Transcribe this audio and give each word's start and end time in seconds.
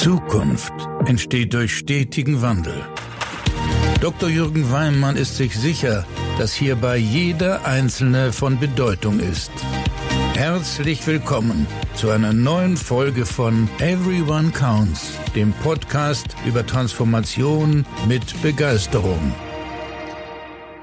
Zukunft 0.00 0.74
entsteht 1.06 1.54
durch 1.54 1.74
stetigen 1.74 2.42
Wandel. 2.42 2.84
Dr. 4.00 4.28
Jürgen 4.28 4.70
Weimann 4.70 5.16
ist 5.16 5.36
sich 5.36 5.56
sicher, 5.58 6.04
dass 6.38 6.52
hierbei 6.52 6.98
jeder 6.98 7.64
Einzelne 7.64 8.32
von 8.32 8.58
Bedeutung 8.58 9.18
ist. 9.20 9.50
Herzlich 10.34 11.04
willkommen 11.06 11.66
zu 11.94 12.10
einer 12.10 12.34
neuen 12.34 12.76
Folge 12.76 13.24
von 13.24 13.68
Everyone 13.78 14.50
Counts, 14.50 15.12
dem 15.34 15.52
Podcast 15.54 16.36
über 16.44 16.64
Transformation 16.64 17.86
mit 18.06 18.40
Begeisterung. 18.42 19.34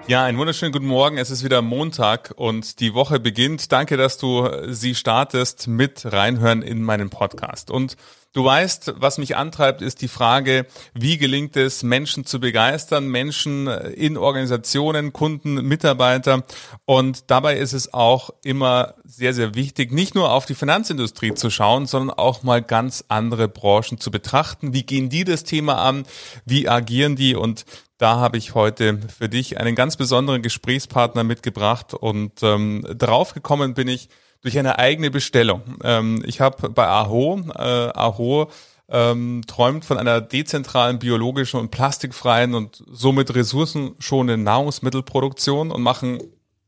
Ja, 0.05 0.25
einen 0.25 0.37
wunderschönen 0.37 0.73
guten 0.73 0.87
Morgen. 0.87 1.17
Es 1.17 1.31
ist 1.31 1.45
wieder 1.45 1.61
Montag 1.61 2.33
und 2.35 2.81
die 2.81 2.93
Woche 2.93 3.21
beginnt. 3.21 3.71
Danke, 3.71 3.95
dass 3.95 4.17
du 4.17 4.49
sie 4.67 4.95
startest 4.95 5.69
mit 5.69 6.11
reinhören 6.11 6.61
in 6.61 6.83
meinen 6.83 7.09
Podcast. 7.09 7.71
Und 7.71 7.95
du 8.33 8.43
weißt, 8.43 8.95
was 8.97 9.17
mich 9.17 9.37
antreibt, 9.37 9.81
ist 9.81 10.01
die 10.01 10.09
Frage, 10.09 10.65
wie 10.93 11.17
gelingt 11.17 11.55
es, 11.55 11.83
Menschen 11.83 12.25
zu 12.25 12.41
begeistern, 12.41 13.07
Menschen 13.07 13.67
in 13.67 14.17
Organisationen, 14.17 15.13
Kunden, 15.13 15.65
Mitarbeiter. 15.65 16.43
Und 16.83 17.31
dabei 17.31 17.57
ist 17.57 17.71
es 17.71 17.93
auch 17.93 18.29
immer 18.43 18.95
sehr, 19.05 19.33
sehr 19.33 19.55
wichtig, 19.55 19.93
nicht 19.93 20.15
nur 20.15 20.33
auf 20.33 20.45
die 20.45 20.55
Finanzindustrie 20.55 21.33
zu 21.33 21.49
schauen, 21.49 21.85
sondern 21.85 22.17
auch 22.17 22.43
mal 22.43 22.61
ganz 22.61 23.05
andere 23.07 23.47
Branchen 23.47 24.01
zu 24.01 24.11
betrachten. 24.11 24.73
Wie 24.73 24.83
gehen 24.83 25.07
die 25.07 25.23
das 25.23 25.45
Thema 25.45 25.75
an? 25.75 26.05
Wie 26.45 26.67
agieren 26.67 27.15
die? 27.15 27.35
Und 27.35 27.63
da 28.03 28.17
habe 28.17 28.37
ich 28.37 28.53
heute 28.53 28.99
für 29.17 29.29
dich 29.29 29.61
einen 29.61 29.75
ganz 29.75 29.95
besonderen 29.95 30.41
Gesprächspartner 30.41 31.23
mitgebracht 31.23 31.93
und 31.93 32.43
ähm, 32.43 32.85
darauf 32.93 33.33
gekommen 33.33 33.75
bin 33.75 33.87
ich 33.87 34.09
durch 34.41 34.59
eine 34.59 34.77
eigene 34.77 35.09
Bestellung. 35.09 35.61
Ähm, 35.85 36.21
ich 36.27 36.41
habe 36.41 36.67
bei 36.67 36.85
Aho, 36.85 37.39
äh, 37.55 37.61
Aho 37.61 38.51
ähm, 38.89 39.43
träumt 39.47 39.85
von 39.85 39.97
einer 39.97 40.19
dezentralen, 40.19 40.99
biologischen 40.99 41.61
und 41.61 41.71
plastikfreien 41.71 42.55
und 42.55 42.83
somit 42.91 43.33
ressourcenschonenden 43.33 44.43
Nahrungsmittelproduktion 44.43 45.71
und 45.71 45.81
machen, 45.81 46.19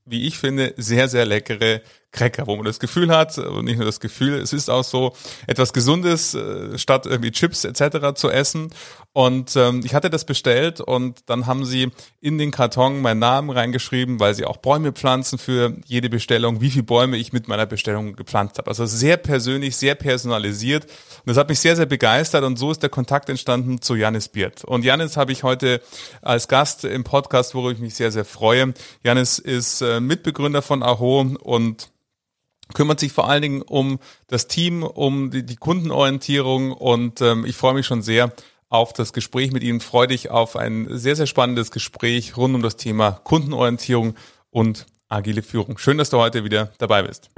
wie 0.06 0.26
ich 0.28 0.38
finde, 0.38 0.74
sehr, 0.78 1.10
sehr 1.10 1.26
leckere 1.26 1.82
Cracker, 2.16 2.48
wo 2.48 2.56
man 2.56 2.66
das 2.66 2.80
Gefühl 2.80 3.10
hat, 3.10 3.38
und 3.38 3.66
nicht 3.66 3.76
nur 3.76 3.86
das 3.86 4.00
Gefühl, 4.00 4.36
es 4.36 4.54
ist 4.54 4.70
auch 4.70 4.84
so 4.84 5.14
etwas 5.48 5.74
Gesundes, 5.74 6.34
äh, 6.34 6.78
statt 6.78 7.06
irgendwie 7.06 7.32
Chips 7.32 7.66
etc. 7.66 8.16
zu 8.16 8.30
essen. 8.30 8.70
Und 9.12 9.56
ähm, 9.56 9.82
ich 9.84 9.94
hatte 9.94 10.10
das 10.10 10.26
bestellt 10.26 10.82
und 10.82 11.20
dann 11.28 11.46
haben 11.46 11.66
sie 11.66 11.92
in 12.20 12.38
den 12.38 12.52
Karton 12.52 13.02
meinen 13.02 13.20
Namen 13.20 13.50
reingeschrieben, 13.50 14.20
weil 14.20 14.34
sie 14.34 14.46
auch 14.46 14.58
Bäume 14.58 14.92
pflanzen 14.92 15.38
für 15.38 15.74
jede 15.86 16.10
Bestellung, 16.10 16.60
wie 16.60 16.70
viele 16.70 16.84
Bäume 16.84 17.18
ich 17.18 17.32
mit 17.32 17.48
meiner 17.48 17.66
Bestellung 17.66 18.16
gepflanzt 18.16 18.58
habe. 18.58 18.70
Also 18.70 18.86
sehr 18.86 19.18
persönlich, 19.18 19.78
sehr 19.78 19.96
personalisiert. 19.96 20.86
Und 20.86 21.28
das 21.28 21.38
hat 21.38 21.50
mich 21.50 21.60
sehr, 21.60 21.76
sehr 21.76 21.86
begeistert 21.86 22.44
und 22.44 22.58
so 22.58 22.72
ist 22.72 22.82
der 22.82 22.90
Kontakt 22.90 23.30
entstanden 23.30 23.82
zu 23.82 23.96
Janis 23.96 24.28
Biert. 24.28 24.66
Und 24.66 24.84
Janis 24.84 25.18
habe 25.18 25.32
ich 25.32 25.44
heute 25.44 25.82
als 26.22 26.48
Gast 26.48 26.84
im 26.84 27.04
Podcast, 27.04 27.56
worüber 27.56 27.72
ich 27.72 27.80
mich 27.80 27.96
sehr, 27.96 28.12
sehr 28.12 28.26
freue. 28.26 28.74
Janis 29.04 29.40
ist 29.40 29.82
äh, 29.82 30.00
Mitbegründer 30.00 30.62
von 30.62 30.84
Aho 30.84 31.22
und 31.22 31.90
kümmert 32.74 33.00
sich 33.00 33.12
vor 33.12 33.30
allen 33.30 33.42
Dingen 33.42 33.62
um 33.62 34.00
das 34.28 34.48
Team, 34.48 34.84
um 34.84 35.32
die, 35.32 35.46
die 35.46 35.56
Kundenorientierung 35.56 36.72
und 36.72 37.22
ähm, 37.22 37.46
ich 37.46 37.56
freue 37.56 37.74
mich 37.74 37.86
schon 37.86 38.02
sehr 38.02 38.34
auf 38.70 38.94
das 38.94 39.14
Gespräch 39.14 39.52
mit 39.52 39.64
Ihnen. 39.64 39.80
Freue 39.80 40.08
dich 40.08 40.32
auf 40.32 40.56
ein 40.56 40.88
sehr, 40.90 41.16
sehr 41.16 41.28
spannendes 41.28 41.72
Gespräch 41.72 42.36
rund 42.38 42.56
um 42.56 42.62
das 42.62 42.76
Thema 42.76 43.12
Kundenorientierung 43.12 44.16
und 44.50 44.86
agile 45.08 45.44
Führung. 45.44 45.78
Schön, 45.78 45.98
dass 45.98 46.10
du 46.10 46.18
heute 46.18 46.44
wieder 46.44 46.72
dabei 46.78 47.04
bist. 47.04 47.30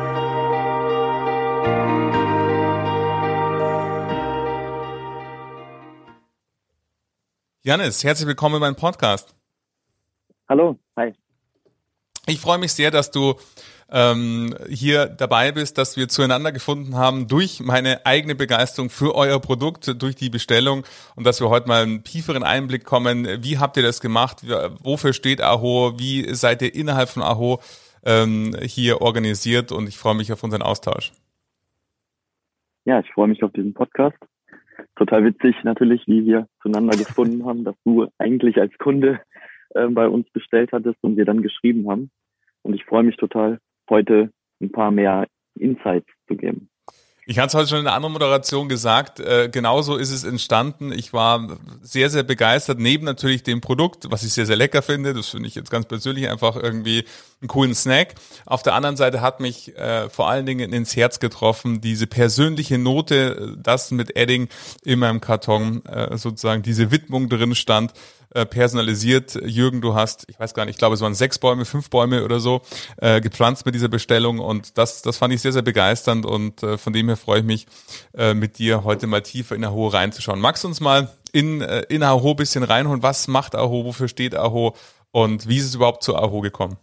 Janis, 7.64 8.04
herzlich 8.06 8.28
willkommen 8.28 8.56
in 8.56 8.62
meinem 8.62 8.78
Podcast. 8.78 9.36
Hallo, 10.48 10.80
hi. 10.96 11.14
Ich 12.26 12.40
freue 12.40 12.58
mich 12.58 12.72
sehr, 12.72 12.92
dass 12.92 13.12
du 13.12 13.36
ähm, 13.90 14.54
hier 14.70 15.06
dabei 15.06 15.52
bist, 15.52 15.78
dass 15.78 15.98
wir 15.98 16.08
zueinander 16.08 16.52
gefunden 16.52 16.96
haben 16.96 17.28
durch 17.28 17.62
meine 17.62 18.06
eigene 18.06 18.36
Begeisterung 18.36 18.90
für 18.90 19.16
euer 19.16 19.40
Produkt, 19.40 20.02
durch 20.02 20.16
die 20.16 20.30
Bestellung 20.30 20.84
und 21.16 21.26
dass 21.26 21.40
wir 21.40 21.50
heute 21.50 21.68
mal 21.68 21.84
einen 21.84 22.04
tieferen 22.04 22.44
Einblick 22.44 22.84
kommen. 22.84 23.26
Wie 23.42 23.58
habt 23.58 23.78
ihr 23.78 23.84
das 23.84 24.02
gemacht? 24.02 24.44
Wofür 24.84 25.14
steht 25.14 25.42
Aho? 25.42 25.94
Wie 25.98 26.34
seid 26.34 26.62
ihr 26.62 26.74
innerhalb 26.76 27.10
von 27.10 27.24
Aho 27.24 27.60
ähm, 28.06 28.56
hier 28.62 29.02
organisiert? 29.02 29.72
Und 29.72 29.88
ich 29.88 29.98
freue 29.98 30.16
mich 30.16 30.34
auf 30.34 30.44
unseren 30.44 30.62
Austausch. 30.62 31.12
Ja, 32.86 33.00
ich 33.00 33.12
freue 33.12 33.28
mich 33.28 33.44
auf 33.44 33.52
diesen 33.52 33.74
Podcast. 33.74 34.18
Total 34.96 35.24
witzig 35.24 35.56
natürlich, 35.64 36.04
wie 36.08 36.26
wir 36.26 36.48
zueinander 36.62 36.98
gefunden 36.98 37.46
haben, 37.46 37.64
dass 37.64 37.76
du 37.84 38.08
eigentlich 38.18 38.60
als 38.60 38.76
Kunde 38.78 39.20
äh, 39.76 39.88
bei 39.88 40.08
uns 40.08 40.30
bestellt 40.32 40.72
hattest 40.72 40.98
und 41.02 41.18
wir 41.18 41.26
dann 41.26 41.42
geschrieben 41.42 41.90
haben. 41.90 42.10
Und 42.64 42.74
ich 42.74 42.86
freue 42.86 43.04
mich 43.04 43.18
total, 43.18 43.60
heute 43.90 44.32
ein 44.62 44.72
paar 44.72 44.92
mehr 44.92 45.28
Insights 45.56 46.08
zu 46.28 46.36
geben. 46.36 46.70
Ich 47.30 47.40
hatte 47.40 47.48
es 47.48 47.54
heute 47.56 47.68
schon 47.68 47.80
in 47.80 47.88
einer 47.88 47.96
anderen 47.96 48.14
Moderation 48.14 48.70
gesagt, 48.70 49.20
äh, 49.20 49.50
genauso 49.52 49.98
ist 49.98 50.12
es 50.12 50.24
entstanden. 50.24 50.94
Ich 50.94 51.12
war 51.12 51.58
sehr, 51.82 52.10
sehr 52.10 52.24
begeistert, 52.24 52.80
neben 52.80 53.04
natürlich 53.04 53.44
dem 53.44 53.60
Produkt, 53.60 54.10
was 54.10 54.24
ich 54.24 54.32
sehr, 54.32 54.46
sehr 54.46 54.56
lecker 54.56 54.82
finde. 54.82 55.14
Das 55.14 55.28
finde 55.28 55.50
ich 55.50 55.56
jetzt 55.56 55.70
ganz 55.70 55.88
persönlich 55.88 56.30
einfach 56.30 56.56
irgendwie 56.56 57.04
einen 57.42 57.50
coolen 57.50 57.76
Snack. 57.76 58.16
Auf 58.46 58.64
der 58.64 58.76
anderen 58.76 58.96
Seite 58.96 59.20
hat 59.20 59.42
mich 59.42 59.78
äh, 59.78 60.10
vor 60.10 60.30
allen 60.30 60.46
Dingen 60.46 60.72
ins 60.72 60.96
Herz 60.96 61.20
getroffen, 61.20 61.82
diese 61.82 62.08
persönliche 62.08 62.78
Note, 62.78 63.58
das 63.62 63.92
mit 63.92 64.16
Edding 64.16 64.48
in 64.86 65.00
meinem 65.00 65.20
Karton 65.20 65.84
äh, 65.84 66.18
sozusagen 66.18 66.62
diese 66.62 66.92
Widmung 66.92 67.28
drin 67.28 67.56
stand 67.56 67.92
äh, 68.38 68.46
personalisiert. 68.46 69.34
Jürgen, 69.44 69.82
du 69.82 69.96
hast, 69.96 70.30
ich 70.30 70.40
weiß 70.40 70.54
gar 70.54 70.66
nicht, 70.66 70.76
ich 70.76 70.78
glaube, 70.78 70.94
es 70.94 71.02
waren 71.02 71.16
sechs 71.16 71.40
Bäume, 71.40 71.66
fünf 71.66 71.90
Bäume 71.90 72.24
oder 72.24 72.40
so 72.40 72.62
äh, 72.98 73.20
gepflanzt 73.20 73.66
mit 73.66 73.74
dieser 73.74 73.90
Bestellung 73.90 74.38
und 74.38 74.78
das, 74.78 75.02
das 75.02 75.18
fand 75.18 75.34
ich 75.34 75.42
sehr, 75.42 75.52
sehr 75.52 75.64
begeisternd 75.64 76.24
und 76.26 76.62
äh, 76.62 76.78
von 76.78 76.94
dem 76.94 77.08
her 77.08 77.18
freue 77.18 77.40
ich 77.40 77.46
mich, 77.46 77.66
äh, 78.16 78.36
mit 78.36 78.60
dir 78.60 78.84
heute 78.84 79.08
mal 79.08 79.22
tiefer 79.22 79.56
in 79.56 79.66
Aho 79.66 79.88
reinzuschauen. 79.88 80.40
Magst 80.40 80.64
du 80.64 80.68
uns 80.68 80.82
mal 80.82 81.10
in, 81.34 81.62
äh, 81.62 81.82
in 81.90 82.04
Aho 82.04 82.36
bisschen 82.36 82.64
reinholen? 82.64 83.02
Was 83.02 83.28
macht 83.28 83.56
Aho? 83.56 83.86
Wofür 83.86 84.08
steht 84.08 84.36
Aho? 84.36 84.76
Und 85.12 85.50
wie 85.50 85.58
ist 85.58 85.66
es 85.66 85.76
überhaupt 85.76 86.04
zu 86.04 86.16
Aho 86.16 86.42
gekommen? 86.42 86.78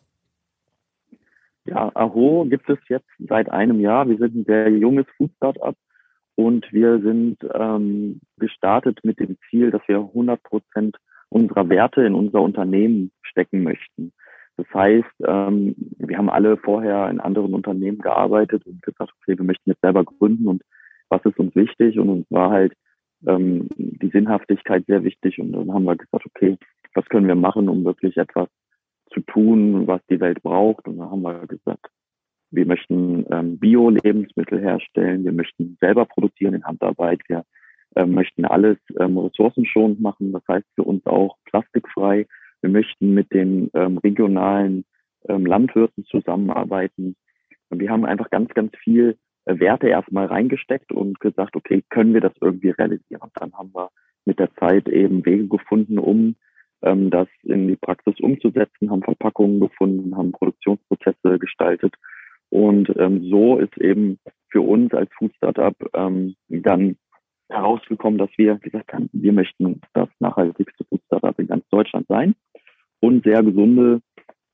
Ja, 1.67 1.93
Aho 1.95 2.47
gibt 2.51 2.69
es 2.69 2.79
jetzt 2.89 3.09
seit 3.29 3.49
einem 3.49 3.79
Jahr. 3.79 4.09
Wir 4.09 4.19
sind 4.19 4.35
ein 4.35 4.45
sehr 4.45 4.71
junges 4.71 5.07
Food 5.17 5.31
Startup 5.37 5.77
und 6.35 6.67
wir 6.73 7.01
sind 7.01 7.39
ähm, 7.55 8.21
gestartet 8.39 8.99
mit 9.05 9.21
dem 9.21 9.37
Ziel, 9.49 9.71
dass 9.71 9.83
wir 9.87 9.99
100 9.99 10.43
Prozent 10.43 10.97
unserer 11.29 11.69
Werte 11.69 12.03
in 12.03 12.15
unser 12.15 12.41
Unternehmen 12.41 13.11
stecken 13.23 13.63
möchten. 13.63 14.13
Das 14.57 14.67
heißt, 14.73 15.15
ähm, 15.27 15.75
wir 15.99 16.17
haben 16.17 16.31
alle 16.31 16.57
vorher 16.57 17.11
in 17.11 17.21
anderen 17.21 17.55
Unternehmen 17.55 17.99
gearbeitet 17.99 18.65
und 18.67 18.83
gesagt, 18.83 19.13
okay, 19.21 19.37
wir 19.37 19.45
möchten 19.45 19.71
jetzt 19.71 19.81
selber 19.81 20.05
gründen 20.05 20.47
und 20.47 20.63
was 21.09 21.25
ist 21.25 21.39
uns 21.39 21.55
wichtig? 21.55 21.99
Und 21.99 22.09
uns 22.09 22.27
war 22.31 22.51
halt 22.51 22.73
ähm, 23.27 23.69
die 23.77 24.11
Sinnhaftigkeit 24.11 24.85
sehr 24.87 25.03
wichtig. 25.05 25.39
Und 25.39 25.53
dann 25.53 25.73
haben 25.73 25.85
wir 25.85 25.97
gesagt, 25.97 26.27
okay, 26.27 26.57
was 26.95 27.05
können 27.07 27.27
wir 27.27 27.35
machen, 27.35 27.69
um 27.69 27.85
wirklich 27.85 28.17
etwas 28.17 28.49
zu 29.13 29.21
tun, 29.21 29.87
was 29.87 30.01
die 30.09 30.21
Welt 30.21 30.43
braucht? 30.43 30.87
Und 30.87 30.99
dann 30.99 31.11
haben 31.11 31.23
wir 31.23 31.47
gesagt, 31.47 31.87
wir 32.51 32.67
möchten 32.67 33.27
ähm, 33.31 33.59
Bio-Lebensmittel 33.59 34.61
herstellen, 34.61 35.25
wir 35.25 35.33
möchten 35.33 35.77
selber 35.81 36.05
produzieren 36.05 36.55
in 36.55 36.65
Handarbeit, 36.65 37.21
wir 37.29 37.45
äh, 37.97 38.07
möchten 38.07 38.45
alles 38.45 38.79
ähm, 38.99 39.19
ressourcenschonend 39.19 40.01
machen, 40.01 40.33
das 40.33 40.43
heißt 40.49 40.67
für 40.75 40.83
uns 40.83 41.05
auch 41.07 41.37
plastikfrei. 41.45 42.27
Wir 42.61 42.71
möchten 42.71 43.15
mit 43.15 43.33
den 43.33 43.71
ähm, 43.75 43.99
regionalen 43.99 44.85
ähm, 45.29 45.47
Landwirten 45.47 46.05
zusammenarbeiten. 46.07 47.17
Wir 47.71 47.91
haben 47.91 48.05
einfach 48.05 48.31
ganz, 48.31 48.53
ganz 48.55 48.73
viel 48.83 49.17
äh, 49.45 49.59
Werte 49.59 49.89
erstmal 49.89 50.27
reingesteckt 50.27 50.93
und 50.93 51.21
gesagt, 51.21 51.57
okay, 51.57 51.83
können 51.91 52.15
wir 52.15 52.21
das 52.21 52.33
irgendwie 52.41 52.71
realisieren? 52.71 53.31
Dann 53.35 53.53
haben 53.53 53.71
wir 53.75 53.91
mit 54.25 54.39
der 54.39 54.55
Zeit 54.55 54.89
eben 54.89 55.25
Wege 55.27 55.49
gefunden, 55.49 55.99
um 55.99 56.37
ähm, 56.83 57.11
das 57.11 57.29
in 57.43 57.69
die 57.69 57.77
Praxis 57.77 58.19
umzusetzen, 58.21 58.91
haben 58.91 59.03
Verpackungen 59.03 59.61
gefunden, 59.61 60.17
haben 60.17 60.33
Produktionsprozesse 60.33 61.39
gestaltet. 61.39 61.95
Und 62.51 62.93
ähm, 62.97 63.29
so 63.29 63.59
ist 63.59 63.77
eben 63.79 64.19
für 64.51 64.61
uns 64.61 64.93
als 64.95 65.11
Food 65.19 65.35
Startup 65.37 65.75
ähm, 65.95 66.37
dann 66.49 66.97
herausgekommen, 67.49 68.19
dass 68.19 68.31
wir 68.37 68.57
gesagt 68.57 68.93
haben, 68.93 69.09
wir 69.13 69.33
möchten 69.33 69.81
das 69.93 70.09
nachhaltigste 70.19 70.85
Food 70.85 71.01
in 71.39 71.47
ganz 71.47 71.65
Deutschland 71.69 72.07
sein 72.09 72.35
und 73.01 73.25
sehr 73.25 73.43
gesunde 73.43 74.01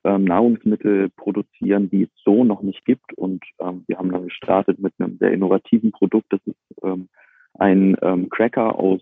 ähm, 0.04 0.24
Nahrungsmittel 0.24 1.10
produzieren, 1.10 1.90
die 1.90 2.04
es 2.04 2.10
so 2.24 2.44
noch 2.44 2.62
nicht 2.62 2.84
gibt. 2.84 3.12
Und 3.14 3.44
ähm, 3.60 3.84
wir 3.86 3.98
haben 3.98 4.10
dann 4.10 4.24
gestartet 4.24 4.78
mit 4.78 4.94
einem 4.98 5.18
sehr 5.18 5.32
innovativen 5.32 5.92
Produkt. 5.92 6.26
Das 6.30 6.40
ist 6.46 6.56
ähm, 6.82 7.08
ein 7.54 7.96
ähm, 8.02 8.28
Cracker 8.30 8.78
aus 8.78 9.00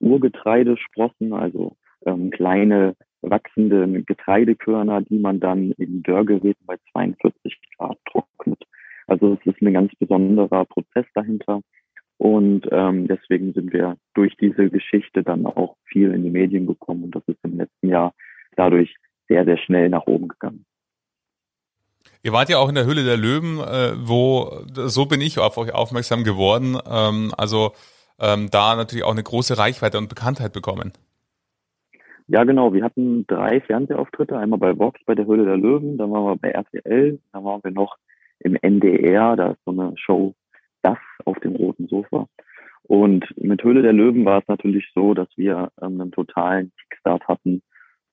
Urgetreidesprossen, 0.00 1.32
also 1.32 1.76
ähm, 2.04 2.30
kleine 2.30 2.94
wachsende 3.22 4.02
Getreidekörner, 4.02 5.02
die 5.02 5.18
man 5.18 5.40
dann 5.40 5.72
in 5.72 6.02
Dörrgeräten 6.02 6.64
bei 6.66 6.76
42 6.92 7.58
Grad 7.76 7.98
trocknet. 8.10 8.62
Also 9.06 9.34
es 9.34 9.46
ist 9.46 9.60
ein 9.62 9.72
ganz 9.72 9.92
besonderer 9.96 10.64
Prozess 10.64 11.06
dahinter. 11.14 11.60
Und 12.18 12.66
ähm, 12.70 13.08
deswegen 13.08 13.52
sind 13.52 13.72
wir 13.72 13.96
durch 14.14 14.36
diese 14.36 14.70
Geschichte 14.70 15.22
dann 15.22 15.46
auch 15.46 15.76
viel 15.84 16.12
in 16.12 16.22
die 16.22 16.30
Medien 16.30 16.66
gekommen 16.66 17.04
und 17.04 17.14
das 17.14 17.22
ist 17.26 17.38
im 17.42 17.58
letzten 17.58 17.88
Jahr 17.88 18.14
dadurch 18.56 18.94
sehr, 19.28 19.44
sehr 19.44 19.58
schnell 19.58 19.90
nach 19.90 20.06
oben 20.06 20.28
gegangen. 20.28 20.64
Ihr 22.22 22.32
wart 22.32 22.48
ja 22.48 22.58
auch 22.58 22.68
in 22.68 22.74
der 22.74 22.86
Höhle 22.86 23.04
der 23.04 23.16
Löwen, 23.16 23.58
äh, 23.58 23.92
wo 23.98 24.64
so 24.72 25.06
bin 25.06 25.20
ich 25.20 25.38
auf 25.38 25.58
euch 25.58 25.74
aufmerksam 25.74 26.24
geworden. 26.24 26.78
Ähm, 26.90 27.32
also 27.36 27.72
ähm, 28.18 28.48
da 28.50 28.76
natürlich 28.76 29.04
auch 29.04 29.12
eine 29.12 29.22
große 29.22 29.58
Reichweite 29.58 29.98
und 29.98 30.08
Bekanntheit 30.08 30.52
bekommen. 30.52 30.92
Ja, 32.28 32.44
genau. 32.44 32.72
Wir 32.72 32.82
hatten 32.82 33.26
drei 33.26 33.60
Fernsehauftritte. 33.60 34.36
Einmal 34.36 34.58
bei 34.58 34.76
Vox, 34.76 35.00
bei 35.06 35.14
der 35.14 35.26
Höhle 35.26 35.44
der 35.44 35.56
Löwen, 35.56 35.98
dann 35.98 36.10
waren 36.10 36.24
wir 36.24 36.36
bei 36.36 36.50
RTL, 36.50 37.20
dann 37.32 37.44
waren 37.44 37.62
wir 37.62 37.70
noch 37.70 37.96
im 38.40 38.56
NDR, 38.56 39.36
da 39.36 39.50
ist 39.50 39.64
so 39.64 39.70
eine 39.70 39.92
Show, 39.96 40.34
das 40.82 40.98
auf 41.24 41.38
dem 41.40 41.56
roten 41.56 41.88
Sofa. 41.88 42.28
Und 42.84 43.26
mit 43.36 43.64
Höhle 43.64 43.82
der 43.82 43.92
Löwen 43.92 44.24
war 44.24 44.40
es 44.40 44.48
natürlich 44.48 44.90
so, 44.94 45.14
dass 45.14 45.28
wir 45.36 45.72
ähm, 45.82 46.00
einen 46.00 46.12
totalen 46.12 46.72
Kickstart 46.82 47.26
hatten, 47.26 47.62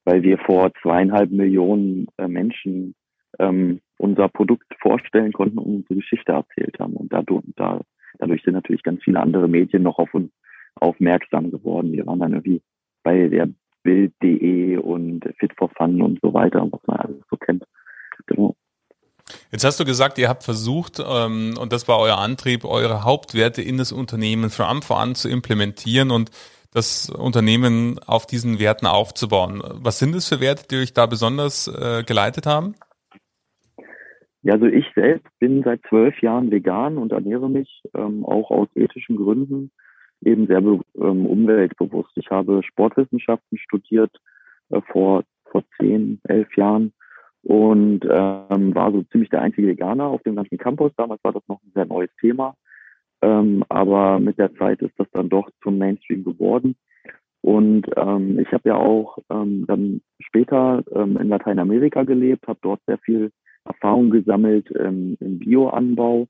weil 0.04 0.24
wir 0.24 0.40
vor 0.40 0.72
zweieinhalb 0.82 1.30
Millionen 1.32 2.08
äh, 2.18 2.28
Menschen 2.28 2.96
ähm, 3.40 3.82
unser 3.98 4.30
Produkt 4.30 4.66
vorstellen 4.82 5.32
konnten 5.32 5.60
und 5.60 5.76
unsere 5.76 5.96
Geschichte 5.96 6.32
erzählt 6.32 6.80
haben. 6.80 6.94
Und 6.94 7.14
dadurch, 7.14 7.44
da, 7.56 7.82
dadurch 8.18 8.42
sind 8.44 8.54
natürlich 8.54 8.84
ganz 8.84 9.04
viele 9.04 9.20
andere 9.20 9.48
Medien 9.48 9.84
noch 9.84 10.00
auf 10.00 10.14
uns 10.14 10.32
aufmerksam 10.76 11.52
geworden. 11.52 11.92
Wir 11.92 12.06
waren 12.08 12.20
dann 12.20 12.34
irgendwie 12.34 12.62
bei 13.04 13.28
der 13.28 13.50
Bild.de 13.84 14.78
und 14.78 15.24
Fit 15.38 15.54
for 15.58 15.70
Fun 15.70 16.02
und 16.02 16.20
so 16.22 16.34
weiter, 16.34 16.68
was 16.72 16.82
man 16.88 16.98
alles 16.98 17.22
so 17.30 17.38
kennt. 17.38 17.64
Genau. 18.26 18.56
Jetzt 19.52 19.64
hast 19.64 19.80
du 19.80 19.86
gesagt, 19.86 20.18
ihr 20.18 20.30
habt 20.30 20.44
versucht, 20.44 21.00
ähm, 21.00 21.56
und 21.60 21.74
das 21.74 21.88
war 21.88 22.00
euer 22.00 22.18
Antrieb, 22.18 22.66
eure 22.66 23.04
Hauptwerte 23.04 23.62
in 23.62 23.78
das 23.78 23.92
Unternehmen 23.92 24.50
von 24.50 24.66
Anfang 24.66 24.98
an 24.98 25.16
zu 25.16 25.30
implementieren 25.30 26.12
und 26.12 26.32
das 26.74 27.10
Unternehmen 27.10 28.00
auf 28.06 28.26
diesen 28.26 28.60
Werten 28.60 28.88
aufzubauen. 28.88 29.62
Was 29.64 30.00
sind 30.00 30.16
es 30.16 30.28
für 30.28 30.40
Werte, 30.40 30.68
die 30.68 30.78
euch 30.78 30.94
da 30.94 31.06
besonders 31.06 31.68
äh, 31.68 32.04
geleitet 32.04 32.46
haben? 32.46 32.76
Ja, 34.42 34.54
also 34.54 34.66
ich 34.66 34.86
selbst 34.94 35.28
bin 35.40 35.64
seit 35.64 35.82
zwölf 35.88 36.22
Jahren 36.22 36.52
vegan 36.52 36.98
und 36.98 37.12
ernähre 37.14 37.50
mich 37.50 37.82
ähm, 37.96 38.26
auch 38.26 38.52
aus 38.52 38.68
ethischen 38.76 39.16
Gründen 39.16 39.72
eben 40.22 40.48
sehr 40.48 40.58
ähm, 40.58 41.26
umweltbewusst. 41.26 42.12
Ich 42.16 42.30
habe 42.30 42.62
Sportwissenschaften 42.64 43.58
studiert 43.58 44.12
äh, 44.70 44.82
vor, 44.92 45.24
vor 45.46 45.64
zehn, 45.78 46.20
elf 46.24 46.56
Jahren 46.58 46.94
und 47.44 48.02
ähm, 48.10 48.74
war 48.74 48.92
so 48.92 49.04
ziemlich 49.04 49.30
der 49.30 49.42
einzige 49.42 49.68
Veganer 49.68 50.06
auf 50.06 50.24
dem 50.24 50.36
ganzen 50.36 50.58
Campus. 50.58 50.92
Damals 50.96 51.24
war 51.24 51.34
das 51.34 51.44
noch 51.48 51.62
ein 51.62 51.72
sehr 51.74 51.86
neues 51.86 52.10
Thema. 52.20 52.56
Ähm, 53.22 53.64
aber 53.70 54.20
mit 54.20 54.38
der 54.38 54.54
Zeit 54.56 54.82
ist 54.82 54.98
das 54.98 55.08
dann 55.12 55.30
doch 55.30 55.50
zum 55.62 55.78
Mainstream 55.78 56.24
geworden. 56.24 56.76
Und 57.42 57.86
ähm, 57.98 58.40
ich 58.40 58.52
habe 58.54 58.70
ja 58.70 58.76
auch 58.76 59.18
ähm, 59.30 59.66
dann 59.68 60.02
später 60.20 60.84
ähm, 60.96 61.18
in 61.18 61.28
Lateinamerika 61.28 62.04
gelebt, 62.04 62.48
habe 62.48 62.60
dort 62.62 62.80
sehr 62.88 62.98
viel 63.00 63.32
Erfahrung 63.66 64.10
gesammelt 64.10 64.72
ähm, 64.80 65.18
im 65.20 65.40
Bioanbau. 65.40 66.28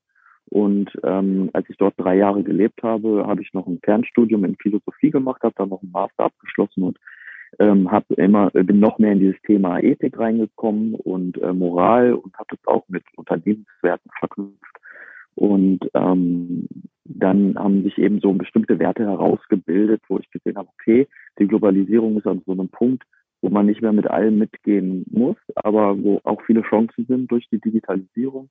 Und 0.50 0.90
ähm, 1.04 1.50
als 1.52 1.68
ich 1.70 1.76
dort 1.76 1.94
drei 1.96 2.16
Jahre 2.16 2.42
gelebt 2.42 2.82
habe, 2.82 3.24
habe 3.26 3.42
ich 3.42 3.52
noch 3.54 3.66
ein 3.66 3.78
Fernstudium 3.82 4.44
in 4.44 4.56
Philosophie 4.56 5.10
gemacht, 5.10 5.42
habe 5.42 5.54
dann 5.56 5.68
noch 5.68 5.82
einen 5.82 5.92
Master 5.92 6.24
abgeschlossen 6.24 6.82
und 6.82 6.98
ähm, 7.58 7.90
habe 7.90 8.14
immer 8.14 8.50
bin 8.50 8.80
noch 8.80 8.98
mehr 8.98 9.12
in 9.12 9.20
dieses 9.20 9.40
Thema 9.42 9.78
Ethik 9.80 10.18
reingekommen 10.18 10.94
und 10.94 11.40
äh, 11.42 11.52
Moral 11.52 12.14
und 12.14 12.34
habe 12.36 12.48
das 12.50 12.66
auch 12.66 12.84
mit 12.88 13.04
Unternehmenswerten 13.16 14.10
verknüpft. 14.18 14.76
Und 15.34 15.80
ähm, 15.94 16.68
dann 17.04 17.56
haben 17.56 17.82
sich 17.82 17.98
eben 17.98 18.20
so 18.20 18.32
bestimmte 18.32 18.78
Werte 18.78 19.04
herausgebildet, 19.04 20.02
wo 20.08 20.18
ich 20.18 20.30
gesehen 20.30 20.56
habe, 20.56 20.68
okay, 20.80 21.08
die 21.38 21.46
Globalisierung 21.46 22.16
ist 22.18 22.26
an 22.26 22.42
so 22.46 22.52
einem 22.52 22.68
Punkt, 22.68 23.02
wo 23.42 23.50
man 23.50 23.66
nicht 23.66 23.82
mehr 23.82 23.92
mit 23.92 24.06
allem 24.06 24.38
mitgehen 24.38 25.04
muss, 25.10 25.36
aber 25.56 26.02
wo 26.02 26.20
auch 26.24 26.40
viele 26.46 26.62
Chancen 26.62 27.04
sind 27.06 27.30
durch 27.30 27.46
die 27.50 27.60
Digitalisierung. 27.60 28.48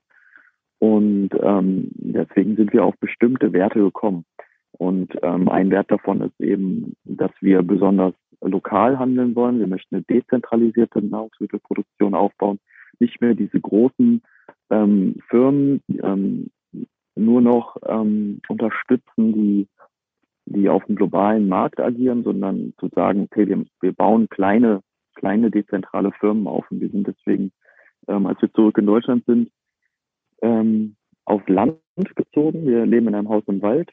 Und 0.79 1.29
ähm, 1.41 1.91
deswegen 1.93 2.55
sind 2.57 2.73
wir 2.73 2.83
auf 2.83 2.95
bestimmte 2.99 3.53
Werte 3.53 3.79
gekommen. 3.79 4.25
Und 4.73 5.13
ähm, 5.21 5.49
ein 5.49 5.71
Wert 5.71 5.89
davon 5.89 6.21
ist 6.21 6.39
eben, 6.41 6.95
dass 7.05 7.31
wir 7.41 7.61
besonders 7.63 8.13
lokal 8.43 8.99
handeln 8.99 9.35
wollen. 9.35 9.59
Wir 9.59 9.67
möchten 9.67 9.95
eine 9.95 10.03
dezentralisierte 10.03 11.01
Nahrungsmittelproduktion 11.01 12.13
aufbauen, 12.13 12.59
nicht 12.99 13.21
mehr 13.21 13.33
diese 13.33 13.59
großen 13.59 14.21
ähm, 14.69 15.15
Firmen 15.29 15.81
ähm, 15.89 16.49
nur 17.15 17.41
noch 17.41 17.77
ähm, 17.85 18.41
unterstützen, 18.47 19.33
die 19.33 19.67
die 20.45 20.69
auf 20.69 20.83
dem 20.85 20.95
globalen 20.95 21.47
Markt 21.47 21.79
agieren, 21.79 22.23
sondern 22.23 22.73
zu 22.79 22.89
sagen, 22.89 23.21
okay, 23.21 23.47
wir, 23.81 23.93
bauen 23.93 24.27
kleine, 24.29 24.81
kleine 25.15 25.51
dezentrale 25.51 26.11
Firmen 26.19 26.47
auf 26.47 26.69
und 26.69 26.81
wir 26.81 26.89
sind 26.89 27.07
deswegen, 27.07 27.51
ähm, 28.07 28.25
als 28.25 28.41
wir 28.41 28.51
zurück 28.53 28.77
in 28.77 28.85
Deutschland 28.85 29.25
sind, 29.25 29.51
ähm, 30.41 30.95
auf 31.25 31.47
Land 31.47 31.79
gezogen. 32.15 32.65
Wir 32.65 32.85
leben 32.85 33.07
in 33.07 33.15
einem 33.15 33.29
Haus 33.29 33.43
im 33.47 33.61
Wald 33.61 33.89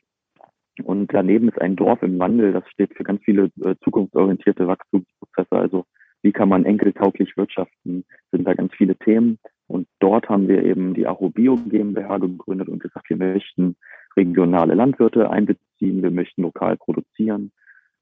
und 0.82 1.12
daneben 1.12 1.48
ist 1.48 1.60
ein 1.60 1.76
Dorf 1.76 2.02
im 2.02 2.18
Wandel. 2.18 2.52
Das 2.52 2.68
steht 2.70 2.94
für 2.96 3.04
ganz 3.04 3.22
viele 3.24 3.50
äh, 3.62 3.74
zukunftsorientierte 3.82 4.66
Wachstumsprozesse. 4.66 5.52
Also 5.52 5.84
wie 6.22 6.32
kann 6.32 6.48
man 6.48 6.64
enkeltauglich 6.64 7.36
wirtschaften, 7.36 8.04
sind 8.30 8.46
da 8.46 8.54
ganz 8.54 8.72
viele 8.74 8.96
Themen. 8.96 9.38
Und 9.66 9.86
dort 10.00 10.28
haben 10.28 10.48
wir 10.48 10.64
eben 10.64 10.94
die 10.94 11.06
Arobio 11.06 11.56
GmbH 11.56 12.18
gegründet 12.18 12.68
und 12.68 12.82
gesagt, 12.82 13.08
wir 13.08 13.16
möchten 13.16 13.76
regionale 14.16 14.74
Landwirte 14.74 15.30
einbeziehen, 15.30 16.02
wir 16.02 16.10
möchten 16.10 16.42
lokal 16.42 16.76
produzieren, 16.76 17.52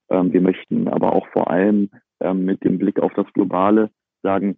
ähm, 0.08 0.32
wir 0.32 0.40
möchten 0.40 0.88
aber 0.88 1.12
auch 1.12 1.26
vor 1.28 1.50
allem 1.50 1.90
ähm, 2.20 2.44
mit 2.44 2.64
dem 2.64 2.78
Blick 2.78 2.98
auf 3.00 3.12
das 3.14 3.26
Globale 3.34 3.90
sagen, 4.22 4.56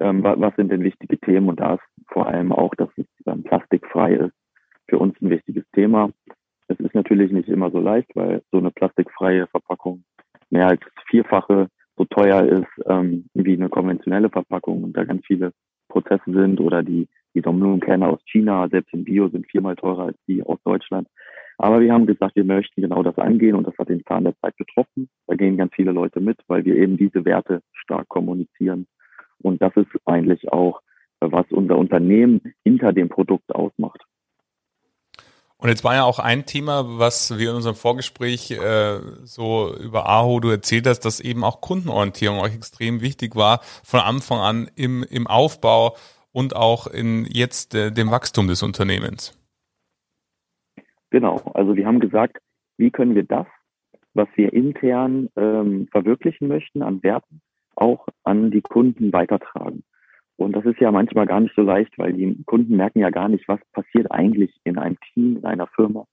ähm, 0.00 0.22
was 0.22 0.54
sind 0.56 0.70
denn 0.70 0.84
wichtige 0.84 1.18
Themen 1.18 1.48
und 1.48 1.60
da 1.60 1.74
ist 1.74 1.82
vor 2.08 2.26
allem 2.26 2.52
auch, 2.52 2.74
dass 2.76 2.90
es 2.96 3.06
ähm, 3.26 3.42
plastikfrei 3.42 4.14
ist, 4.14 4.34
für 4.88 4.98
uns 4.98 5.20
ein 5.20 5.30
wichtiges 5.30 5.64
Thema. 5.74 6.10
Es 6.68 6.78
ist 6.80 6.94
natürlich 6.94 7.32
nicht 7.32 7.48
immer 7.48 7.70
so 7.70 7.80
leicht, 7.80 8.14
weil 8.14 8.42
so 8.50 8.58
eine 8.58 8.70
plastikfreie 8.70 9.46
Verpackung 9.48 10.04
mehr 10.50 10.68
als 10.68 10.80
vierfache 11.08 11.68
so 11.96 12.04
teuer 12.06 12.42
ist 12.44 12.86
ähm, 12.86 13.26
wie 13.34 13.54
eine 13.54 13.68
konventionelle 13.68 14.30
Verpackung 14.30 14.84
und 14.84 14.96
da 14.96 15.04
ganz 15.04 15.24
viele 15.26 15.52
Prozesse 15.88 16.32
sind 16.32 16.60
oder 16.60 16.82
die 16.82 17.08
die 17.34 17.40
Sonnenblumenkerne 17.40 18.08
aus 18.08 18.20
China, 18.26 18.68
selbst 18.68 18.92
im 18.92 19.04
Bio, 19.04 19.28
sind 19.28 19.46
viermal 19.50 19.76
teurer 19.76 20.06
als 20.06 20.18
die 20.26 20.42
aus 20.42 20.58
Deutschland. 20.64 21.08
Aber 21.58 21.80
wir 21.80 21.92
haben 21.92 22.06
gesagt, 22.06 22.36
wir 22.36 22.44
möchten 22.44 22.82
genau 22.82 23.02
das 23.02 23.16
angehen 23.18 23.54
und 23.54 23.66
das 23.66 23.76
hat 23.78 23.88
den 23.88 24.04
Zahn 24.04 24.24
der 24.24 24.36
Zeit 24.40 24.56
getroffen. 24.56 25.08
Da 25.26 25.34
gehen 25.34 25.56
ganz 25.56 25.74
viele 25.74 25.92
Leute 25.92 26.20
mit, 26.20 26.38
weil 26.48 26.64
wir 26.64 26.76
eben 26.76 26.96
diese 26.96 27.24
Werte 27.24 27.62
stark 27.72 28.08
kommunizieren. 28.08 28.86
Und 29.42 29.62
das 29.62 29.74
ist 29.76 29.88
eigentlich 30.04 30.52
auch, 30.52 30.80
was 31.20 31.46
unser 31.50 31.78
Unternehmen 31.78 32.40
hinter 32.64 32.92
dem 32.92 33.08
Produkt 33.08 33.54
ausmacht. 33.54 34.02
Und 35.62 35.68
jetzt 35.68 35.84
war 35.84 35.94
ja 35.94 36.02
auch 36.02 36.18
ein 36.18 36.44
Thema, 36.44 36.98
was 36.98 37.38
wir 37.38 37.50
in 37.50 37.56
unserem 37.56 37.76
Vorgespräch 37.76 38.50
äh, 38.50 38.98
so 39.22 39.72
über 39.76 40.08
Aho 40.08 40.40
du 40.40 40.48
erzählt 40.48 40.88
hast, 40.88 41.00
dass 41.04 41.20
eben 41.20 41.44
auch 41.44 41.60
Kundenorientierung 41.60 42.40
euch 42.40 42.56
extrem 42.56 43.00
wichtig 43.00 43.36
war 43.36 43.60
von 43.84 44.00
Anfang 44.00 44.40
an 44.40 44.68
im, 44.74 45.04
im 45.08 45.28
Aufbau 45.28 45.94
und 46.32 46.56
auch 46.56 46.88
in 46.88 47.26
jetzt 47.30 47.76
äh, 47.76 47.92
dem 47.92 48.10
Wachstum 48.10 48.48
des 48.48 48.64
Unternehmens. 48.64 49.38
Genau, 51.10 51.36
also 51.54 51.76
wir 51.76 51.86
haben 51.86 52.00
gesagt, 52.00 52.38
wie 52.76 52.90
können 52.90 53.14
wir 53.14 53.24
das, 53.24 53.46
was 54.14 54.26
wir 54.34 54.52
intern 54.52 55.28
ähm, 55.36 55.86
verwirklichen 55.92 56.48
möchten 56.48 56.82
an 56.82 57.04
Werten, 57.04 57.40
auch 57.76 58.08
an 58.24 58.50
die 58.50 58.62
Kunden 58.62 59.12
weitertragen. 59.12 59.84
Und 60.42 60.54
das 60.56 60.64
ist 60.64 60.80
ja 60.80 60.90
manchmal 60.90 61.26
gar 61.26 61.40
nicht 61.40 61.54
so 61.54 61.62
leicht, 61.62 61.96
weil 61.98 62.12
die 62.12 62.42
Kunden 62.44 62.76
merken 62.76 63.00
ja 63.00 63.10
gar 63.10 63.28
nicht, 63.28 63.46
was 63.48 63.60
passiert 63.72 64.10
eigentlich 64.10 64.52
in 64.64 64.78
einem 64.78 64.98
Team, 65.12 65.38
in 65.38 65.44
einer 65.44 65.66
Firma. 65.68 66.06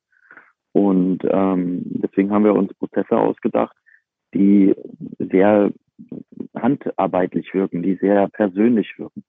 Und 0.71 1.19
ähm, 1.29 1.81
deswegen 1.85 2.31
haben 2.31 2.43
wir 2.43 2.55
uns 2.55 2.73
Prozesse 2.75 3.17
ausgedacht, 3.17 3.75
die 4.33 4.75
sehr 5.17 5.71
handarbeitlich 6.55 7.53
wirken, 7.53 7.81
die 7.81 7.95
sehr 7.95 8.27
persönlich 8.29 8.97
wirken. 8.97 9.23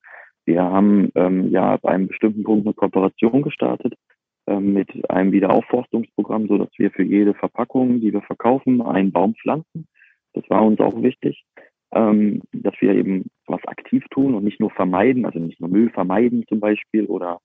Wir 0.44 0.62
haben 0.62 1.10
ähm, 1.14 1.50
ja 1.50 1.74
ab 1.74 1.84
einem 1.86 2.08
bestimmten 2.08 2.44
Punkt 2.44 2.66
eine 2.66 2.74
Kooperation 2.74 3.42
gestartet 3.42 3.94
ähm, 4.46 4.72
mit 4.72 5.10
einem 5.10 5.32
Wiederaufforstungsprogramm, 5.32 6.48
so 6.48 6.58
dass 6.58 6.70
wir 6.76 6.90
für 6.90 7.02
jede 7.02 7.34
Verpackung, 7.34 8.00
die 8.00 8.12
wir 8.12 8.22
verkaufen, 8.22 8.82
einen 8.82 9.12
Baum 9.12 9.34
pflanzen. 9.34 9.86
Das 10.34 10.48
war 10.48 10.64
uns 10.64 10.80
auch 10.80 11.02
wichtig, 11.02 11.44
ähm, 11.92 12.42
dass 12.52 12.74
wir 12.80 12.94
eben 12.94 13.30
was 13.46 13.64
aktiv 13.66 14.04
tun 14.10 14.34
und 14.34 14.44
nicht 14.44 14.60
nur 14.60 14.70
vermeiden, 14.70 15.24
also 15.24 15.38
nicht 15.38 15.60
nur 15.60 15.70
Müll 15.70 15.90
vermeiden 15.90 16.44
zum 16.48 16.60
Beispiel 16.60 17.06
oder 17.06 17.40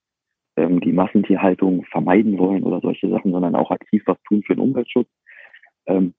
ähm, 0.55 0.79
die 0.81 0.91
Massentierhaltung 0.91 1.85
vermeiden 1.85 2.37
wollen 2.37 2.63
oder 2.63 2.79
solche 2.79 3.09
Sachen, 3.09 3.31
sondern 3.31 3.55
auch 3.55 3.71
aktiv 3.71 4.03
was 4.05 4.21
tun 4.23 4.43
für 4.43 4.55
den 4.55 4.61
Umweltschutz. 4.61 5.09
Ähm, 5.87 6.13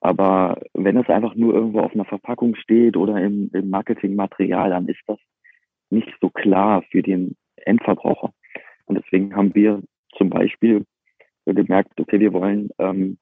aber 0.00 0.60
wenn 0.74 0.96
es 0.96 1.08
einfach 1.08 1.34
nur 1.36 1.54
irgendwo 1.54 1.80
auf 1.80 1.94
einer 1.94 2.04
Verpackung 2.04 2.56
steht 2.56 2.96
oder 2.96 3.22
im, 3.22 3.50
im 3.52 3.70
Marketingmaterial, 3.70 4.70
dann 4.70 4.88
ist 4.88 5.02
das 5.06 5.18
nicht 5.90 6.12
so 6.20 6.28
klar 6.30 6.82
für 6.90 7.02
den 7.02 7.36
Endverbraucher. 7.56 8.32
Und 8.86 8.96
deswegen 8.96 9.36
haben 9.36 9.54
wir 9.54 9.80
zum 10.16 10.28
Beispiel 10.28 10.84
gemerkt, 11.44 12.00
okay, 12.00 12.18
wir 12.18 12.32
wollen 12.32 12.70
ähm, 12.78 13.18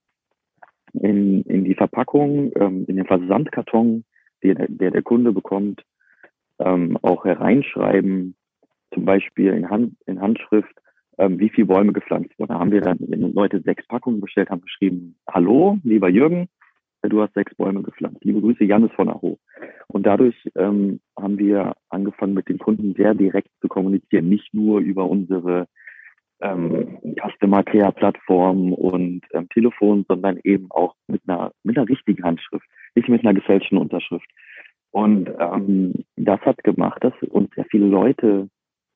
in, 0.95 1.43
in 1.43 1.65
die 1.65 1.75
Verpackung, 1.75 2.53
ähm, 2.57 2.85
in 2.89 2.97
den 2.97 3.07
Versandkarton, 3.07 4.05
der 4.42 4.66
der, 4.68 4.90
der 4.90 5.02
Kunde 5.02 5.32
bekommt, 5.32 5.85
ähm, 6.59 6.97
auch 7.02 7.25
hereinschreiben, 7.25 8.35
zum 8.92 9.04
Beispiel 9.04 9.52
in, 9.52 9.70
Hand, 9.70 9.94
in 10.06 10.20
Handschrift, 10.20 10.75
ähm, 11.18 11.38
wie 11.38 11.49
viele 11.49 11.66
Bäume 11.66 11.92
gepflanzt 11.92 12.38
wurden. 12.38 12.52
Da 12.52 12.59
haben 12.59 12.73
wir 12.73 12.80
dann, 12.80 12.99
wenn 13.00 13.32
Leute 13.32 13.61
sechs 13.61 13.87
Packungen 13.87 14.20
bestellt 14.20 14.50
haben, 14.50 14.62
geschrieben, 14.62 15.16
hallo, 15.28 15.78
lieber 15.85 16.09
Jürgen, 16.09 16.49
du 17.02 17.23
hast 17.23 17.35
sechs 17.35 17.54
Bäume 17.54 17.82
gepflanzt. 17.82 18.23
Liebe 18.25 18.40
Grüße, 18.40 18.64
Janis 18.64 18.92
von 18.92 19.09
Aho. 19.09 19.38
Und 19.88 20.04
dadurch 20.06 20.37
ähm, 20.54 21.00
haben 21.18 21.38
wir 21.38 21.75
angefangen, 21.88 22.35
mit 22.35 22.49
den 22.49 22.59
Kunden 22.59 22.94
sehr 22.94 23.14
direkt 23.14 23.49
zu 23.61 23.68
kommunizieren, 23.68 24.28
nicht 24.28 24.52
nur 24.52 24.80
über 24.80 25.09
unsere 25.09 25.66
ähm, 26.40 26.99
Customer 27.20 27.62
Care 27.62 27.92
Plattform 27.92 28.73
und 28.73 29.23
ähm, 29.32 29.49
Telefon, 29.50 30.04
sondern 30.09 30.38
eben 30.44 30.70
auch 30.70 30.94
mit 31.06 31.23
einer, 31.26 31.52
mit 31.64 31.76
einer 31.76 31.88
richtigen 31.88 32.23
Handschrift, 32.23 32.66
nicht 32.94 33.09
mit 33.09 33.25
einer 33.25 33.35
gefälschten 33.35 33.78
Unterschrift. 33.78 34.28
Und 34.90 35.30
ähm, 35.38 36.04
das 36.16 36.40
hat 36.40 36.62
gemacht, 36.64 37.02
dass 37.02 37.14
uns 37.30 37.50
sehr 37.54 37.64
viele 37.66 37.87
Leute 37.87 38.49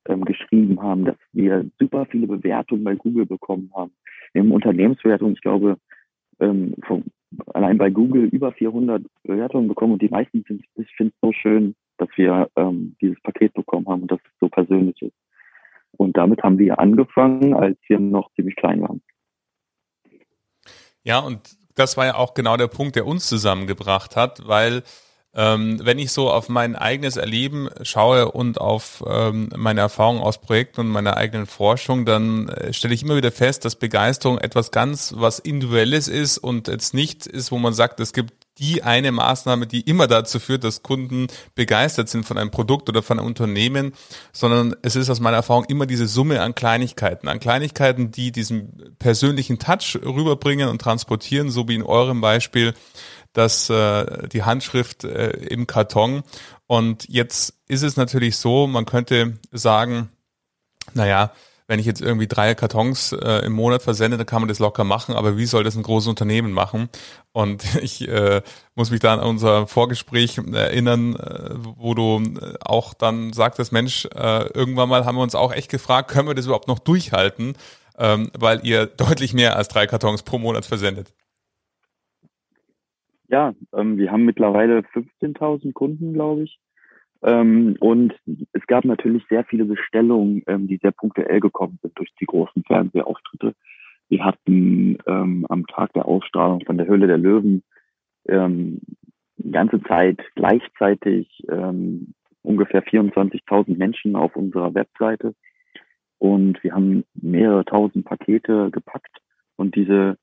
ähm, 0.06 0.24
geschrieben 0.24 0.82
haben, 0.82 1.04
dass 1.04 1.16
wir 1.32 1.64
super 1.78 2.06
viele 2.06 2.26
Bewertungen 2.26 2.84
bei 2.84 2.94
Google 2.94 3.26
bekommen 3.26 3.70
haben. 3.74 3.92
Wir 4.32 4.42
haben 4.42 5.32
ich 5.32 5.40
glaube, 5.40 5.78
ähm, 6.40 6.74
vom, 6.86 7.04
allein 7.54 7.78
bei 7.78 7.90
Google 7.90 8.24
über 8.24 8.52
400 8.52 9.04
Bewertungen 9.22 9.68
bekommen 9.68 9.94
und 9.94 10.02
die 10.02 10.08
meisten 10.08 10.44
sind, 10.48 10.64
ich 10.76 10.90
finde 10.96 11.12
es 11.14 11.20
so 11.20 11.32
schön, 11.32 11.74
dass 11.98 12.08
wir 12.16 12.50
ähm, 12.56 12.96
dieses 13.00 13.20
Paket 13.22 13.54
bekommen 13.54 13.86
haben 13.86 14.02
und 14.02 14.10
dass 14.10 14.20
es 14.20 14.32
so 14.40 14.48
persönlich 14.48 15.00
ist. 15.00 15.14
Und 15.96 16.16
damit 16.16 16.42
haben 16.42 16.58
wir 16.58 16.80
angefangen, 16.80 17.54
als 17.54 17.78
wir 17.86 18.00
noch 18.00 18.32
ziemlich 18.34 18.56
klein 18.56 18.82
waren. 18.82 19.00
Ja, 21.04 21.20
und 21.20 21.56
das 21.74 21.96
war 21.96 22.06
ja 22.06 22.14
auch 22.16 22.34
genau 22.34 22.56
der 22.56 22.68
Punkt, 22.68 22.96
der 22.96 23.06
uns 23.06 23.26
zusammengebracht 23.26 24.16
hat, 24.16 24.46
weil 24.46 24.82
ähm, 25.36 25.80
wenn 25.82 25.98
ich 25.98 26.12
so 26.12 26.30
auf 26.30 26.48
mein 26.48 26.76
eigenes 26.76 27.16
Erleben 27.16 27.68
schaue 27.82 28.30
und 28.30 28.60
auf 28.60 29.02
ähm, 29.06 29.48
meine 29.56 29.80
Erfahrungen 29.80 30.22
aus 30.22 30.40
Projekten 30.40 30.82
und 30.82 30.88
meiner 30.88 31.16
eigenen 31.16 31.46
Forschung, 31.46 32.04
dann 32.04 32.48
äh, 32.48 32.72
stelle 32.72 32.94
ich 32.94 33.02
immer 33.02 33.16
wieder 33.16 33.32
fest, 33.32 33.64
dass 33.64 33.74
Begeisterung 33.74 34.38
etwas 34.38 34.70
ganz 34.70 35.12
was 35.16 35.40
Individuelles 35.40 36.06
ist 36.06 36.38
und 36.38 36.68
jetzt 36.68 36.94
nicht 36.94 37.26
ist, 37.26 37.50
wo 37.50 37.58
man 37.58 37.74
sagt, 37.74 37.98
es 37.98 38.12
gibt 38.12 38.43
die 38.58 38.82
eine 38.82 39.10
Maßnahme, 39.12 39.66
die 39.66 39.80
immer 39.80 40.06
dazu 40.06 40.38
führt, 40.38 40.64
dass 40.64 40.82
Kunden 40.82 41.26
begeistert 41.54 42.08
sind 42.08 42.24
von 42.24 42.38
einem 42.38 42.50
Produkt 42.50 42.88
oder 42.88 43.02
von 43.02 43.18
einem 43.18 43.26
Unternehmen, 43.26 43.92
sondern 44.32 44.76
es 44.82 44.96
ist 44.96 45.10
aus 45.10 45.20
meiner 45.20 45.38
Erfahrung 45.38 45.64
immer 45.64 45.86
diese 45.86 46.06
Summe 46.06 46.40
an 46.40 46.54
Kleinigkeiten, 46.54 47.28
an 47.28 47.40
Kleinigkeiten, 47.40 48.10
die 48.10 48.30
diesen 48.30 48.96
persönlichen 48.98 49.58
Touch 49.58 49.98
rüberbringen 50.04 50.68
und 50.68 50.80
transportieren, 50.80 51.50
so 51.50 51.68
wie 51.68 51.74
in 51.74 51.82
eurem 51.82 52.20
Beispiel 52.20 52.74
das, 53.32 53.68
äh, 53.68 54.28
die 54.28 54.44
Handschrift 54.44 55.04
äh, 55.04 55.30
im 55.30 55.66
Karton. 55.66 56.22
Und 56.66 57.08
jetzt 57.08 57.54
ist 57.66 57.82
es 57.82 57.96
natürlich 57.96 58.36
so, 58.36 58.66
man 58.66 58.86
könnte 58.86 59.34
sagen, 59.50 60.10
naja, 60.94 61.32
wenn 61.66 61.78
ich 61.78 61.86
jetzt 61.86 62.02
irgendwie 62.02 62.26
drei 62.26 62.54
Kartons 62.54 63.12
äh, 63.12 63.46
im 63.46 63.52
Monat 63.52 63.82
versende, 63.82 64.16
dann 64.16 64.26
kann 64.26 64.42
man 64.42 64.48
das 64.48 64.58
locker 64.58 64.84
machen, 64.84 65.14
aber 65.14 65.36
wie 65.38 65.46
soll 65.46 65.64
das 65.64 65.76
ein 65.76 65.82
großes 65.82 66.08
Unternehmen 66.08 66.52
machen? 66.52 66.88
Und 67.32 67.64
ich 67.82 68.06
äh, 68.08 68.42
muss 68.74 68.90
mich 68.90 69.00
da 69.00 69.14
an 69.14 69.20
unser 69.20 69.66
Vorgespräch 69.66 70.38
erinnern, 70.38 71.16
äh, 71.16 71.54
wo 71.76 71.94
du 71.94 72.22
äh, 72.22 72.54
auch 72.60 72.92
dann 72.94 73.32
sagtest, 73.32 73.72
Mensch, 73.72 74.06
äh, 74.14 74.48
irgendwann 74.52 74.88
mal 74.88 75.06
haben 75.06 75.16
wir 75.16 75.22
uns 75.22 75.34
auch 75.34 75.52
echt 75.52 75.70
gefragt, 75.70 76.10
können 76.10 76.28
wir 76.28 76.34
das 76.34 76.46
überhaupt 76.46 76.68
noch 76.68 76.78
durchhalten, 76.78 77.54
ähm, 77.98 78.30
weil 78.38 78.60
ihr 78.64 78.86
deutlich 78.96 79.32
mehr 79.32 79.56
als 79.56 79.68
drei 79.68 79.86
Kartons 79.86 80.22
pro 80.22 80.38
Monat 80.38 80.66
versendet. 80.66 81.14
Ja, 83.28 83.54
ähm, 83.72 83.96
wir 83.96 84.12
haben 84.12 84.26
mittlerweile 84.26 84.80
15.000 84.80 85.72
Kunden, 85.72 86.12
glaube 86.12 86.42
ich. 86.42 86.60
Ähm, 87.24 87.76
und 87.80 88.14
es 88.52 88.66
gab 88.66 88.84
natürlich 88.84 89.24
sehr 89.28 89.44
viele 89.44 89.64
Bestellungen, 89.64 90.42
ähm, 90.46 90.68
die 90.68 90.76
sehr 90.76 90.92
punktuell 90.92 91.40
gekommen 91.40 91.78
sind 91.80 91.98
durch 91.98 92.10
die 92.20 92.26
großen 92.26 92.62
Fernsehauftritte. 92.64 93.54
Wir 94.10 94.24
hatten 94.24 94.98
ähm, 95.06 95.46
am 95.48 95.66
Tag 95.66 95.94
der 95.94 96.06
Ausstrahlung 96.06 96.60
von 96.66 96.76
der 96.76 96.86
Höhle 96.86 97.06
der 97.06 97.16
Löwen 97.16 97.62
ähm, 98.26 98.80
ganze 99.50 99.82
Zeit 99.82 100.20
gleichzeitig 100.34 101.42
ähm, 101.48 102.14
ungefähr 102.42 102.84
24.000 102.84 103.76
Menschen 103.76 104.16
auf 104.16 104.36
unserer 104.36 104.74
Webseite. 104.74 105.34
Und 106.18 106.62
wir 106.62 106.74
haben 106.74 107.04
mehrere 107.14 107.64
tausend 107.64 108.04
Pakete 108.04 108.70
gepackt. 108.70 109.18
Und 109.56 109.76
diese 109.76 110.18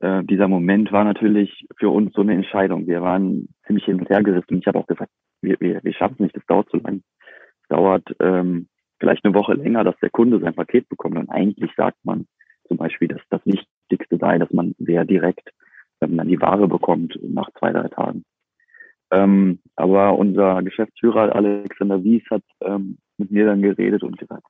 äh, 0.00 0.24
dieser 0.24 0.48
Moment 0.48 0.92
war 0.92 1.04
natürlich 1.04 1.66
für 1.78 1.90
uns 1.90 2.14
so 2.14 2.22
eine 2.22 2.34
Entscheidung. 2.34 2.86
Wir 2.86 3.02
waren 3.02 3.48
ziemlich 3.66 3.84
hin 3.84 4.00
und 4.00 4.08
her 4.08 4.22
gerissen. 4.22 4.58
Ich 4.58 4.66
habe 4.66 4.78
auch 4.78 4.86
gesagt, 4.86 5.10
wir, 5.42 5.56
wir, 5.60 5.80
wir 5.82 5.92
schaffen 5.92 6.14
es 6.14 6.20
nicht, 6.20 6.36
das 6.36 6.46
dauert 6.46 6.70
zu 6.70 6.78
lang. 6.78 7.02
Es 7.62 7.68
dauert 7.68 8.04
ähm, 8.20 8.68
vielleicht 8.98 9.24
eine 9.24 9.34
Woche 9.34 9.54
länger, 9.54 9.84
dass 9.84 9.98
der 10.00 10.10
Kunde 10.10 10.40
sein 10.40 10.54
Paket 10.54 10.88
bekommt. 10.88 11.16
Und 11.16 11.28
eigentlich 11.28 11.70
sagt 11.76 11.98
man 12.02 12.26
zum 12.66 12.78
Beispiel, 12.78 13.08
dass 13.08 13.20
das 13.28 13.44
Wichtigste 13.44 14.16
sei, 14.16 14.38
dass 14.38 14.50
man 14.52 14.74
sehr 14.78 15.04
direkt 15.04 15.50
ähm, 16.00 16.16
dann 16.16 16.28
die 16.28 16.40
Ware 16.40 16.66
bekommt 16.66 17.18
nach 17.22 17.50
zwei, 17.58 17.72
drei 17.72 17.88
Tagen. 17.88 18.24
Ähm, 19.10 19.58
aber 19.76 20.16
unser 20.16 20.62
Geschäftsführer 20.62 21.34
Alexander 21.34 22.02
Wies 22.02 22.22
hat 22.30 22.44
ähm, 22.62 22.98
mit 23.18 23.30
mir 23.30 23.44
dann 23.44 23.60
geredet 23.60 24.02
und 24.02 24.16
gesagt, 24.16 24.46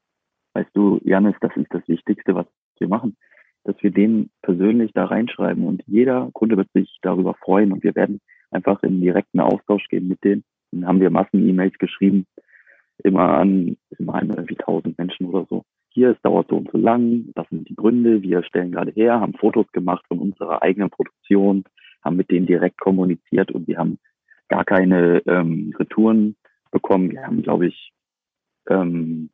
weißt 0.55 0.71
du, 0.75 1.01
Janis, 1.03 1.35
das 1.41 1.57
ist 1.57 1.73
das 1.73 1.87
Wichtigste, 1.89 2.35
was 2.35 2.47
wir 2.79 2.89
machen 2.89 3.17
dass 3.65 3.77
wir 3.83 3.91
den 3.91 4.31
persönlich 4.43 4.93
da 4.95 5.05
reinschreiben 5.05 5.65
und 5.67 5.83
jeder 5.87 6.31
Kunde 6.33 6.57
wird 6.57 6.73
sich 6.73 6.99
darüber 7.03 7.35
freuen 7.35 7.73
und 7.73 7.83
wir 7.83 7.95
werden 7.95 8.21
einfach 8.51 8.83
in 8.83 9.01
direkten 9.01 9.41
Austausch 9.41 9.87
gehen 9.89 10.09
mit 10.09 10.23
denen. 10.25 10.45
Dann 10.73 10.87
haben 10.87 11.01
wir 11.01 11.11
Massen-E-Mails 11.11 11.79
geschrieben, 11.79 12.27
immer 12.99 13.39
an, 13.39 13.77
immer 13.99 14.15
an 14.15 14.31
irgendwie 14.31 14.57
tausend 14.57 14.99
Menschen 14.99 15.27
oder 15.27 15.47
so. 15.49 15.65
Hier, 15.93 16.11
es 16.11 16.23
dauert 16.23 16.49
so 16.49 16.57
und 16.57 16.71
so 16.71 16.79
lang, 16.79 17.31
das 17.35 17.49
sind 17.49 17.69
die 17.69 17.75
Gründe, 17.75 18.23
wir 18.23 18.43
stellen 18.45 18.73
gerade 18.73 18.93
her, 18.93 19.21
haben 19.21 19.35
Fotos 19.35 19.71
gemacht 19.73 20.05
von 20.07 20.21
unserer 20.21 20.63
eigenen 20.63 20.91
Produktion, 20.91 21.65
haben 22.03 22.17
mit 22.17 22.31
denen 22.31 22.47
direkt 22.47 22.81
kommuniziert 22.81 23.51
und 23.51 23.67
wir 23.67 23.79
haben 23.79 23.99
gar 24.49 24.65
keine 24.65 25.23
ähm, 25.27 25.75
Retouren 25.79 26.37
bekommen. 26.71 27.11
Wir 27.11 27.23
haben, 27.23 27.43
glaube 27.43 27.67
ich, 27.67 27.93
ähm, 28.69 29.31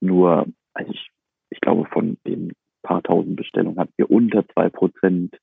nur, 0.00 0.46
also 0.74 0.92
ich, 0.92 1.10
ich 1.50 1.60
glaube, 1.60 1.86
von 1.86 2.18
den 2.26 2.52
paar 2.82 3.02
tausend 3.02 3.36
Bestellungen 3.36 3.78
hatten 3.78 3.94
wir 3.96 4.10
unter 4.10 4.46
zwei 4.48 4.68
Prozent 4.68 5.36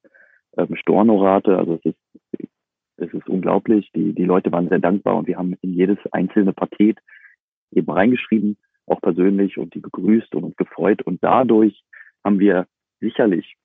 ähm, 0.58 0.76
Stornorate. 0.76 1.58
Also 1.58 1.76
es 1.76 1.86
ist, 1.86 2.50
es 2.98 3.14
ist 3.14 3.30
unglaublich. 3.30 3.90
Die, 3.96 4.14
die 4.14 4.26
Leute 4.26 4.52
waren 4.52 4.70
sehr 4.70 4.80
dankbar 4.80 5.18
und 5.18 5.28
wir 5.28 5.38
haben 5.38 5.56
in 5.62 5.74
jedes 5.74 5.98
einzelne 6.12 6.54
Paket 6.54 7.00
eben 7.72 7.92
reingeschrieben, 7.92 8.58
auch 8.86 9.02
persönlich 9.02 9.58
und 9.58 9.74
die 9.74 9.80
begrüßt 9.80 10.34
und 10.36 10.44
uns 10.44 10.56
gefreut. 10.56 11.02
Und 11.04 11.24
dadurch 11.24 11.84
haben 12.24 12.40
wir 12.40 12.68
sicherlich 13.00 13.56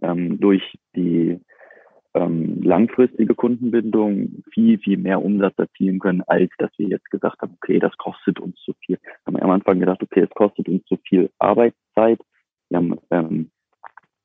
ähm, 0.00 0.40
durch 0.40 0.78
die 0.96 1.40
ähm, 2.14 2.62
langfristige 2.62 3.34
Kundenbindung 3.34 4.42
viel, 4.52 4.78
viel 4.78 4.98
mehr 4.98 5.22
Umsatz 5.22 5.54
erzielen 5.58 5.98
können, 5.98 6.22
als 6.26 6.50
dass 6.58 6.70
wir 6.76 6.88
jetzt 6.88 7.10
gesagt 7.10 7.40
haben, 7.40 7.54
okay, 7.62 7.78
das 7.78 7.96
kostet 7.96 8.38
uns 8.38 8.56
zu 8.60 8.74
viel. 8.84 8.98
Haben 9.26 9.36
wir 9.36 9.42
am 9.42 9.50
Anfang 9.50 9.80
gedacht, 9.80 10.02
okay, 10.02 10.20
es 10.20 10.30
kostet 10.30 10.68
uns 10.68 10.84
zu 10.84 10.98
viel 11.08 11.30
Arbeitszeit, 11.38 12.20
wir 12.72 12.78
haben, 12.78 12.98
ähm, 13.10 13.50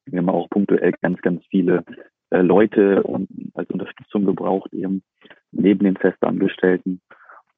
wir 0.06 0.20
haben 0.20 0.30
auch 0.30 0.50
punktuell 0.50 0.94
ganz, 1.02 1.22
ganz 1.22 1.46
viele 1.50 1.84
äh, 2.30 2.42
Leute 2.42 3.04
und 3.04 3.30
als 3.54 3.70
Unterstützung 3.70 4.26
gebraucht, 4.26 4.74
eben 4.74 5.04
neben 5.52 5.84
den 5.84 5.98
Festangestellten. 5.98 7.02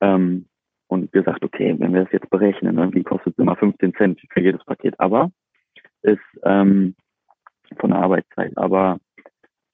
Ähm, 0.01 0.46
und 0.88 1.12
gesagt, 1.12 1.43
okay, 1.43 1.75
wenn 1.77 1.93
wir 1.93 2.05
das 2.05 2.12
jetzt 2.12 2.31
berechnen, 2.31 2.79
irgendwie 2.79 3.03
kostet 3.03 3.34
es 3.34 3.38
immer 3.38 3.55
15 3.55 3.93
Cent 3.93 4.19
für 4.31 4.41
jedes 4.41 4.63
Paket, 4.65 5.00
aber 5.00 5.31
ist 6.01 6.19
ähm, 6.43 6.96
von 7.79 7.91
der 7.91 8.00
Arbeitszeit. 8.00 8.58
Aber 8.58 9.00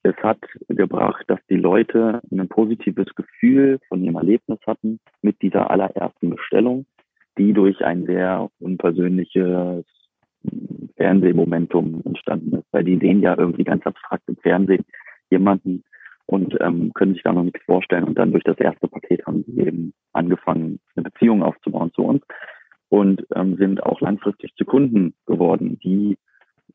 es 0.03 0.15
hat 0.17 0.39
gebracht, 0.67 1.23
dass 1.27 1.39
die 1.49 1.55
Leute 1.55 2.21
ein 2.29 2.49
positives 2.49 3.07
Gefühl 3.15 3.79
von 3.87 4.03
ihrem 4.03 4.17
Erlebnis 4.17 4.59
hatten 4.67 4.99
mit 5.21 5.41
dieser 5.41 5.71
allerersten 5.71 6.31
Bestellung, 6.31 6.85
die 7.37 7.53
durch 7.53 7.83
ein 7.85 8.05
sehr 8.05 8.49
unpersönliches 8.59 9.85
Fernsehmomentum 10.97 12.01
entstanden 12.05 12.53
ist, 12.55 12.67
weil 12.71 12.83
die 12.83 12.97
sehen 12.97 13.21
ja 13.21 13.37
irgendwie 13.37 13.63
ganz 13.63 13.85
abstrakt 13.85 14.23
im 14.27 14.37
Fernsehen 14.37 14.85
jemanden 15.29 15.83
und 16.25 16.55
ähm, 16.61 16.91
können 16.93 17.13
sich 17.13 17.23
da 17.23 17.33
noch 17.33 17.43
nichts 17.43 17.63
vorstellen. 17.65 18.05
Und 18.05 18.17
dann 18.17 18.31
durch 18.31 18.43
das 18.43 18.57
erste 18.57 18.87
Paket 18.87 19.25
haben 19.25 19.43
sie 19.47 19.59
eben 19.59 19.93
angefangen, 20.13 20.79
eine 20.95 21.03
Beziehung 21.03 21.43
aufzubauen 21.43 21.91
zu 21.93 22.03
uns 22.03 22.23
und 22.89 23.25
ähm, 23.35 23.57
sind 23.57 23.83
auch 23.83 24.01
langfristig 24.01 24.53
zu 24.55 24.65
Kunden 24.65 25.13
geworden, 25.25 25.79
die 25.83 26.17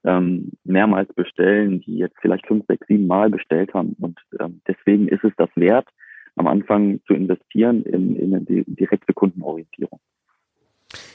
ähm, 0.05 0.53
mehrmals 0.65 1.13
bestellen, 1.15 1.81
die 1.81 1.99
jetzt 1.99 2.17
vielleicht 2.21 2.47
fünf, 2.47 2.65
sechs, 2.67 2.87
sieben 2.87 3.07
Mal 3.07 3.31
bestellt 3.31 3.75
haben. 3.75 3.97
Und 4.01 4.19
ähm, 4.39 4.61
deswegen 4.67 5.09
ist 5.09 5.25
es 5.25 5.33
das 5.37 5.51
wert, 5.57 5.89
am 6.37 6.47
Anfang 6.47 7.01
zu 7.07 7.15
investieren 7.15 7.83
in, 7.83 8.17
in 8.17 8.35
eine 8.35 8.45
direkte 8.45 9.13
Kundenorientierung. 9.13 10.01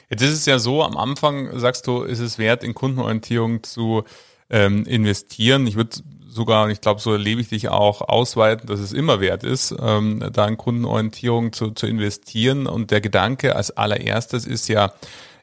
Jetzt 0.08 0.22
ist 0.22 0.32
es 0.32 0.46
ja 0.46 0.58
so, 0.58 0.82
am 0.82 0.96
Anfang 0.96 1.58
sagst 1.58 1.86
du, 1.86 2.02
ist 2.02 2.20
es 2.20 2.38
wert, 2.38 2.62
in 2.62 2.74
Kundenorientierung 2.74 3.62
zu 3.62 4.04
ähm, 4.50 4.84
investieren. 4.84 5.66
Ich 5.66 5.76
würde 5.76 5.96
sogar, 6.28 6.68
ich 6.70 6.80
glaube, 6.80 7.00
so 7.00 7.12
erlebe 7.12 7.40
ich 7.40 7.48
dich 7.48 7.68
auch 7.68 8.02
ausweiten, 8.02 8.68
dass 8.68 8.78
es 8.78 8.92
immer 8.92 9.20
wert 9.20 9.42
ist, 9.42 9.74
ähm, 9.80 10.24
da 10.32 10.46
in 10.46 10.56
Kundenorientierung 10.56 11.52
zu, 11.52 11.70
zu 11.70 11.86
investieren. 11.86 12.66
Und 12.66 12.90
der 12.90 13.00
Gedanke 13.00 13.56
als 13.56 13.76
allererstes 13.76 14.46
ist 14.46 14.68
ja, 14.68 14.92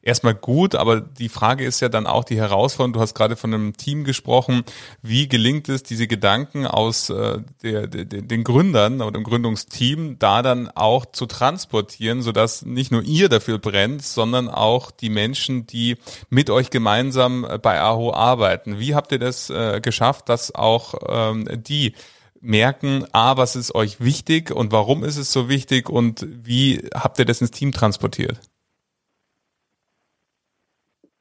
erstmal 0.03 0.35
gut, 0.35 0.75
aber 0.75 1.01
die 1.01 1.29
Frage 1.29 1.65
ist 1.65 1.79
ja 1.79 1.89
dann 1.89 2.05
auch 2.05 2.23
die 2.23 2.37
Herausforderung. 2.37 2.93
Du 2.93 2.99
hast 2.99 3.15
gerade 3.15 3.35
von 3.35 3.53
einem 3.53 3.75
Team 3.75 4.03
gesprochen. 4.03 4.63
Wie 5.01 5.27
gelingt 5.27 5.69
es, 5.69 5.83
diese 5.83 6.07
Gedanken 6.07 6.67
aus 6.67 7.09
äh, 7.09 7.39
der, 7.63 7.87
der, 7.87 8.05
den 8.05 8.43
Gründern 8.43 9.01
oder 9.01 9.13
dem 9.13 9.23
Gründungsteam 9.23 10.19
da 10.19 10.41
dann 10.41 10.69
auch 10.69 11.05
zu 11.05 11.25
transportieren, 11.25 12.21
sodass 12.21 12.63
nicht 12.63 12.91
nur 12.91 13.01
ihr 13.01 13.29
dafür 13.29 13.57
brennt, 13.57 14.03
sondern 14.03 14.49
auch 14.49 14.91
die 14.91 15.09
Menschen, 15.09 15.65
die 15.65 15.97
mit 16.29 16.49
euch 16.49 16.69
gemeinsam 16.69 17.47
bei 17.61 17.81
Aho 17.81 18.13
arbeiten. 18.13 18.79
Wie 18.79 18.95
habt 18.95 19.11
ihr 19.11 19.19
das 19.19 19.49
äh, 19.49 19.79
geschafft, 19.81 20.29
dass 20.29 20.53
auch 20.53 20.95
ähm, 21.07 21.47
die 21.65 21.93
merken, 22.41 23.05
a, 23.13 23.37
was 23.37 23.55
ist 23.55 23.73
euch 23.73 24.01
wichtig 24.01 24.51
und 24.51 24.73
warum 24.73 25.05
ist 25.05 25.17
es 25.17 25.31
so 25.31 25.47
wichtig 25.47 25.89
und 25.89 26.27
wie 26.29 26.89
habt 26.93 27.17
ihr 27.17 27.25
das 27.25 27.39
ins 27.39 27.51
Team 27.51 27.71
transportiert? 27.71 28.39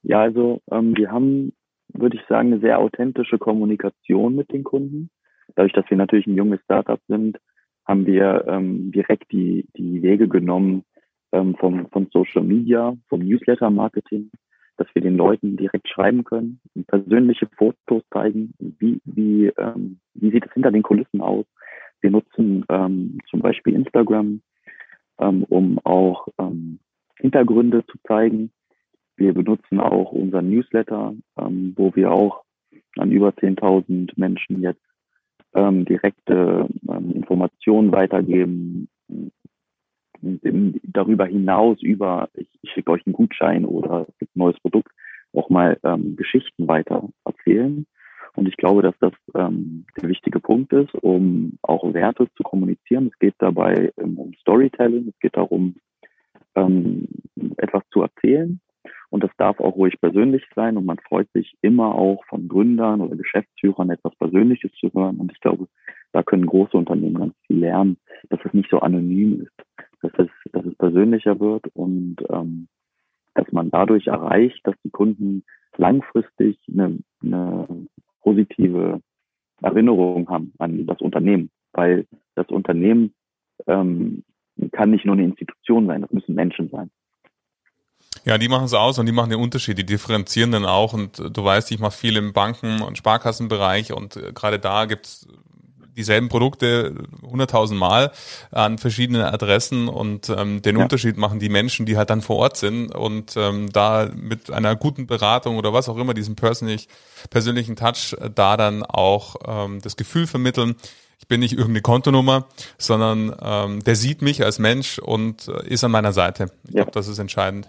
Ja, 0.03 0.21
also 0.21 0.61
ähm, 0.71 0.97
wir 0.97 1.11
haben, 1.11 1.53
würde 1.93 2.17
ich 2.17 2.27
sagen, 2.27 2.53
eine 2.53 2.61
sehr 2.61 2.79
authentische 2.79 3.39
Kommunikation 3.39 4.35
mit 4.35 4.53
den 4.53 4.65
Kunden. 4.65 5.11
Dadurch, 5.55 5.73
dass 5.73 5.89
wir 5.91 5.97
natürlich 5.97 6.27
ein 6.27 6.37
junges 6.37 6.61
Startup 6.63 7.01
sind, 7.09 7.39
haben 7.87 8.07
wir 8.07 8.45
ähm, 8.49 8.93
direkt 8.93 9.31
die, 9.33 9.67
die 9.77 10.03
Wege 10.03 10.29
genommen 10.29 10.85
ähm, 11.33 11.55
vom, 11.57 11.89
von 11.91 12.09
Social 12.13 12.43
Media, 12.43 12.97
vom 13.09 13.21
Newsletter-Marketing, 13.21 14.31
dass 14.77 14.87
wir 14.95 15.03
den 15.03 15.17
Leuten 15.17 15.57
direkt 15.57 15.89
schreiben 15.89 16.25
können, 16.25 16.61
persönliche 16.87 17.49
Fotos 17.57 18.03
zeigen, 18.13 18.55
wie, 18.59 19.01
wie, 19.05 19.47
ähm, 19.59 19.99
wie 20.15 20.31
sieht 20.31 20.47
es 20.47 20.53
hinter 20.53 20.71
den 20.71 20.83
Kulissen 20.83 21.21
aus. 21.21 21.45
Wir 22.01 22.11
nutzen 22.11 22.65
ähm, 22.69 23.19
zum 23.29 23.41
Beispiel 23.41 23.75
Instagram, 23.75 24.43
ähm, 25.19 25.45
um 25.45 25.79
auch 25.85 26.29
ähm, 26.39 26.81
Hintergründe 27.19 27.85
zu 27.87 27.99
zeigen 28.07 28.51
wir 29.23 29.33
benutzen 29.33 29.79
auch 29.79 30.11
unseren 30.11 30.51
Newsletter, 30.51 31.15
ähm, 31.39 31.73
wo 31.77 31.95
wir 31.95 32.11
auch 32.11 32.43
an 32.99 33.13
über 33.13 33.29
10.000 33.29 34.13
Menschen 34.17 34.61
jetzt 34.61 34.83
ähm, 35.55 35.85
direkte 35.85 36.69
ähm, 36.89 37.13
Informationen 37.13 37.93
weitergeben. 37.93 38.89
Darüber 40.21 41.27
hinaus 41.27 41.81
über, 41.83 42.29
ich, 42.35 42.49
ich 42.63 42.71
schicke 42.73 42.91
euch 42.91 43.07
einen 43.07 43.13
Gutschein 43.15 43.65
oder 43.65 44.07
es 44.09 44.19
gibt 44.19 44.37
ein 44.37 44.41
neues 44.41 44.59
Produkt, 44.61 44.91
auch 45.33 45.49
mal 45.51 45.79
ähm, 45.85 46.17
Geschichten 46.17 46.67
weiter 46.69 47.09
erzählen. 47.25 47.87
Und 48.35 48.49
ich 48.49 48.57
glaube, 48.57 48.83
dass 48.83 48.95
das 48.99 49.13
ähm, 49.35 49.85
der 50.01 50.09
wichtige 50.09 50.41
Punkt 50.41 50.73
ist, 50.73 50.95
um 50.95 51.59
auch 51.63 51.93
Werte 51.95 52.27
zu 52.37 52.43
kommunizieren. 52.43 53.11
Es 53.13 53.19
geht 53.19 53.35
dabei 53.39 53.93
ähm, 53.99 54.19
um 54.19 54.35
Storytelling, 54.35 55.09
es 55.09 55.19
geht 55.21 55.37
darum, 55.37 55.77
ähm, 56.55 57.07
etwas 57.59 57.83
zu 57.91 58.03
erzählen 58.03 58.61
und 59.13 59.23
das 59.23 59.31
darf 59.37 59.61
auch 59.61 59.77
ruhig 59.77 60.01
persönlich 60.01 60.43
sein. 60.55 60.79
Und 60.79 60.87
man 60.87 60.97
freut 60.97 61.31
sich 61.35 61.55
immer 61.61 61.95
auch 61.95 62.25
von 62.31 62.49
Gründern 62.49 63.03
oder 63.03 63.15
Geschäftsführern 63.15 63.91
etwas 63.91 64.17
Persönliches 64.17 64.73
zu 64.81 64.91
hören. 64.95 65.19
Und 65.19 65.31
ich 65.31 65.41
glaube, 65.41 65.69
da 66.13 66.23
können 66.23 66.47
große 66.47 66.75
Unternehmen 66.75 67.19
ganz 67.19 67.35
viel 67.47 67.59
lernen, 67.59 67.99
dass 68.31 68.41
es 68.43 68.55
nicht 68.55 68.71
so 68.71 68.81
anonym 68.81 69.43
ist, 69.43 69.87
dass 70.01 70.13
es, 70.17 70.29
dass 70.53 70.65
es 70.65 70.75
persönlicher 70.77 71.39
wird 71.41 71.67
und 71.75 72.17
ähm, 72.31 72.69
dass 73.35 73.53
man 73.53 73.71
dadurch 73.71 74.07
erreicht, 74.07 74.67
dass 74.67 74.77
die 74.83 74.91
Kunden 74.91 75.45
langfristig 75.77 76.59
eine, 76.73 76.99
eine 77.23 77.87
positive 78.23 79.03
Erinnerung 79.61 80.31
haben 80.31 80.55
an 80.59 80.87
das 80.87 81.03
Unternehmen, 81.03 81.51
weil 81.75 82.07
das 82.35 82.49
Unternehmen 82.49 83.13
ähm, 83.67 84.25
kann 84.71 84.91
nicht 84.91 85.05
nur 85.05 85.17
eine 85.17 85.25
Institution 85.25 85.87
sein, 85.87 86.01
das 86.01 86.13
müssen 86.13 86.35
Menschen 86.35 86.71
sein. 86.71 86.91
Ja, 88.25 88.39
die 88.39 88.49
machen 88.49 88.65
es 88.65 88.75
aus 88.75 88.99
und 88.99 89.07
die 89.07 89.13
machen 89.13 89.31
den 89.31 89.41
Unterschied, 89.41 89.79
die 89.79 89.87
differenzieren 89.87 90.53
dann 90.53 90.65
auch 90.65 90.93
und 90.93 91.19
äh, 91.19 91.31
du 91.31 91.45
weißt, 91.45 91.71
ich 91.73 91.79
mache 91.79 91.97
viel 91.97 92.17
im 92.17 92.33
Banken- 92.33 92.83
und 92.83 92.99
Sparkassenbereich 92.99 93.93
und 93.93 94.17
äh, 94.17 94.33
gerade 94.33 94.59
da 94.59 94.85
gibt's 94.85 95.27
dieselben 95.97 96.29
Produkte 96.29 96.95
hunderttausend 97.23 97.79
Mal 97.79 98.13
an 98.51 98.79
verschiedenen 98.79 99.23
Adressen 99.23 99.89
und 99.89 100.29
ähm, 100.31 100.63
den 100.63 100.77
ja. 100.77 100.83
Unterschied 100.83 101.17
machen 101.17 101.39
die 101.39 101.49
Menschen, 101.49 101.87
die 101.87 101.97
halt 101.97 102.11
dann 102.11 102.23
vor 102.23 102.37
Ort 102.37 102.57
sind 102.57 102.95
und 102.95 103.37
ähm, 103.37 103.71
da 103.73 104.09
mit 104.15 104.51
einer 104.51 104.77
guten 104.77 105.07
Beratung 105.07 105.57
oder 105.57 105.73
was 105.73 105.89
auch 105.89 105.97
immer, 105.97 106.15
diesen 106.15 106.35
persönlich, 106.35 106.89
persönlichen 107.31 107.77
Touch, 107.77 108.15
äh, 108.21 108.31
da 108.35 108.57
dann 108.57 108.83
auch 108.83 109.37
ähm, 109.47 109.81
das 109.83 109.97
Gefühl 109.97 110.27
vermitteln, 110.27 110.77
ich 111.19 111.29
bin 111.29 111.41
nicht 111.41 111.53
irgendeine 111.53 111.83
Kontonummer, 111.83 112.47
sondern 112.79 113.37
ähm, 113.41 113.85
der 113.85 113.95
sieht 113.95 114.23
mich 114.23 114.45
als 114.45 114.59
Mensch 114.59 114.99
und 114.99 115.47
äh, 115.47 115.67
ist 115.69 115.85
an 115.85 115.93
meiner 115.93 116.13
Seite. 116.13 116.51
Ich 116.65 116.71
ja. 116.71 116.83
glaube, 116.83 116.91
das 116.93 117.07
ist 117.07 117.19
entscheidend. 117.19 117.69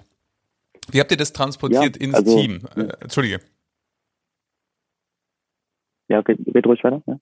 Wie 0.91 0.99
habt 0.99 1.11
ihr 1.11 1.17
das 1.17 1.33
transportiert 1.33 1.95
ja, 1.97 2.01
ins 2.01 2.15
also, 2.15 2.37
Team? 2.37 2.61
Äh, 2.75 2.87
Entschuldige. 2.99 3.39
Ja, 6.09 6.19
red 6.19 6.65
ruhig 6.65 6.83
weiter. 6.83 7.01
Ja. 7.07 7.19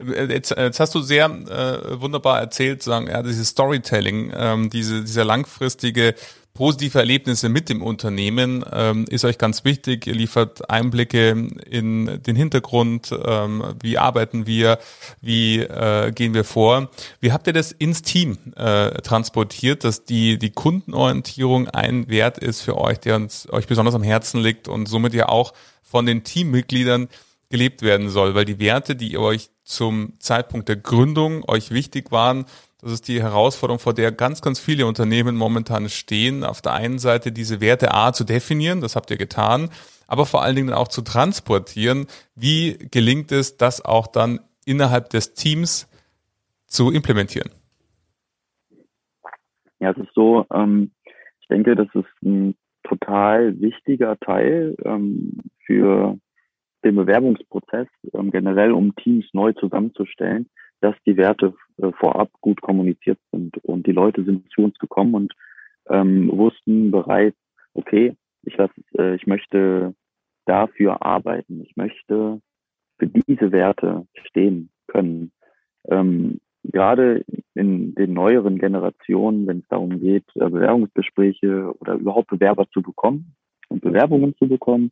Äh, 0.00 0.32
jetzt, 0.32 0.50
jetzt, 0.50 0.80
hast 0.80 0.94
du 0.94 1.00
sehr 1.00 1.26
äh, 1.26 2.00
wunderbar 2.00 2.40
erzählt, 2.40 2.82
sagen, 2.82 3.08
ja, 3.08 3.22
dieses 3.22 3.48
Storytelling, 3.48 4.32
ähm, 4.34 4.70
diese, 4.70 5.02
dieser 5.02 5.24
langfristige 5.24 6.14
positive 6.58 6.98
Erlebnisse 6.98 7.48
mit 7.48 7.68
dem 7.68 7.82
Unternehmen 7.82 8.64
ähm, 8.72 9.04
ist 9.08 9.24
euch 9.24 9.38
ganz 9.38 9.64
wichtig. 9.64 10.08
Ihr 10.08 10.14
liefert 10.14 10.68
Einblicke 10.68 11.28
in 11.70 12.20
den 12.24 12.34
Hintergrund, 12.34 13.16
ähm, 13.24 13.62
wie 13.80 13.96
arbeiten 13.96 14.44
wir, 14.44 14.80
wie 15.20 15.60
äh, 15.60 16.10
gehen 16.10 16.34
wir 16.34 16.42
vor. 16.42 16.90
Wie 17.20 17.30
habt 17.30 17.46
ihr 17.46 17.52
das 17.52 17.70
ins 17.70 18.02
Team 18.02 18.38
äh, 18.56 18.90
transportiert, 19.02 19.84
dass 19.84 20.04
die, 20.04 20.36
die 20.36 20.50
Kundenorientierung 20.50 21.68
ein 21.68 22.08
Wert 22.08 22.38
ist 22.38 22.62
für 22.62 22.76
euch, 22.76 22.98
der 22.98 23.14
uns, 23.14 23.48
euch 23.52 23.68
besonders 23.68 23.94
am 23.94 24.02
Herzen 24.02 24.40
liegt 24.40 24.66
und 24.66 24.88
somit 24.88 25.14
ja 25.14 25.28
auch 25.28 25.54
von 25.84 26.06
den 26.06 26.24
Teammitgliedern 26.24 27.06
gelebt 27.50 27.82
werden 27.82 28.10
soll, 28.10 28.34
weil 28.34 28.44
die 28.44 28.58
Werte, 28.58 28.96
die 28.96 29.16
euch 29.16 29.50
zum 29.62 30.14
Zeitpunkt 30.18 30.68
der 30.68 30.76
Gründung 30.76 31.48
euch 31.48 31.70
wichtig 31.70 32.10
waren, 32.10 32.46
das 32.80 32.92
ist 32.92 33.08
die 33.08 33.20
Herausforderung, 33.20 33.80
vor 33.80 33.94
der 33.94 34.12
ganz, 34.12 34.40
ganz 34.40 34.60
viele 34.60 34.86
Unternehmen 34.86 35.36
momentan 35.36 35.88
stehen. 35.88 36.44
Auf 36.44 36.62
der 36.62 36.74
einen 36.74 36.98
Seite 36.98 37.32
diese 37.32 37.60
Werte 37.60 37.92
A 37.92 38.12
zu 38.12 38.24
definieren, 38.24 38.80
das 38.80 38.94
habt 38.94 39.10
ihr 39.10 39.16
getan, 39.16 39.70
aber 40.06 40.26
vor 40.26 40.42
allen 40.42 40.54
Dingen 40.54 40.72
auch 40.72 40.88
zu 40.88 41.02
transportieren. 41.02 42.06
Wie 42.36 42.78
gelingt 42.90 43.32
es, 43.32 43.56
das 43.56 43.84
auch 43.84 44.06
dann 44.06 44.40
innerhalb 44.64 45.10
des 45.10 45.34
Teams 45.34 45.90
zu 46.66 46.92
implementieren? 46.92 47.50
Ja, 49.80 49.90
es 49.90 49.96
ist 49.96 50.14
so, 50.14 50.46
ähm, 50.52 50.92
ich 51.40 51.48
denke, 51.48 51.74
das 51.74 51.88
ist 51.94 52.22
ein 52.22 52.54
total 52.84 53.60
wichtiger 53.60 54.18
Teil 54.18 54.76
ähm, 54.84 55.38
für 55.66 56.16
den 56.84 56.94
Bewerbungsprozess, 56.94 57.88
ähm, 58.14 58.30
generell 58.30 58.72
um 58.72 58.94
Teams 58.94 59.26
neu 59.32 59.52
zusammenzustellen 59.52 60.48
dass 60.80 60.94
die 61.06 61.16
Werte 61.16 61.54
äh, 61.78 61.92
vorab 61.92 62.30
gut 62.40 62.60
kommuniziert 62.60 63.18
sind. 63.32 63.56
Und 63.64 63.86
die 63.86 63.92
Leute 63.92 64.24
sind 64.24 64.50
zu 64.50 64.62
uns 64.62 64.78
gekommen 64.78 65.14
und 65.14 65.32
ähm, 65.88 66.30
wussten 66.32 66.90
bereits, 66.90 67.36
okay, 67.74 68.14
ich, 68.42 68.56
lass, 68.56 68.70
äh, 68.96 69.14
ich 69.14 69.26
möchte 69.26 69.94
dafür 70.46 71.04
arbeiten. 71.04 71.62
Ich 71.62 71.76
möchte 71.76 72.40
für 72.98 73.06
diese 73.06 73.52
Werte 73.52 74.06
stehen 74.26 74.70
können. 74.86 75.32
Ähm, 75.88 76.40
gerade 76.64 77.24
in 77.54 77.94
den 77.94 78.12
neueren 78.12 78.58
Generationen, 78.58 79.46
wenn 79.46 79.58
es 79.58 79.68
darum 79.68 80.00
geht, 80.00 80.24
äh, 80.34 80.48
Bewerbungsgespräche 80.48 81.72
oder 81.80 81.94
überhaupt 81.94 82.28
Bewerber 82.28 82.68
zu 82.70 82.82
bekommen 82.82 83.34
und 83.68 83.82
Bewerbungen 83.82 84.34
zu 84.36 84.48
bekommen, 84.48 84.90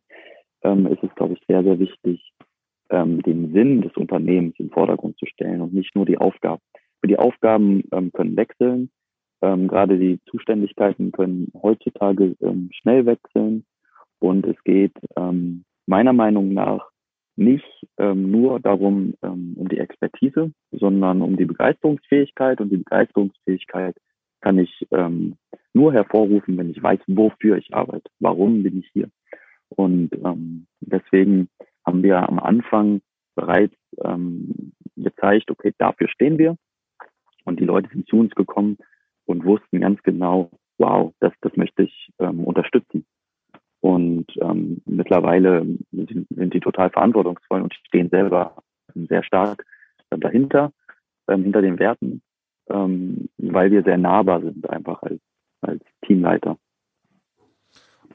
ähm, 0.63 0.87
ist 0.87 1.03
es, 1.03 1.15
glaube 1.15 1.35
ich, 1.35 1.43
sehr, 1.47 1.63
sehr 1.63 1.79
wichtig, 1.79 2.33
ähm, 2.91 3.23
den 3.23 3.53
Sinn 3.53 3.83
des 3.83 3.95
Unternehmens 3.97 4.55
im 4.59 4.71
Vordergrund 4.71 5.19
zu 5.19 5.27
stellen 5.27 5.61
und 5.61 5.75
nicht 5.75 5.95
nur 5.95 6.07
die 6.07 6.19
Aufgaben. 6.19 6.63
Für 7.01 7.09
die 7.09 7.19
Aufgaben 7.19 7.85
ähm, 7.93 8.13
können 8.13 8.37
wechseln. 8.37 8.91
Ähm, 9.43 9.69
gerade 9.69 9.99
die 9.99 10.19
Zuständigkeiten 10.31 11.13
können 11.13 11.53
heutzutage 11.63 12.37
ähm, 12.41 12.71
schnell 12.73 13.07
wechseln. 13.07 13.65
Und 14.19 14.47
es 14.47 14.57
geht 14.65 14.95
ähm, 15.17 15.65
meiner 15.87 16.13
Meinung 16.13 16.55
nach 16.55 16.89
nicht 17.37 17.87
ähm, 17.99 18.31
nur 18.31 18.61
darum, 18.61 19.15
ähm, 19.23 19.55
um 19.57 19.69
die 19.69 19.79
Expertise, 19.79 20.53
sondern 20.73 21.21
um 21.21 21.37
die 21.37 21.45
Begeisterungsfähigkeit. 21.45 22.61
Und 22.61 22.71
die 22.71 22.79
Begeisterungsfähigkeit 22.79 23.95
kann 24.41 24.59
ich 24.59 24.87
ähm, 24.91 25.37
nur 25.75 25.93
hervorrufen, 25.93 26.57
wenn 26.57 26.71
ich 26.71 26.83
weiß, 26.83 27.01
wofür 27.07 27.59
ich 27.59 27.75
arbeite. 27.75 28.11
Warum 28.21 28.63
bin 28.63 28.79
ich 28.79 28.89
hier? 28.93 29.11
Und 29.69 30.11
ähm, 30.25 30.67
deswegen 30.81 31.49
haben 31.87 32.03
wir 32.03 32.29
am 32.29 32.39
Anfang 32.39 33.01
bereits 33.35 33.77
ähm, 34.05 34.73
gezeigt, 34.97 35.51
okay, 35.51 35.73
dafür 35.79 36.09
stehen 36.09 36.39
wir. 36.39 36.57
Und 37.45 37.61
die 37.61 37.65
Leute 37.65 37.89
sind 37.91 38.09
zu 38.09 38.19
uns 38.19 38.35
gekommen 38.35 38.77
und 39.25 39.45
wussten 39.45 39.81
ganz 39.81 40.03
genau, 40.03 40.51
wow, 40.79 41.13
das, 41.21 41.33
das 41.43 41.57
möchte 41.57 41.85
ich 41.85 42.11
ähm, 42.19 42.45
unterstützen. 42.45 43.07
Und 43.81 44.27
ähm, 44.41 44.83
mittlerweile 44.85 45.65
sind, 45.93 46.27
sind 46.29 46.55
die 46.55 46.61
total 46.61 46.91
verantwortungsvoll 46.91 47.63
und 47.63 47.75
stehen 47.87 48.09
selber 48.09 48.57
sehr 48.95 49.23
stark 49.23 49.65
dahinter, 50.11 50.73
ähm, 51.29 51.45
hinter 51.45 51.63
den 51.63 51.79
Werten, 51.79 52.23
ähm, 52.69 53.29
weil 53.39 53.71
wir 53.71 53.83
sehr 53.83 53.99
nahbar 53.99 54.41
sind 54.41 54.69
einfach 54.69 55.03
als, 55.03 55.21
als 55.61 55.83
Teamleiter. 56.05 56.57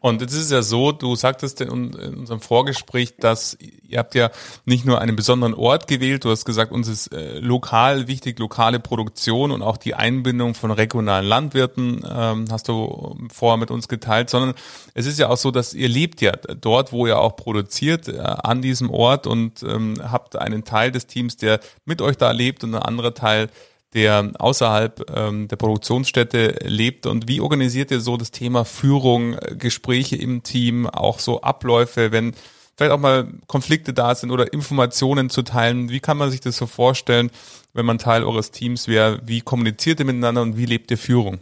Und 0.02 0.20
jetzt 0.22 0.34
ist 0.34 0.46
es 0.46 0.52
ja 0.52 0.64
so, 0.64 0.92
du 0.92 1.16
sagtest 1.16 1.62
in, 1.62 1.94
unserem 1.94 2.42
Vorgespräch, 2.42 3.18
dass 3.18 3.56
ihr 3.88 4.00
habt 4.00 4.16
ja 4.16 4.32
nicht 4.66 4.84
nur 4.84 5.00
einen 5.00 5.16
besonderen 5.16 5.54
Ort 5.54 5.88
gewählt, 5.88 6.26
du 6.26 6.32
hast 6.32 6.44
gesagt, 6.44 6.72
uns 6.72 6.88
ist 6.88 7.14
äh, 7.14 7.38
lokal 7.38 8.08
wichtig, 8.08 8.40
lokale 8.40 8.80
Produktion 8.80 9.52
und 9.52 9.62
auch 9.62 9.78
die 9.78 9.94
Einbindung 9.94 10.56
von 10.56 10.72
regionalen 10.72 11.28
Landwirten 11.28 12.04
ähm, 12.10 12.46
hast 12.50 12.68
du 12.68 13.16
vorher 13.32 13.58
mit 13.58 13.70
uns 13.70 13.88
geteilt, 13.88 14.32
sondern 14.32 14.56
es 14.96 15.06
ist 15.06 15.20
ja 15.20 15.30
auch 15.30 15.38
so, 15.38 15.52
dass 15.52 15.76
ihr 15.76 15.88
lebt 15.88 16.20
ja 16.20 16.32
dort, 16.32 16.92
wo 16.92 17.06
ihr 17.06 17.20
auch 17.20 17.36
produziert, 17.36 18.08
äh, 18.08 18.18
an 18.18 18.64
diesem 18.64 18.90
Ort 18.90 19.28
und 19.28 19.62
ähm, 19.62 20.02
habt 20.02 20.36
einen 20.36 20.64
Teil 20.64 20.92
des 20.92 21.06
Teams, 21.06 21.38
der 21.38 21.60
mit 21.86 22.02
euch 22.02 22.18
da 22.18 22.32
lebt 22.32 22.64
und 22.64 22.74
ein 22.74 22.82
anderer 22.82 23.14
Teil, 23.14 23.50
der 23.94 24.32
außerhalb 24.40 25.12
ähm, 25.16 25.48
der 25.48 25.58
Produktionsstätte 25.58 26.56
lebt 26.66 27.06
und 27.06 27.28
wie 27.28 27.42
organisiert 27.42 27.92
ihr 27.92 28.00
so 28.00 28.18
das 28.18 28.32
Thema 28.32 28.64
Führung, 28.64 29.36
Gespräche 29.58 30.16
im 30.16 30.44
Team, 30.44 30.88
auch 30.88 31.20
so 31.20 31.42
Abläufe, 31.42 32.12
wenn 32.12 32.34
vielleicht 32.78 32.94
auch 32.94 33.00
mal 33.00 33.28
Konflikte 33.48 33.94
da 33.94 34.16
sind 34.16 34.32
oder 34.32 34.54
Informationen 34.54 35.30
zu 35.30 35.42
teilen, 35.42 35.90
wie 35.90 36.00
kann 36.00 36.18
man 36.18 36.32
sich 36.32 36.40
das 36.40 36.58
so 36.58 36.68
vorstellen, 36.68 37.30
wenn 37.74 37.86
man 37.86 37.98
Teil 37.98 38.24
eures 38.24 38.52
Teams 38.52 38.88
wäre, 38.88 39.20
wie 39.26 39.42
kommuniziert 39.42 40.00
ihr 40.00 40.06
miteinander 40.06 40.42
und 40.42 40.58
wie 40.58 40.66
lebt 40.66 40.90
ihr 40.92 40.98
Führung? 40.98 41.40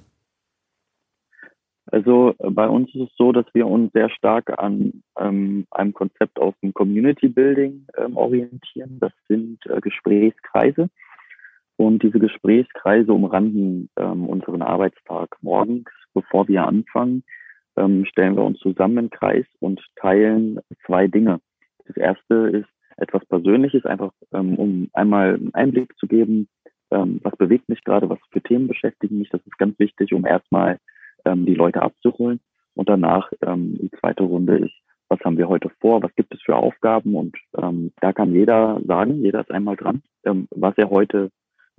Also 1.91 2.35
bei 2.37 2.67
uns 2.67 2.93
ist 2.93 3.01
es 3.01 3.09
so, 3.17 3.31
dass 3.31 3.45
wir 3.53 3.65
uns 3.65 3.91
sehr 3.93 4.09
stark 4.11 4.59
an 4.59 5.01
ähm, 5.19 5.65
einem 5.71 5.93
Konzept 5.93 6.39
aus 6.39 6.53
dem 6.61 6.73
Community 6.73 7.29
Building 7.29 7.87
ähm, 7.97 8.15
orientieren. 8.15 8.97
Das 8.99 9.11
sind 9.27 9.65
äh, 9.65 9.81
Gesprächskreise 9.81 10.89
und 11.79 12.03
diese 12.03 12.19
Gesprächskreise 12.19 13.13
umranden 13.13 13.89
ähm, 13.97 14.27
unseren 14.27 14.61
Arbeitstag. 14.61 15.37
Morgens, 15.41 15.89
bevor 16.13 16.45
wir 16.49 16.67
anfangen, 16.67 17.23
ähm, 17.77 18.03
stellen 18.03 18.35
wir 18.35 18.43
uns 18.43 18.59
zusammen 18.59 18.97
im 18.97 19.09
Kreis 19.09 19.45
und 19.61 19.79
teilen 19.95 20.59
zwei 20.85 21.07
Dinge. 21.07 21.39
Das 21.87 21.95
erste 21.95 22.35
ist 22.49 22.67
etwas 22.97 23.25
Persönliches, 23.27 23.85
einfach 23.85 24.11
ähm, 24.33 24.55
um 24.55 24.89
einmal 24.91 25.35
einen 25.35 25.53
Einblick 25.53 25.97
zu 25.97 26.07
geben, 26.07 26.49
ähm, 26.91 27.21
was 27.23 27.37
bewegt 27.37 27.69
mich 27.69 27.81
gerade, 27.85 28.09
was 28.09 28.19
für 28.29 28.41
Themen 28.41 28.67
beschäftigen 28.67 29.17
mich. 29.17 29.29
Das 29.29 29.39
ist 29.45 29.57
ganz 29.57 29.79
wichtig, 29.79 30.13
um 30.13 30.25
erstmal 30.25 30.79
ähm, 31.23 31.45
die 31.45 31.55
Leute 31.55 31.81
abzuholen. 31.81 32.41
Und 32.75 32.89
danach 32.89 33.31
ähm, 33.41 33.77
die 33.81 33.91
zweite 33.91 34.23
Runde 34.23 34.57
ist, 34.57 34.75
was 35.07 35.21
haben 35.21 35.37
wir 35.37 35.47
heute 35.47 35.71
vor, 35.79 36.03
was 36.03 36.13
gibt 36.15 36.33
es 36.33 36.41
für 36.41 36.57
Aufgaben 36.57 37.15
und 37.15 37.37
ähm, 37.57 37.93
da 38.01 38.11
kann 38.11 38.33
jeder 38.33 38.81
sagen, 38.85 39.23
jeder 39.23 39.39
ist 39.39 39.49
einmal 39.49 39.77
dran, 39.77 40.03
ähm, 40.25 40.49
was 40.51 40.77
er 40.77 40.89
heute 40.89 41.31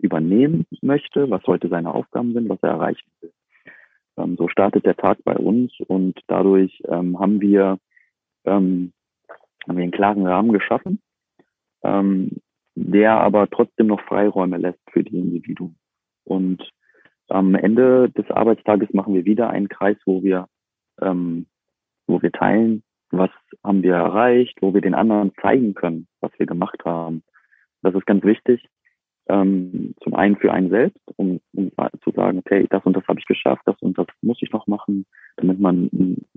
übernehmen 0.03 0.67
möchte, 0.83 1.31
was 1.31 1.47
heute 1.47 1.69
seine 1.69 1.95
Aufgaben 1.95 2.33
sind, 2.33 2.49
was 2.49 2.63
er 2.63 2.71
erreichen 2.71 3.09
will. 3.21 3.33
Ähm, 4.17 4.37
so 4.37 4.49
startet 4.49 4.87
der 4.87 4.97
Tag 4.97 5.19
bei 5.25 5.37
uns 5.37 5.73
und 5.87 6.19
dadurch 6.27 6.83
ähm, 6.89 7.19
haben 7.19 7.41
wir 7.41 7.79
ähm, 8.45 8.93
haben 9.69 9.77
wir 9.77 9.83
einen 9.83 9.93
klaren 9.93 10.27
Rahmen 10.27 10.53
geschaffen, 10.53 11.01
ähm, 11.83 12.41
der 12.75 13.21
aber 13.21 13.49
trotzdem 13.51 13.89
noch 13.89 14.01
Freiräume 14.03 14.57
lässt 14.57 14.81
für 14.91 15.05
die 15.05 15.19
Individuen. 15.19 15.77
Und 16.25 16.71
am 17.29 17.55
Ende 17.55 18.11
des 18.11 18.31
Arbeitstages 18.31 18.93
machen 18.93 19.15
wir 19.15 19.25
wieder 19.25 19.51
einen 19.51 19.69
Kreis, 19.69 19.99
wo 20.07 20.23
wir 20.23 20.49
ähm, 21.01 21.47
wo 22.07 22.21
wir 22.21 22.33
teilen, 22.33 22.83
was 23.11 23.31
haben 23.65 23.83
wir 23.83 23.95
erreicht, 23.95 24.59
wo 24.61 24.75
wir 24.75 24.81
den 24.81 24.95
anderen 24.95 25.33
zeigen 25.41 25.75
können, 25.75 26.09
was 26.21 26.33
wir 26.39 26.47
gemacht 26.47 26.85
haben. 26.85 27.23
Das 27.83 27.95
ist 27.95 28.07
ganz 28.07 28.25
wichtig, 28.25 28.69
ähm, 29.31 29.95
zum 30.03 30.15
einen 30.15 30.37
für 30.37 30.53
einen 30.53 30.71
selbst, 30.71 31.01
um, 31.17 31.41
um 31.55 31.71
zu 32.03 32.11
sagen, 32.11 32.39
okay, 32.39 32.67
das 32.71 32.85
und 32.85 32.97
das 32.97 33.07
habe 33.07 33.21
ich 33.21 33.27
geschafft, 33.27 33.63
das 33.67 33.77
und 33.81 33.97
das 33.97 34.07
muss 34.23 34.43
ich 34.43 34.51
noch 34.53 34.67
machen, 34.67 35.07
damit 35.37 35.61
man 35.61 35.89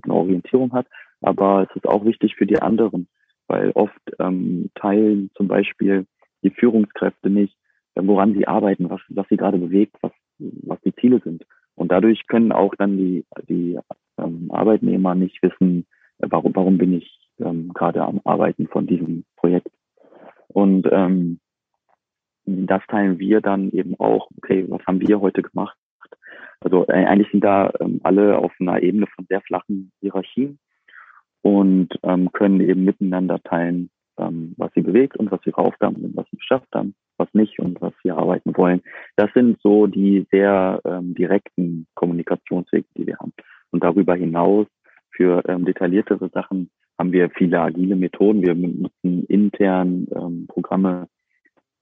eine 0.02 0.14
Orientierung 0.14 0.72
hat. 0.72 0.86
Aber 1.20 1.66
es 1.68 1.76
ist 1.76 1.86
auch 1.86 2.04
wichtig 2.04 2.34
für 2.36 2.46
die 2.46 2.60
anderen, 2.60 3.08
weil 3.48 3.70
oft 3.72 4.00
ähm, 4.18 4.70
teilen 4.74 5.30
zum 5.34 5.48
Beispiel 5.48 6.06
die 6.42 6.50
Führungskräfte 6.50 7.30
nicht, 7.30 7.56
äh, 7.94 8.02
woran 8.04 8.34
sie 8.34 8.46
arbeiten, 8.46 8.90
was, 8.90 9.00
was 9.08 9.26
sie 9.28 9.36
gerade 9.36 9.58
bewegt, 9.58 9.96
was, 10.00 10.12
was 10.38 10.80
die 10.82 10.94
Ziele 10.94 11.20
sind. 11.24 11.44
Und 11.74 11.90
dadurch 11.90 12.26
können 12.28 12.52
auch 12.52 12.74
dann 12.76 12.96
die, 12.96 13.24
die 13.48 13.78
ähm, 14.18 14.50
Arbeitnehmer 14.50 15.14
nicht 15.14 15.42
wissen, 15.42 15.86
äh, 16.18 16.26
warum, 16.30 16.54
warum 16.54 16.78
bin 16.78 16.94
ich 16.94 17.18
ähm, 17.40 17.72
gerade 17.74 18.02
am 18.02 18.20
Arbeiten 18.24 18.68
von 18.68 18.86
diesem 18.86 19.24
Projekt. 19.36 19.70
Und 20.48 20.86
ähm, 20.92 21.40
das 22.46 22.82
teilen 22.88 23.18
wir 23.18 23.40
dann 23.40 23.70
eben 23.70 23.98
auch, 23.98 24.28
okay, 24.38 24.64
was 24.68 24.84
haben 24.86 25.00
wir 25.00 25.20
heute 25.20 25.42
gemacht? 25.42 25.76
Also 26.60 26.86
äh, 26.88 27.04
eigentlich 27.04 27.30
sind 27.30 27.44
da 27.44 27.72
ähm, 27.80 28.00
alle 28.02 28.38
auf 28.38 28.52
einer 28.58 28.82
Ebene 28.82 29.06
von 29.14 29.26
sehr 29.28 29.40
flachen 29.42 29.92
Hierarchien 30.00 30.58
und 31.42 31.88
ähm, 32.02 32.32
können 32.32 32.60
eben 32.60 32.84
miteinander 32.84 33.40
teilen, 33.42 33.90
ähm, 34.18 34.54
was 34.56 34.72
sie 34.74 34.80
bewegt 34.80 35.16
und 35.16 35.30
was 35.30 35.40
ihre 35.44 35.58
Aufgaben 35.58 36.00
sind, 36.00 36.16
was 36.16 36.26
sie 36.30 36.38
geschafft 36.38 36.68
haben, 36.74 36.94
was 37.18 37.28
nicht 37.34 37.58
und 37.58 37.80
was 37.82 37.92
sie 38.02 38.10
arbeiten 38.10 38.56
wollen. 38.56 38.82
Das 39.16 39.30
sind 39.34 39.60
so 39.62 39.86
die 39.86 40.26
sehr 40.30 40.80
ähm, 40.84 41.14
direkten 41.14 41.86
Kommunikationswege, 41.94 42.86
die 42.96 43.06
wir 43.06 43.18
haben. 43.18 43.34
Und 43.70 43.84
darüber 43.84 44.14
hinaus 44.14 44.66
für 45.10 45.42
ähm, 45.48 45.64
detailliertere 45.64 46.30
Sachen 46.30 46.70
haben 46.98 47.12
wir 47.12 47.28
viele 47.30 47.60
agile 47.60 47.96
Methoden. 47.96 48.42
Wir 48.42 48.54
nutzen 48.54 49.24
intern 49.26 50.06
ähm, 50.14 50.46
Programme 50.48 51.08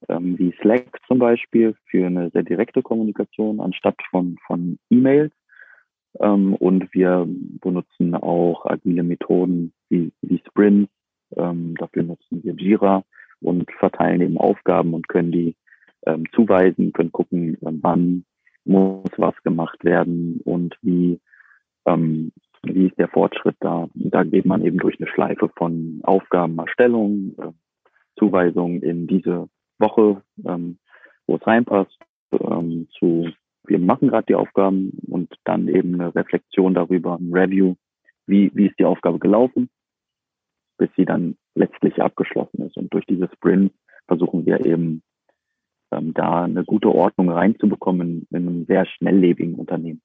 ähm, 0.08 0.38
wie 0.38 0.54
Slack 0.60 0.98
zum 1.06 1.18
Beispiel 1.18 1.74
für 1.90 2.06
eine 2.06 2.30
sehr 2.30 2.42
direkte 2.42 2.82
Kommunikation 2.82 3.60
anstatt 3.60 3.96
von, 4.10 4.36
von 4.46 4.78
E-Mails. 4.90 5.32
Ähm, 6.20 6.54
und 6.54 6.92
wir 6.92 7.26
benutzen 7.60 8.14
auch 8.14 8.66
agile 8.66 9.02
Methoden 9.02 9.72
wie, 9.88 10.12
wie 10.22 10.42
Sprints. 10.46 10.92
Ähm, 11.36 11.74
dafür 11.78 12.02
nutzen 12.02 12.42
wir 12.42 12.54
Jira 12.54 13.04
und 13.40 13.70
verteilen 13.72 14.20
eben 14.20 14.38
Aufgaben 14.38 14.94
und 14.94 15.08
können 15.08 15.32
die 15.32 15.56
ähm, 16.06 16.24
zuweisen, 16.34 16.92
können 16.92 17.12
gucken, 17.12 17.56
ähm, 17.62 17.78
wann 17.82 18.24
muss 18.64 19.10
was 19.16 19.34
gemacht 19.42 19.84
werden 19.84 20.40
und 20.44 20.76
wie, 20.82 21.20
ähm, 21.86 22.32
wie 22.62 22.86
ist 22.86 22.98
der 22.98 23.08
Fortschritt 23.08 23.56
da. 23.60 23.88
Da 23.94 24.22
geht 24.24 24.44
man 24.44 24.64
eben 24.64 24.78
durch 24.78 25.00
eine 25.00 25.08
Schleife 25.08 25.50
von 25.56 26.00
Aufgabenerstellung, 26.04 27.34
äh, 27.38 27.52
Zuweisung 28.18 28.82
in 28.82 29.06
diese 29.06 29.48
Woche, 29.82 30.22
ähm, 30.46 30.78
wo 31.26 31.36
es 31.36 31.46
reinpasst, 31.46 31.98
ähm, 32.32 32.88
zu 32.98 33.28
wir 33.64 33.78
machen 33.78 34.08
gerade 34.08 34.26
die 34.26 34.34
Aufgaben 34.34 34.98
und 35.08 35.32
dann 35.44 35.68
eben 35.68 35.94
eine 35.94 36.14
Reflexion 36.14 36.74
darüber, 36.74 37.16
ein 37.16 37.32
Review, 37.32 37.74
wie, 38.26 38.50
wie 38.54 38.66
ist 38.66 38.78
die 38.78 38.84
Aufgabe 38.84 39.18
gelaufen, 39.18 39.70
bis 40.78 40.90
sie 40.96 41.04
dann 41.04 41.36
letztlich 41.54 42.02
abgeschlossen 42.02 42.62
ist. 42.66 42.76
Und 42.76 42.92
durch 42.92 43.04
diese 43.06 43.28
Sprint 43.34 43.72
versuchen 44.06 44.46
wir 44.46 44.64
eben 44.64 45.02
ähm, 45.92 46.12
da 46.14 46.44
eine 46.44 46.64
gute 46.64 46.92
Ordnung 46.92 47.30
reinzubekommen 47.30 48.26
in, 48.30 48.36
in 48.36 48.48
einem 48.48 48.66
sehr 48.66 48.86
schnelllebigen 48.86 49.54
Unternehmen. 49.54 50.02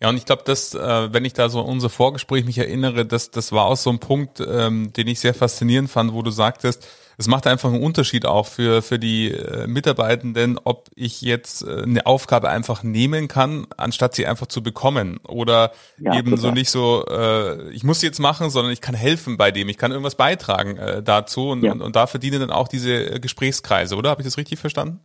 Ja, 0.00 0.08
und 0.08 0.16
ich 0.16 0.24
glaube, 0.24 0.42
dass, 0.44 0.74
äh, 0.74 1.12
wenn 1.12 1.26
ich 1.26 1.34
da 1.34 1.50
so 1.50 1.60
unser 1.60 1.90
Vorgespräch 1.90 2.46
mich 2.46 2.56
erinnere, 2.56 3.04
das, 3.04 3.30
das 3.30 3.52
war 3.52 3.66
auch 3.66 3.76
so 3.76 3.90
ein 3.90 3.98
Punkt, 3.98 4.40
ähm, 4.40 4.92
den 4.94 5.06
ich 5.06 5.20
sehr 5.20 5.34
faszinierend 5.34 5.90
fand, 5.90 6.14
wo 6.14 6.22
du 6.22 6.30
sagtest, 6.30 6.88
es 7.18 7.28
macht 7.28 7.46
einfach 7.46 7.70
einen 7.70 7.82
Unterschied 7.82 8.24
auch 8.24 8.46
für, 8.46 8.80
für 8.80 8.98
die 8.98 9.30
äh, 9.30 9.66
Mitarbeitenden, 9.66 10.58
ob 10.64 10.88
ich 10.94 11.20
jetzt 11.20 11.62
äh, 11.62 11.82
eine 11.82 12.06
Aufgabe 12.06 12.48
einfach 12.48 12.82
nehmen 12.82 13.28
kann, 13.28 13.66
anstatt 13.76 14.14
sie 14.14 14.26
einfach 14.26 14.46
zu 14.46 14.62
bekommen. 14.62 15.20
Oder 15.28 15.72
ja, 15.98 16.18
eben 16.18 16.38
so 16.38 16.50
nicht 16.50 16.70
so, 16.70 17.04
äh, 17.06 17.70
ich 17.72 17.84
muss 17.84 18.00
sie 18.00 18.06
jetzt 18.06 18.20
machen, 18.20 18.48
sondern 18.48 18.72
ich 18.72 18.80
kann 18.80 18.94
helfen 18.94 19.36
bei 19.36 19.50
dem, 19.50 19.68
ich 19.68 19.76
kann 19.76 19.90
irgendwas 19.90 20.14
beitragen 20.14 20.78
äh, 20.78 21.02
dazu 21.02 21.50
und, 21.50 21.62
ja. 21.62 21.72
und, 21.72 21.82
und 21.82 21.94
da 21.94 22.06
verdienen 22.06 22.40
dann 22.40 22.50
auch 22.50 22.68
diese 22.68 23.16
äh, 23.16 23.20
Gesprächskreise, 23.20 23.96
oder? 23.96 24.08
Habe 24.08 24.22
ich 24.22 24.26
das 24.26 24.38
richtig 24.38 24.58
verstanden? 24.58 25.00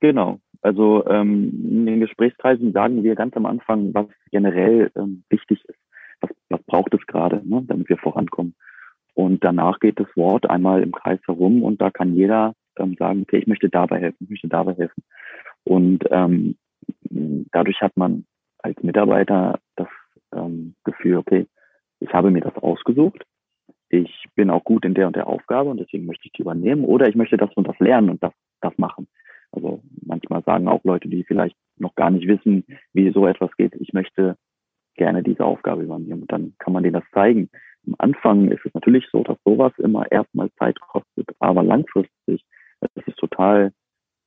Genau. 0.00 0.40
Also 0.62 1.06
ähm, 1.06 1.50
in 1.64 1.86
den 1.86 2.00
Gesprächskreisen 2.00 2.72
sagen 2.72 3.02
wir 3.02 3.14
ganz 3.14 3.36
am 3.36 3.46
Anfang, 3.46 3.94
was 3.94 4.06
generell 4.30 4.90
ähm, 4.96 5.24
wichtig 5.30 5.64
ist. 5.64 5.78
Was, 6.20 6.30
was 6.50 6.62
braucht 6.64 6.92
es 6.94 7.06
gerade, 7.06 7.40
ne, 7.48 7.64
damit 7.66 7.88
wir 7.88 7.96
vorankommen. 7.96 8.54
Und 9.14 9.42
danach 9.42 9.80
geht 9.80 9.98
das 9.98 10.08
Wort 10.16 10.48
einmal 10.48 10.82
im 10.82 10.92
Kreis 10.92 11.20
herum 11.26 11.62
und 11.62 11.80
da 11.80 11.90
kann 11.90 12.14
jeder 12.14 12.54
ähm, 12.78 12.94
sagen, 12.98 13.22
okay, 13.22 13.38
ich 13.38 13.46
möchte 13.46 13.68
dabei 13.68 14.00
helfen, 14.00 14.24
ich 14.24 14.30
möchte 14.30 14.48
dabei 14.48 14.74
helfen. 14.74 15.02
Und 15.64 16.04
ähm, 16.10 16.56
dadurch 17.52 17.80
hat 17.80 17.96
man 17.96 18.24
als 18.58 18.82
Mitarbeiter 18.82 19.58
das 19.76 19.88
ähm, 20.32 20.74
Gefühl, 20.84 21.16
okay, 21.16 21.46
ich 22.00 22.12
habe 22.12 22.30
mir 22.30 22.40
das 22.40 22.56
ausgesucht, 22.56 23.24
ich 23.88 24.26
bin 24.36 24.50
auch 24.50 24.64
gut 24.64 24.84
in 24.84 24.94
der 24.94 25.06
und 25.06 25.16
der 25.16 25.26
Aufgabe 25.26 25.70
und 25.70 25.78
deswegen 25.78 26.06
möchte 26.06 26.26
ich 26.26 26.32
die 26.32 26.42
übernehmen 26.42 26.84
oder 26.84 27.08
ich 27.08 27.16
möchte 27.16 27.36
das 27.36 27.52
und 27.54 27.66
das 27.66 27.78
lernen 27.78 28.10
und 28.10 28.22
das, 28.22 28.32
das 28.60 28.76
machen. 28.78 29.08
Also 29.52 29.82
manchmal 30.02 30.42
sagen 30.44 30.68
auch 30.68 30.84
Leute, 30.84 31.08
die 31.08 31.24
vielleicht 31.24 31.56
noch 31.78 31.94
gar 31.94 32.10
nicht 32.10 32.26
wissen, 32.28 32.64
wie 32.92 33.10
so 33.10 33.26
etwas 33.26 33.50
geht. 33.56 33.74
Ich 33.76 33.92
möchte 33.92 34.36
gerne 34.94 35.22
diese 35.22 35.44
Aufgabe 35.44 35.82
übernehmen. 35.82 36.22
Und 36.22 36.32
dann 36.32 36.54
kann 36.58 36.72
man 36.72 36.82
denen 36.82 36.94
das 36.94 37.10
zeigen. 37.12 37.48
Am 37.86 37.94
Anfang 37.98 38.50
ist 38.50 38.64
es 38.64 38.74
natürlich 38.74 39.06
so, 39.10 39.22
dass 39.22 39.38
sowas 39.44 39.72
immer 39.78 40.10
erstmal 40.12 40.50
Zeit 40.58 40.78
kostet, 40.80 41.28
aber 41.38 41.62
langfristig 41.62 42.10
ist 42.26 43.08
es 43.08 43.14
total 43.16 43.72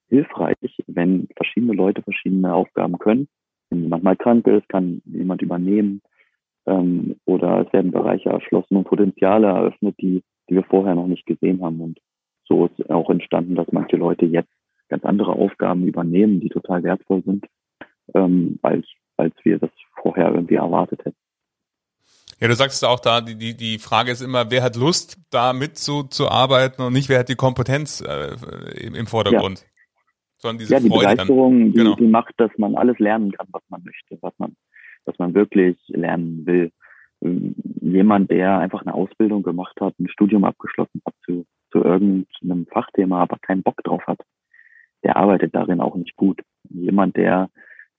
hilfreich, 0.09 0.57
wenn 0.88 1.27
verschiedene 1.36 1.73
Leute 1.73 2.01
verschiedene 2.01 2.53
Aufgaben 2.53 2.97
können. 2.97 3.27
Wenn 3.69 3.83
jemand 3.83 4.03
mal 4.03 4.15
krank 4.15 4.47
ist, 4.47 4.67
kann 4.69 5.01
jemand 5.05 5.41
übernehmen 5.41 6.01
ähm, 6.65 7.15
oder 7.25 7.65
es 7.65 7.73
werden 7.73 7.91
Bereiche 7.91 8.29
erschlossen 8.29 8.77
und 8.77 8.86
Potenziale 8.86 9.47
eröffnet, 9.47 9.95
die, 9.99 10.23
die 10.49 10.55
wir 10.55 10.63
vorher 10.63 10.95
noch 10.95 11.07
nicht 11.07 11.25
gesehen 11.25 11.63
haben. 11.63 11.81
Und 11.81 11.99
so 12.45 12.65
ist 12.65 12.89
auch 12.89 13.09
entstanden, 13.09 13.55
dass 13.55 13.71
manche 13.71 13.97
Leute 13.97 14.25
jetzt 14.25 14.51
ganz 14.89 15.04
andere 15.06 15.34
Aufgaben 15.34 15.88
übernehmen, 15.88 16.39
die 16.39 16.50
total 16.50 16.84
wertvoll 16.84 17.24
sind, 17.24 17.46
ähm, 18.13 18.60
als, 18.62 18.86
als 19.17 19.34
wir 19.43 19.60
das 19.60 19.72
vorher 20.02 20.34
irgendwie 20.34 20.56
erwartet 20.56 21.06
hätten. 21.06 21.17
Ja, 22.39 22.48
du 22.50 22.56
sagst 22.56 22.84
auch 22.84 23.00
da, 23.00 23.22
die, 23.22 23.38
die, 23.38 23.56
die 23.56 23.80
Frage 23.80 24.12
ist 24.12 24.22
immer, 24.22 24.52
wer 24.52 24.63
hat 24.63 24.76
Lust, 24.76 25.17
da 25.30 25.54
mitzuarbeiten 25.54 26.84
und 26.84 26.91
nicht, 26.91 27.08
wer 27.08 27.19
hat 27.19 27.30
die 27.30 27.36
Kompetenz 27.36 28.02
äh, 28.02 28.36
im, 28.86 28.96
im 28.96 29.08
Vordergrund. 29.08 29.60
Ja. 29.60 29.67
Sondern 30.39 30.58
diese 30.60 30.74
ja, 30.74 30.80
die 30.82 30.89
Freude 30.89 31.12
Begeisterung, 31.12 31.60
dann, 31.60 31.72
genau. 31.72 31.96
die, 31.96 32.04
die 32.04 32.10
macht, 32.10 32.34
dass 32.38 32.52
man 32.58 32.76
alles 32.76 33.00
lernen 33.00 33.32
kann, 33.32 33.48
was 33.52 33.63
man 33.69 33.82
möchte, 33.86 34.17
was 34.22 34.34
man, 34.39 34.56
was 35.06 35.17
man 35.19 35.34
wirklich 35.34 35.78
lernen 35.88 36.46
will. 36.46 36.72
Jemand, 37.22 38.30
der 38.30 38.58
einfach 38.60 38.82
eine 38.82 38.93
Ausbildung 38.93 39.43
gemacht 39.43 39.80
hat, 39.80 39.98
ein 39.98 40.10
Studium 40.10 40.43
abgeschlossen 40.43 41.02
hat 41.06 41.13
zu, 41.24 41.46
zu 41.72 41.82
irgendeinem 41.82 42.67
Fachthema, 42.67 43.22
aber 43.22 43.38
keinen 43.39 43.63
Bock 43.63 43.82
drauf 43.86 44.02
hat, 44.06 44.19
der 45.04 45.18
arbeitet 45.18 45.54
darin 45.56 45.82
auch 45.82 45.96
nicht 45.96 46.16
gut. 46.16 46.42
Jemand, 46.70 47.18
der, 47.18 47.50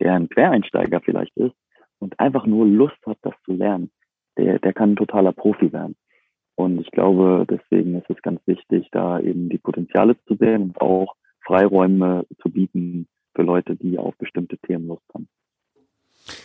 der 0.01 0.14
ein 0.14 0.29
Quereinsteiger 0.29 1.01
vielleicht 1.01 1.37
ist 1.37 1.55
und 1.99 2.19
einfach 2.19 2.47
nur 2.47 2.67
Lust 2.67 2.99
hat, 3.07 3.19
das 3.23 3.35
zu 3.45 3.53
lernen, 3.53 3.90
der, 4.37 4.59
der 4.59 4.73
kann 4.73 4.93
ein 4.93 4.97
totaler 4.97 5.33
Profi 5.33 5.73
werden. 5.73 5.97
Und 6.57 6.81
ich 6.81 6.90
glaube, 6.90 7.47
deswegen 7.49 7.97
ist 7.97 8.09
es 8.09 8.23
ganz 8.23 8.40
wichtig, 8.47 8.88
da 8.93 9.19
eben 9.19 9.49
die 9.49 9.59
Potenziale 9.59 10.17
zu 10.27 10.37
sehen 10.37 10.62
und 10.62 10.81
auch 10.81 11.14
Freiräume 11.45 12.27
zu 12.40 12.49
bieten 12.49 13.09
für 13.35 13.43
Leute, 13.43 13.77
die 13.77 13.99
auf 13.99 14.17
bestimmte 14.17 14.57
Themen 14.59 14.87
Lust 14.87 15.03
haben. 15.12 15.29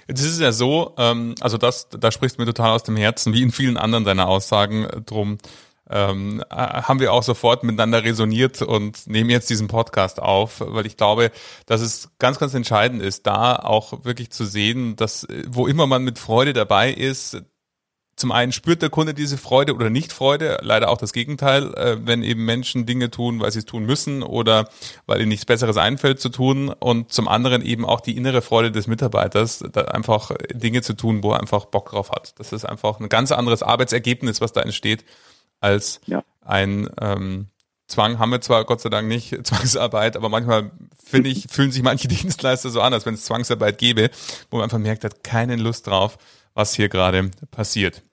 Jetzt 0.08 0.22
ist 0.22 0.34
es 0.34 0.40
ja 0.40 0.52
so, 0.52 0.96
ähm, 0.98 1.36
also 1.42 1.58
das, 1.58 1.88
da 1.90 2.12
sprichst 2.12 2.38
du 2.38 2.42
mir 2.42 2.48
total 2.48 2.72
aus 2.72 2.84
dem 2.84 2.98
Herzen, 2.98 3.34
wie 3.34 3.44
in 3.44 3.52
vielen 3.52 3.78
anderen 3.78 4.04
deiner 4.04 4.28
Aussagen 4.28 4.88
drum, 5.06 5.38
ähm, 5.90 6.44
haben 6.50 7.00
wir 7.00 7.14
auch 7.14 7.24
sofort 7.24 7.64
miteinander 7.64 8.04
resoniert 8.04 8.62
und 8.62 9.08
nehmen 9.08 9.30
jetzt 9.30 9.50
diesen 9.50 9.68
Podcast 9.68 10.22
auf, 10.22 10.62
weil 10.66 10.86
ich 10.86 10.98
glaube, 10.98 11.32
dass 11.66 11.82
es 11.82 12.10
ganz, 12.20 12.40
ganz 12.40 12.54
entscheidend 12.54 13.02
ist, 13.02 13.26
da 13.26 13.56
auch 13.56 14.06
wirklich 14.06 14.30
zu 14.32 14.46
sehen, 14.46 14.96
dass 14.96 15.28
wo 15.48 15.68
immer 15.68 15.88
man 15.88 16.04
mit 16.04 16.20
Freude 16.20 16.54
dabei 16.54 16.92
ist, 16.92 17.42
zum 18.20 18.34
einen 18.34 18.52
spürt 18.52 18.82
der 18.82 18.90
Kunde 18.90 19.14
diese 19.14 19.38
Freude 19.38 19.74
oder 19.74 19.90
nicht 19.90 20.12
Freude, 20.12 20.60
leider 20.62 20.90
auch 20.90 20.98
das 20.98 21.14
Gegenteil, 21.14 21.74
äh, 21.76 21.98
wenn 22.06 22.22
eben 22.22 22.44
Menschen 22.44 22.86
Dinge 22.86 23.10
tun, 23.10 23.40
weil 23.40 23.52
sie 23.52 23.60
es 23.60 23.66
tun 23.66 23.86
müssen 23.86 24.24
oder 24.24 24.68
weil 25.06 25.22
ihnen 25.22 25.30
nichts 25.30 25.46
Besseres 25.46 25.78
einfällt 25.78 26.20
zu 26.20 26.28
tun 26.28 26.68
und 26.68 27.14
zum 27.14 27.30
anderen 27.30 27.62
eben 27.62 27.86
auch 27.86 28.02
die 28.02 28.18
innere 28.18 28.42
Freude 28.42 28.72
des 28.72 28.88
Mitarbeiters, 28.88 29.64
da 29.72 29.86
einfach 29.86 30.32
Dinge 30.54 30.82
zu 30.82 30.94
tun, 30.94 31.24
wo 31.24 31.32
er 31.32 31.40
einfach 31.40 31.66
Bock 31.66 31.92
drauf 31.92 32.12
hat. 32.12 32.38
Das 32.38 32.52
ist 32.52 32.66
einfach 32.66 33.00
ein 33.00 33.08
ganz 33.08 33.32
anderes 33.32 33.64
Arbeitsergebnis, 33.64 34.42
was 34.42 34.52
da 34.52 34.62
entsteht, 34.62 35.06
als 35.60 36.02
ja. 36.06 36.24
ein 36.42 36.90
ähm, 37.02 37.48
Zwang 37.88 38.20
haben 38.20 38.30
wir 38.30 38.40
zwar 38.40 38.66
Gott 38.66 38.82
sei 38.82 38.90
Dank 38.90 39.08
nicht, 39.08 39.30
Zwangsarbeit, 39.46 40.16
aber 40.16 40.30
manchmal 40.30 40.72
finde 41.04 41.30
ich, 41.30 41.48
fühlen 41.50 41.72
sich 41.72 41.84
manche 41.84 42.08
Dienstleister 42.08 42.70
so 42.70 42.82
an, 42.82 42.94
als 42.94 43.06
wenn 43.06 43.16
es 43.16 43.26
Zwangsarbeit 43.26 43.78
gäbe, 43.78 44.10
wo 44.50 44.58
man 44.58 44.66
einfach 44.66 44.78
merkt, 44.78 45.04
hat 45.04 45.24
keine 45.24 45.56
Lust 45.56 45.88
drauf, 45.88 46.18
was 46.54 46.74
hier 46.74 46.90
gerade 46.90 47.32
passiert. 47.52 48.04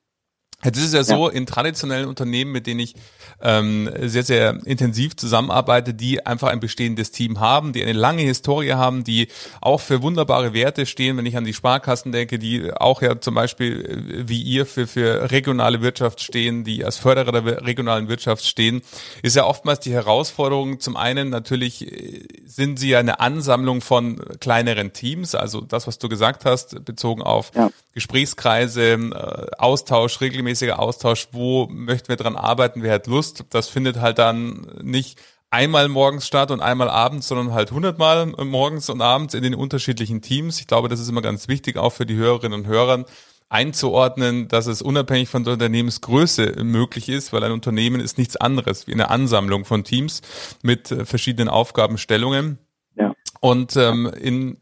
Jetzt 0.65 0.79
ist 0.79 0.87
es 0.87 0.93
ja 0.95 1.05
so, 1.05 1.29
in 1.29 1.45
traditionellen 1.45 2.09
Unternehmen, 2.09 2.51
mit 2.51 2.67
denen 2.67 2.81
ich 2.81 2.95
ähm, 3.43 3.91
sehr, 4.03 4.23
sehr 4.23 4.59
intensiv 4.65 5.15
zusammenarbeite, 5.15 5.93
die 5.93 6.25
einfach 6.25 6.49
ein 6.49 6.61
bestehendes 6.61 7.11
Team 7.11 7.41
haben, 7.41 7.75
die 7.75 7.83
eine 7.83 7.93
lange 7.93 8.23
Historie 8.23 8.73
haben, 8.73 9.05
die 9.05 9.29
auch 9.61 9.83
für 9.83 10.01
wunderbare 10.01 10.55
Werte 10.55 10.87
stehen, 10.87 11.19
wenn 11.19 11.27
ich 11.27 11.37
an 11.37 11.45
die 11.45 11.53
Sparkassen 11.53 12.11
denke, 12.11 12.39
die 12.39 12.73
auch 12.73 13.03
ja 13.03 13.21
zum 13.21 13.35
Beispiel 13.35 13.85
äh, 14.19 14.29
wie 14.29 14.41
ihr 14.41 14.65
für, 14.65 14.87
für 14.87 15.31
regionale 15.31 15.83
Wirtschaft 15.83 16.23
stehen, 16.23 16.65
die 16.65 16.85
als 16.87 16.97
Förderer 16.97 17.33
der 17.33 17.67
regionalen 17.67 18.09
Wirtschaft 18.09 18.45
stehen, 18.47 18.81
ist 19.23 19.37
ja 19.37 19.45
oftmals 19.45 19.81
die 19.81 19.93
Herausforderung, 19.93 20.81
zum 20.81 20.97
einen 20.97 21.29
natürlich 21.29 21.87
äh, 21.87 22.27
sind 22.47 22.79
sie 22.79 22.89
ja 22.89 22.99
eine 22.99 23.21
Ansammlung 23.21 23.83
von 23.83 24.17
kleineren 24.41 24.95
Teams, 24.95 25.35
also 25.35 25.61
das, 25.61 25.87
was 25.87 25.99
du 25.99 26.09
gesagt 26.09 26.47
hast, 26.47 26.83
bezogen 26.87 27.23
auf 27.23 27.53
ja. 27.55 27.71
Gesprächskreise, 27.93 28.93
äh, 28.93 29.47
Austausch, 29.59 30.21
regelmäßiger 30.47 30.79
Austausch, 30.79 31.29
wo 31.33 31.67
möchten 31.71 32.09
wir 32.09 32.17
dran 32.17 32.37
arbeiten, 32.37 32.83
wer 32.83 32.95
hat 32.95 33.07
Lust. 33.07 33.45
Das 33.51 33.69
findet 33.69 34.01
halt 34.01 34.19
dann 34.19 34.67
nicht 34.83 35.19
einmal 35.51 35.89
morgens 35.89 36.27
statt 36.27 36.51
und 36.51 36.61
einmal 36.61 36.89
abends, 36.89 37.29
sondern 37.29 37.53
halt 37.53 37.73
hundertmal 37.73 38.27
morgens 38.27 38.89
und 38.89 39.01
abends 39.01 39.35
in 39.35 39.43
den 39.43 39.55
unterschiedlichen 39.55 40.23
Teams. 40.23 40.61
Ich 40.61 40.67
glaube, 40.67 40.89
das 40.89 41.01
ist 41.01 41.09
immer 41.09 41.23
ganz 41.23 41.49
wichtig, 41.49 41.77
auch 41.77 41.91
für 41.91 42.07
die 42.07 42.17
Hörerinnen 42.17 42.61
und 42.61 42.67
Hörer 42.67 43.05
einzuordnen, 43.49 44.49
dass 44.49 44.67
es 44.67 44.83
unabhängig 44.83 45.29
von 45.29 45.45
der 45.45 45.53
Unternehmensgröße 45.53 46.65
möglich 46.65 47.09
ist, 47.09 47.33
weil 47.33 47.45
ein 47.45 47.53
Unternehmen 47.53 48.01
ist 48.01 48.19
nichts 48.19 48.37
anderes 48.37 48.87
wie 48.87 48.93
eine 48.93 49.09
Ansammlung 49.09 49.65
von 49.65 49.85
Teams 49.85 50.23
mit 50.63 50.89
verschiedenen 50.89 51.49
Aufgabenstellungen. 51.49 52.59
Ja. 52.97 53.13
Und 53.41 53.77
ähm, 53.77 54.11
in 54.21 54.57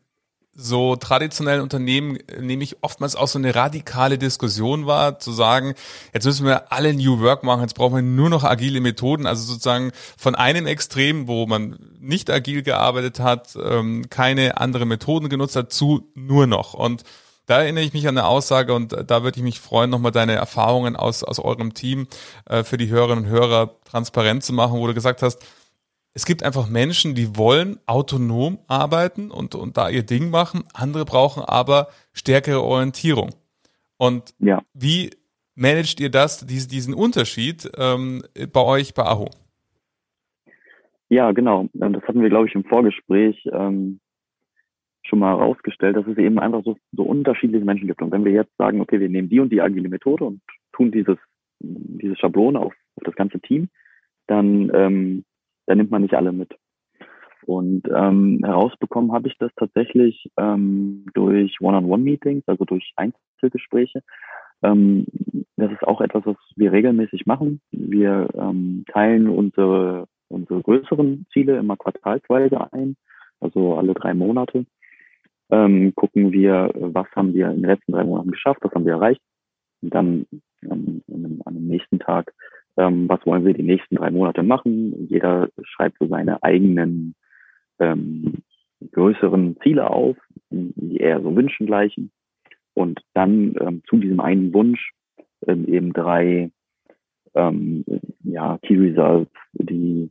so 0.57 0.97
traditionellen 0.97 1.63
Unternehmen 1.63 2.19
nehme 2.39 2.63
ich 2.63 2.83
oftmals 2.83 3.17
auch 3.17 3.29
so 3.29 3.39
eine 3.39 3.55
radikale 3.55 4.19
Diskussion 4.19 4.87
wahr, 4.87 5.19
zu 5.19 5.33
sagen, 5.33 5.75
jetzt 6.13 6.25
müssen 6.25 6.47
wir 6.47 6.73
alle 6.73 6.95
New 6.95 7.21
Work 7.21 7.43
machen, 7.43 7.63
jetzt 7.63 7.75
brauchen 7.75 7.97
wir 7.97 8.03
nur 8.03 8.31
noch 8.31 8.45
agile 8.45 8.81
Methoden, 8.81 9.27
also 9.27 9.43
sozusagen 9.45 9.93
von 10.17 10.35
einem 10.35 10.67
Extrem, 10.67 11.27
wo 11.27 11.47
man 11.47 11.79
nicht 11.99 12.31
agil 12.31 12.63
gearbeitet 12.63 13.21
hat, 13.21 13.57
ähm, 13.63 14.07
keine 14.11 14.59
andere 14.59 14.87
Methoden 14.87 15.29
genutzt 15.29 15.57
hat, 15.57 15.73
zu 15.73 16.09
nur 16.15 16.47
noch. 16.47 16.75
Und 16.75 17.03
da 17.47 17.61
erinnere 17.61 17.85
ich 17.85 17.93
mich 17.93 18.09
an 18.09 18.17
eine 18.17 18.27
Aussage 18.27 18.75
und 18.75 18.93
da 19.07 19.23
würde 19.23 19.37
ich 19.37 19.43
mich 19.43 19.61
freuen, 19.61 19.91
nochmal 19.91 20.13
deine 20.13 20.33
Erfahrungen 20.33 20.97
aus, 20.97 21.23
aus 21.23 21.39
eurem 21.39 21.75
Team 21.75 22.07
äh, 22.47 22.65
für 22.65 22.79
die 22.79 22.89
Hörerinnen 22.89 23.25
und 23.25 23.31
Hörer 23.31 23.75
transparent 23.85 24.45
zu 24.45 24.53
machen, 24.53 24.79
wo 24.79 24.87
du 24.87 24.95
gesagt 24.95 25.23
hast, 25.23 25.45
es 26.15 26.25
gibt 26.27 26.45
einfach 26.45 26.71
Menschen, 26.71 27.17
die 27.17 27.37
wollen 27.37 27.79
autonom 27.87 28.59
arbeiten 28.69 29.33
und, 29.33 29.57
und 29.57 29.77
da 29.77 29.91
ihr 29.91 30.05
Ding 30.05 30.31
machen. 30.31 30.63
Andere 30.73 31.05
brauchen 31.05 31.43
aber 31.45 31.89
stärkere 32.13 32.63
Orientierung. 32.63 33.31
Und 33.97 34.33
ja. 34.39 34.63
wie 34.75 35.11
managt 35.57 35.99
ihr 35.99 36.11
das, 36.11 36.47
diesen, 36.47 36.71
diesen 36.71 36.95
Unterschied 36.95 37.69
ähm, 37.77 38.23
bei 38.53 38.61
euch 38.61 38.95
bei 38.95 39.03
Aho? 39.03 39.29
Ja, 41.09 41.33
genau. 41.33 41.69
Das 41.73 42.03
hatten 42.05 42.23
wir, 42.23 42.29
glaube 42.29 42.47
ich, 42.47 42.55
im 42.55 42.65
Vorgespräch 42.65 43.49
ähm, 43.53 44.01
schon 45.05 45.19
mal 45.19 45.37
herausgestellt, 45.37 45.97
dass 45.97 46.07
es 46.07 46.17
eben 46.17 46.39
einfach 46.39 46.63
so, 46.65 46.77
so 46.93 47.03
unterschiedliche 47.03 47.65
Menschen 47.65 47.89
gibt. 47.89 48.03
Und 48.03 48.13
wenn 48.13 48.25
wir 48.25 48.33
jetzt 48.33 48.57
sagen, 48.57 48.81
okay, 48.81 49.01
wir 49.01 49.09
nehmen 49.09 49.29
die 49.29 49.41
und 49.41 49.51
die 49.51 49.61
agile 49.61 49.89
Methode 49.89 50.25
und 50.25 50.41
tun 50.73 50.93
dieses, 50.93 51.19
diese 51.61 52.17
Schablone 52.17 52.59
auf, 52.59 52.73
auf 52.97 53.03
das 53.05 53.15
ganze 53.17 53.41
Team, 53.41 53.69
dann 54.27 54.71
ähm, 54.75 55.25
da 55.67 55.75
nimmt 55.75 55.91
man 55.91 56.03
nicht 56.03 56.15
alle 56.15 56.33
mit. 56.33 56.55
Und 57.47 57.83
ähm, 57.95 58.41
herausbekommen 58.43 59.13
habe 59.13 59.29
ich 59.29 59.37
das 59.39 59.51
tatsächlich 59.57 60.31
ähm, 60.39 61.05
durch 61.15 61.61
One-on-One-Meetings, 61.61 62.45
also 62.47 62.65
durch 62.65 62.93
Einzelgespräche. 62.97 64.03
Ähm, 64.63 65.07
das 65.57 65.71
ist 65.71 65.83
auch 65.85 66.01
etwas, 66.01 66.25
was 66.25 66.37
wir 66.57 66.73
regelmäßig 66.73 67.27
machen. 67.27 67.61
Wir 67.71 68.29
ähm, 68.35 68.85
teilen 68.91 69.29
unsere, 69.29 70.07
unsere 70.29 70.63
größeren 70.63 71.27
Ziele 71.33 71.59
immer 71.59 71.77
quartalsweise 71.77 72.73
ein, 72.73 72.97
also 73.41 73.75
alle 73.75 73.93
drei 73.95 74.15
Monate. 74.15 74.65
Ähm, 75.51 75.95
gucken 75.95 76.33
wir, 76.33 76.71
was 76.75 77.07
haben 77.15 77.35
wir 77.35 77.51
in 77.51 77.61
den 77.61 77.71
letzten 77.71 77.93
drei 77.93 78.05
Monaten 78.05 78.31
geschafft, 78.31 78.61
was 78.63 78.73
haben 78.73 78.87
wir 78.87 78.95
erreicht. 78.95 79.21
Und 79.83 79.95
dann 79.95 80.27
ähm, 80.63 81.03
an, 81.45 81.55
dem 81.55 81.69
nächsten 81.69 81.99
Tag 81.99 82.33
ähm, 82.77 83.09
was 83.09 83.25
wollen 83.27 83.45
wir 83.45 83.55
die 83.55 83.63
nächsten 83.63 83.97
drei 83.97 84.11
Monate 84.11 84.43
machen. 84.43 85.07
Jeder 85.09 85.49
schreibt 85.63 85.99
so 85.99 86.07
seine 86.07 86.43
eigenen 86.43 87.15
ähm, 87.79 88.43
größeren 88.93 89.57
Ziele 89.63 89.91
auf, 89.91 90.17
die 90.51 90.99
eher 90.99 91.23
so 91.23 91.35
Wünschen 91.35 91.67
gleichen. 91.67 92.11
Und 92.75 93.01
dann 93.15 93.55
ähm, 93.61 93.83
zu 93.89 93.97
diesem 93.99 94.21
einen 94.21 94.53
Wunsch 94.53 94.93
ähm, 95.47 95.67
eben 95.69 95.93
drei 95.93 96.51
ähm, 97.35 97.85
ja, 98.25 98.59
Key 98.63 98.77
Results, 98.77 99.33
die, 99.53 100.11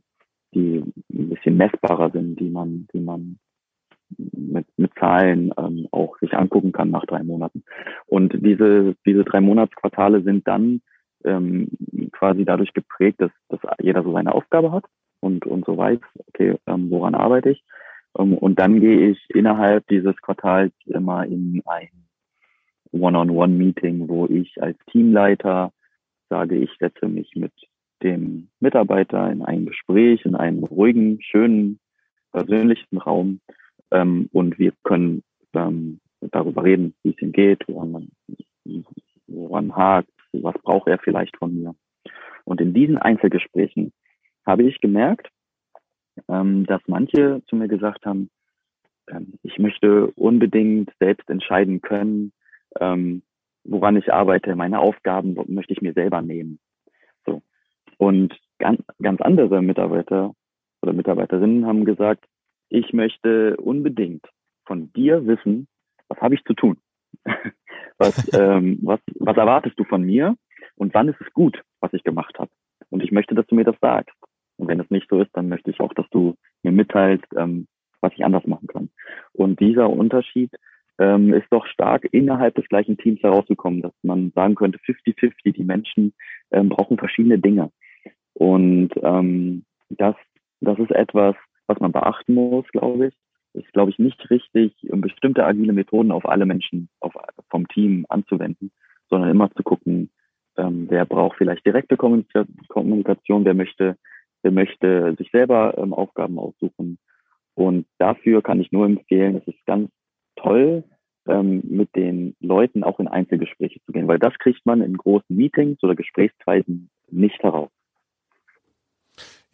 die 0.54 0.82
ein 1.12 1.30
bisschen 1.30 1.56
messbarer 1.56 2.10
sind, 2.10 2.40
die 2.40 2.48
man, 2.48 2.88
die 2.92 3.00
man 3.00 3.38
mit, 4.16 4.66
mit 4.76 4.92
Zahlen 4.98 5.52
ähm, 5.56 5.88
auch 5.90 6.18
sich 6.18 6.32
angucken 6.34 6.72
kann 6.72 6.90
nach 6.90 7.04
drei 7.06 7.22
Monaten. 7.22 7.64
Und 8.06 8.32
diese, 8.34 8.94
diese 9.06 9.24
drei 9.24 9.40
Monatsquartale 9.40 10.22
sind 10.22 10.46
dann 10.46 10.80
ähm, 11.24 11.68
quasi 12.12 12.44
dadurch 12.44 12.72
geprägt, 12.72 13.20
dass, 13.20 13.30
dass 13.48 13.60
jeder 13.80 14.02
so 14.02 14.12
seine 14.12 14.34
Aufgabe 14.34 14.72
hat 14.72 14.84
und, 15.20 15.46
und 15.46 15.64
so 15.64 15.76
weiß, 15.76 15.98
okay, 16.28 16.56
ähm, 16.66 16.90
woran 16.90 17.14
arbeite 17.14 17.50
ich. 17.50 17.64
Ähm, 18.18 18.34
und 18.34 18.58
dann 18.58 18.80
gehe 18.80 19.10
ich 19.10 19.18
innerhalb 19.30 19.86
dieses 19.88 20.16
Quartals 20.18 20.72
immer 20.86 21.24
in 21.26 21.62
ein 21.66 21.90
One-on-One-Meeting, 22.92 24.08
wo 24.08 24.26
ich 24.26 24.62
als 24.62 24.78
Teamleiter 24.90 25.72
sage, 26.28 26.56
ich 26.56 26.70
setze 26.78 27.08
mich 27.08 27.34
mit 27.34 27.52
dem 28.02 28.48
Mitarbeiter 28.60 29.30
in 29.30 29.42
ein 29.42 29.66
Gespräch, 29.66 30.24
in 30.24 30.36
einem 30.36 30.64
ruhigen, 30.64 31.20
schönen, 31.22 31.80
persönlichen 32.32 32.98
Raum 32.98 33.40
ähm, 33.90 34.28
und 34.32 34.58
wir 34.58 34.72
können 34.82 35.22
ähm, 35.54 36.00
darüber 36.20 36.64
reden, 36.64 36.94
wie 37.02 37.10
es 37.10 37.22
ihm 37.22 37.32
geht, 37.32 37.66
woran 37.68 38.08
woran 39.26 39.74
hakt, 39.74 40.10
was 40.42 40.54
braucht 40.62 40.88
er 40.88 40.98
vielleicht 40.98 41.36
von 41.36 41.54
mir. 41.54 41.74
Und 42.44 42.60
in 42.60 42.74
diesen 42.74 42.98
Einzelgesprächen 42.98 43.92
habe 44.46 44.64
ich 44.64 44.80
gemerkt, 44.80 45.28
ähm, 46.28 46.66
dass 46.66 46.82
manche 46.86 47.42
zu 47.46 47.56
mir 47.56 47.68
gesagt 47.68 48.06
haben, 48.06 48.30
ähm, 49.10 49.34
ich 49.42 49.58
möchte 49.58 50.08
unbedingt 50.12 50.90
selbst 50.98 51.28
entscheiden 51.28 51.80
können, 51.80 52.32
ähm, 52.80 53.22
woran 53.64 53.96
ich 53.96 54.12
arbeite. 54.12 54.54
Meine 54.56 54.78
Aufgaben 54.78 55.36
möchte 55.48 55.72
ich 55.72 55.82
mir 55.82 55.94
selber 55.94 56.22
nehmen. 56.22 56.58
So. 57.26 57.42
Und 57.98 58.38
ganz, 58.58 58.80
ganz 59.00 59.20
andere 59.20 59.62
Mitarbeiter 59.62 60.34
oder 60.82 60.92
Mitarbeiterinnen 60.92 61.66
haben 61.66 61.84
gesagt, 61.84 62.26
ich 62.68 62.92
möchte 62.92 63.56
unbedingt 63.56 64.26
von 64.66 64.92
dir 64.92 65.26
wissen, 65.26 65.66
was 66.08 66.20
habe 66.20 66.34
ich 66.34 66.44
zu 66.44 66.54
tun? 66.54 66.78
was, 67.98 68.30
ähm, 68.34 68.78
was, 68.82 69.00
was 69.18 69.36
erwartest 69.36 69.78
du 69.78 69.84
von 69.84 70.02
mir? 70.02 70.36
Und 70.76 70.94
wann 70.94 71.08
ist 71.08 71.20
es 71.20 71.32
gut, 71.32 71.62
was 71.80 71.92
ich 71.92 72.04
gemacht 72.04 72.38
habe? 72.38 72.50
Und 72.90 73.02
ich 73.02 73.12
möchte, 73.12 73.34
dass 73.34 73.46
du 73.46 73.54
mir 73.54 73.64
das 73.64 73.76
sagst. 73.80 74.16
Und 74.56 74.68
wenn 74.68 74.80
es 74.80 74.90
nicht 74.90 75.08
so 75.08 75.20
ist, 75.20 75.30
dann 75.34 75.48
möchte 75.48 75.70
ich 75.70 75.80
auch, 75.80 75.92
dass 75.94 76.08
du 76.10 76.34
mir 76.62 76.72
mitteilst, 76.72 77.26
ähm, 77.36 77.66
was 78.00 78.12
ich 78.14 78.24
anders 78.24 78.46
machen 78.46 78.68
kann. 78.68 78.90
Und 79.32 79.60
dieser 79.60 79.90
Unterschied 79.90 80.50
ähm, 80.98 81.32
ist 81.32 81.46
doch 81.50 81.66
stark 81.66 82.06
innerhalb 82.12 82.54
des 82.54 82.68
gleichen 82.68 82.96
Teams 82.96 83.22
herausgekommen, 83.22 83.82
dass 83.82 83.92
man 84.02 84.30
sagen 84.34 84.54
könnte, 84.54 84.78
50-50, 84.78 85.52
die 85.52 85.64
Menschen 85.64 86.14
ähm, 86.52 86.68
brauchen 86.68 86.98
verschiedene 86.98 87.38
Dinge. 87.38 87.70
Und 88.34 88.90
ähm, 89.02 89.64
das, 89.88 90.14
das 90.60 90.78
ist 90.78 90.90
etwas, 90.90 91.34
was 91.66 91.80
man 91.80 91.92
beachten 91.92 92.34
muss, 92.34 92.66
glaube 92.68 93.08
ich. 93.08 93.14
Ist, 93.54 93.72
glaube 93.72 93.90
ich, 93.90 93.98
nicht 93.98 94.30
richtig, 94.30 94.74
bestimmte 94.82 95.44
agile 95.44 95.72
Methoden 95.72 96.10
auf 96.10 96.26
alle 96.28 96.44
Menschen 96.44 96.88
auf, 97.00 97.14
vom 97.50 97.68
Team 97.68 98.04
anzuwenden, 98.08 98.72
sondern 99.08 99.30
immer 99.30 99.50
zu 99.52 99.62
gucken, 99.62 100.10
ähm, 100.56 100.86
wer 100.88 101.04
braucht 101.04 101.36
vielleicht 101.38 101.64
direkte 101.66 101.96
Kommunikation, 101.96 103.44
wer 103.44 103.54
möchte, 103.54 103.96
wer 104.42 104.52
möchte 104.52 105.14
sich 105.18 105.30
selber 105.30 105.76
ähm, 105.78 105.92
Aufgaben 105.92 106.38
aussuchen. 106.38 106.98
Und 107.54 107.86
dafür 107.98 108.42
kann 108.42 108.60
ich 108.60 108.72
nur 108.72 108.86
empfehlen, 108.86 109.36
es 109.36 109.46
ist 109.46 109.64
ganz 109.66 109.90
toll, 110.36 110.84
ähm, 111.26 111.62
mit 111.64 111.94
den 111.94 112.36
Leuten 112.40 112.84
auch 112.84 113.00
in 113.00 113.08
Einzelgespräche 113.08 113.80
zu 113.86 113.92
gehen, 113.92 114.08
weil 114.08 114.18
das 114.18 114.34
kriegt 114.38 114.66
man 114.66 114.82
in 114.82 114.96
großen 114.96 115.34
Meetings 115.34 115.82
oder 115.82 115.94
Gesprächskreisen 115.94 116.90
nicht 117.10 117.42
heraus. 117.42 117.70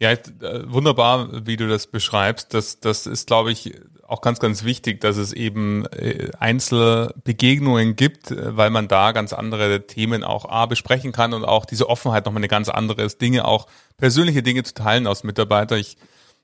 Ja, 0.01 0.13
äh, 0.13 0.23
wunderbar, 0.65 1.45
wie 1.45 1.57
du 1.57 1.69
das 1.69 1.85
beschreibst. 1.85 2.55
Das, 2.55 2.79
das 2.79 3.05
ist, 3.05 3.27
glaube 3.27 3.51
ich, 3.51 3.75
auch 4.07 4.21
ganz, 4.21 4.39
ganz 4.39 4.63
wichtig, 4.63 4.99
dass 4.99 5.15
es 5.15 5.31
eben 5.31 5.85
äh, 5.85 6.31
Einzelbegegnungen 6.39 7.95
gibt, 7.95 8.31
äh, 8.31 8.57
weil 8.57 8.71
man 8.71 8.87
da 8.87 9.11
ganz 9.11 9.31
andere 9.31 9.85
Themen 9.85 10.23
auch 10.23 10.49
A 10.49 10.65
besprechen 10.65 11.11
kann 11.11 11.35
und 11.35 11.45
auch 11.45 11.65
diese 11.65 11.87
Offenheit 11.87 12.25
nochmal 12.25 12.39
eine 12.39 12.47
ganz 12.47 12.67
andere 12.67 13.03
ist, 13.03 13.21
Dinge 13.21 13.45
auch, 13.45 13.67
persönliche 13.97 14.41
Dinge 14.41 14.63
zu 14.63 14.73
teilen 14.73 15.05
aus 15.05 15.23
Mitarbeiter. 15.23 15.77
Ich 15.77 15.97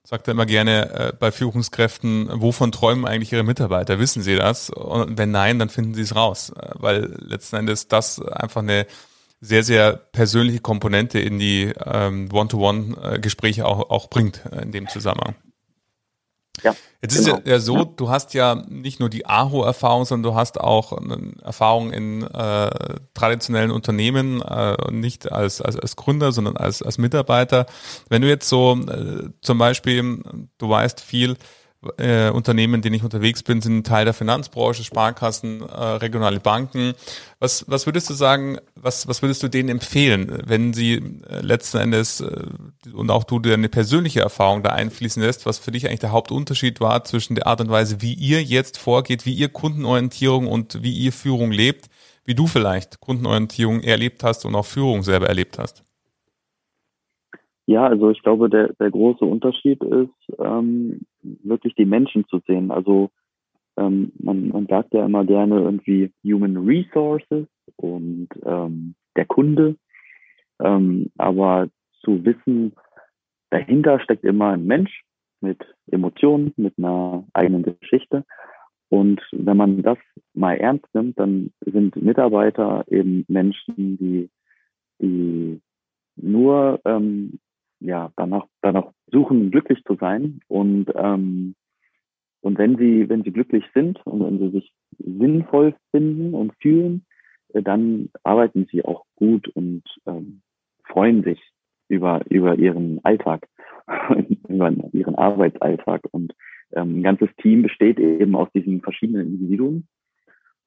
sagt 0.04 0.28
er 0.28 0.34
immer 0.34 0.46
gerne 0.46 1.16
bei 1.20 1.32
Führungskräften, 1.32 2.30
wovon 2.40 2.72
träumen 2.72 3.06
eigentlich 3.06 3.34
ihre 3.34 3.44
Mitarbeiter? 3.44 4.00
Wissen 4.00 4.22
sie 4.22 4.36
das? 4.36 4.70
Und 4.70 5.18
wenn 5.18 5.32
nein, 5.32 5.60
dann 5.60 5.68
finden 5.68 5.96
sie 5.96 6.04
es 6.04 6.16
raus, 6.16 6.54
weil 6.76 7.14
letzten 7.20 7.58
Endes 7.58 7.90
das 7.90 8.22
einfach 8.22 8.62
eine 8.62 8.86
sehr, 9.40 9.64
sehr 9.64 9.94
persönliche 9.94 10.60
Komponente 10.60 11.20
in 11.20 11.40
die 11.40 11.74
ähm, 11.86 12.30
One-to-One-Gespräche 12.32 13.66
auch, 13.66 13.90
auch 13.90 14.10
bringt 14.10 14.42
äh, 14.52 14.62
in 14.62 14.72
dem 14.72 14.88
Zusammenhang. 14.88 15.36
Ja, 16.64 16.76
Jetzt 17.02 17.16
ist 17.16 17.26
genau. 17.26 17.42
ja 17.46 17.60
so, 17.60 17.84
du 17.84 18.10
hast 18.10 18.34
ja 18.34 18.56
nicht 18.68 19.00
nur 19.00 19.10
die 19.10 19.28
AHO-Erfahrung, 19.28 20.06
sondern 20.06 20.32
du 20.32 20.36
hast 20.36 20.60
auch 20.60 20.92
eine 20.92 21.34
Erfahrung 21.44 21.92
in 21.92 22.24
äh, 22.24 22.70
traditionellen 23.14 23.70
Unternehmen, 23.70 24.42
äh, 24.42 24.76
nicht 24.92 25.32
als, 25.32 25.62
als, 25.62 25.78
als 25.78 25.96
Gründer, 25.96 26.32
sondern 26.32 26.58
als, 26.58 26.82
als 26.82 26.98
Mitarbeiter. 26.98 27.68
Wenn 28.10 28.24
du 28.24 28.28
jetzt 28.28 28.50
so 28.50 28.76
äh, 28.76 29.30
zum 29.42 29.60
Beispiel, 29.60 30.24
du 30.58 30.70
weißt 30.70 31.00
viel, 31.00 31.38
äh, 31.98 32.30
Unternehmen, 32.30 32.82
denen 32.82 32.96
ich 32.96 33.04
unterwegs 33.04 33.44
bin, 33.44 33.62
sind 33.62 33.86
Teil 33.86 34.06
der 34.06 34.14
Finanzbranche, 34.14 34.84
Sparkassen, 34.84 35.62
äh, 35.62 35.66
regionale 35.66 36.40
Banken. 36.40 36.94
Was, 37.40 37.66
was 37.68 37.86
würdest 37.86 38.10
du 38.10 38.14
sagen, 38.14 38.58
was, 38.76 39.08
was 39.08 39.22
würdest 39.22 39.44
du 39.44 39.48
denen 39.48 39.70
empfehlen, 39.70 40.42
wenn 40.46 40.74
sie 40.74 40.96
äh, 40.96 41.42
letzten 41.42 41.78
Endes 41.78 42.22
äh, 42.22 42.48
und 42.92 43.12
auch 43.12 43.24
du 43.24 43.40
deine 43.40 43.70
persönliche 43.70 44.22
Erfahrung 44.22 44.64
da 44.64 44.72
einfließen 44.72 45.22
lässt, 45.22 45.46
was 45.46 45.60
für 45.60 45.72
dich 45.72 45.88
eigentlich 45.88 46.00
der 46.00 46.12
Hauptunterschied 46.12 46.82
war 46.82 47.04
zwischen 47.04 47.36
der 47.36 47.48
Art 47.48 47.62
und 47.62 47.70
Weise, 47.70 48.02
wie 48.02 48.14
ihr 48.14 48.44
jetzt 48.44 48.78
vorgeht, 48.78 49.26
wie 49.26 49.34
ihr 49.34 49.50
Kundenorientierung 49.50 50.48
und 50.48 50.82
wie 50.82 50.94
ihr 50.94 51.14
Führung 51.14 51.52
lebt, 51.52 51.90
wie 52.26 52.36
du 52.36 52.48
vielleicht 52.48 53.00
Kundenorientierung 53.00 53.82
erlebt 53.82 54.24
hast 54.24 54.46
und 54.46 54.56
auch 54.56 54.66
Führung 54.66 55.04
selber 55.04 55.28
erlebt 55.28 55.60
hast? 55.60 55.87
Ja, 57.68 57.86
also 57.86 58.10
ich 58.10 58.22
glaube, 58.24 58.50
der, 58.50 58.74
der 58.80 58.90
große 58.90 59.26
Unterschied 59.26 59.84
ist, 59.84 60.40
ähm, 60.40 61.02
wirklich 61.22 61.76
die 61.76 61.86
Menschen 61.86 62.26
zu 62.28 62.40
sehen. 62.48 62.72
Also 62.72 63.10
ähm, 63.76 64.14
man, 64.20 64.48
man 64.48 64.68
sagt 64.68 64.94
ja 64.94 65.06
immer 65.06 65.26
gerne 65.26 65.60
irgendwie 65.60 66.12
Human 66.24 66.56
Resources 66.58 67.46
und 67.76 68.30
ähm, 68.46 68.96
der 69.18 69.26
Kunde. 69.26 69.76
Ähm, 70.62 71.12
aber 71.18 71.68
zu 72.04 72.24
wissen, 72.24 72.72
dahinter 73.50 74.00
steckt 74.00 74.24
immer 74.24 74.52
ein 74.52 74.66
Mensch 74.66 75.04
mit 75.42 75.60
Emotionen, 75.92 76.54
mit 76.56 76.74
einer 76.78 77.26
eigenen 77.34 77.64
Geschichte. 77.64 78.24
Und 78.88 79.22
wenn 79.34 79.58
man 79.58 79.82
das 79.84 79.98
mal 80.34 80.56
ernst 80.56 80.88
nimmt, 80.94 81.20
dann 81.20 81.52
sind 81.66 81.98
Mitarbeiter 81.98 82.86
eben 82.88 83.26
Menschen, 83.28 83.98
die, 83.98 84.30
die 85.02 85.60
nur 86.16 86.80
ähm, 86.86 87.40
ja, 87.80 88.12
danach, 88.16 88.46
danach 88.62 88.92
suchen, 89.08 89.52
glücklich 89.52 89.84
zu 89.84 89.96
sein. 89.96 90.40
Und, 90.48 90.88
ähm, 90.96 91.56
und 92.42 92.58
wenn 92.58 92.78
sie, 92.78 93.10
wenn 93.10 93.24
sie 93.24 93.32
glücklich 93.32 93.66
sind 93.74 94.00
und 94.06 94.24
wenn 94.24 94.40
sie 94.40 94.50
sich 94.58 94.74
sinnvoll 95.00 95.76
finden 95.92 96.34
und 96.34 96.54
fühlen, 96.62 97.06
äh, 97.54 97.62
dann 97.62 98.10
arbeiten 98.24 98.68
sie 98.72 98.84
auch 98.84 99.06
gut 99.16 99.48
und 99.50 99.84
ähm, 100.06 100.42
freuen 100.86 101.24
sich 101.24 101.42
über, 101.90 102.22
über 102.30 102.58
ihren 102.58 103.04
Alltag, 103.04 103.48
über 104.48 104.72
ihren 104.92 105.16
Arbeitsalltag. 105.16 106.02
Und 106.12 106.34
ähm, 106.74 107.00
ein 107.00 107.04
ganzes 107.04 107.30
Team 107.42 107.64
besteht 107.64 108.00
eben 108.00 108.36
aus 108.36 108.50
diesen 108.54 108.82
verschiedenen 108.82 109.28
Individuen. 109.28 109.88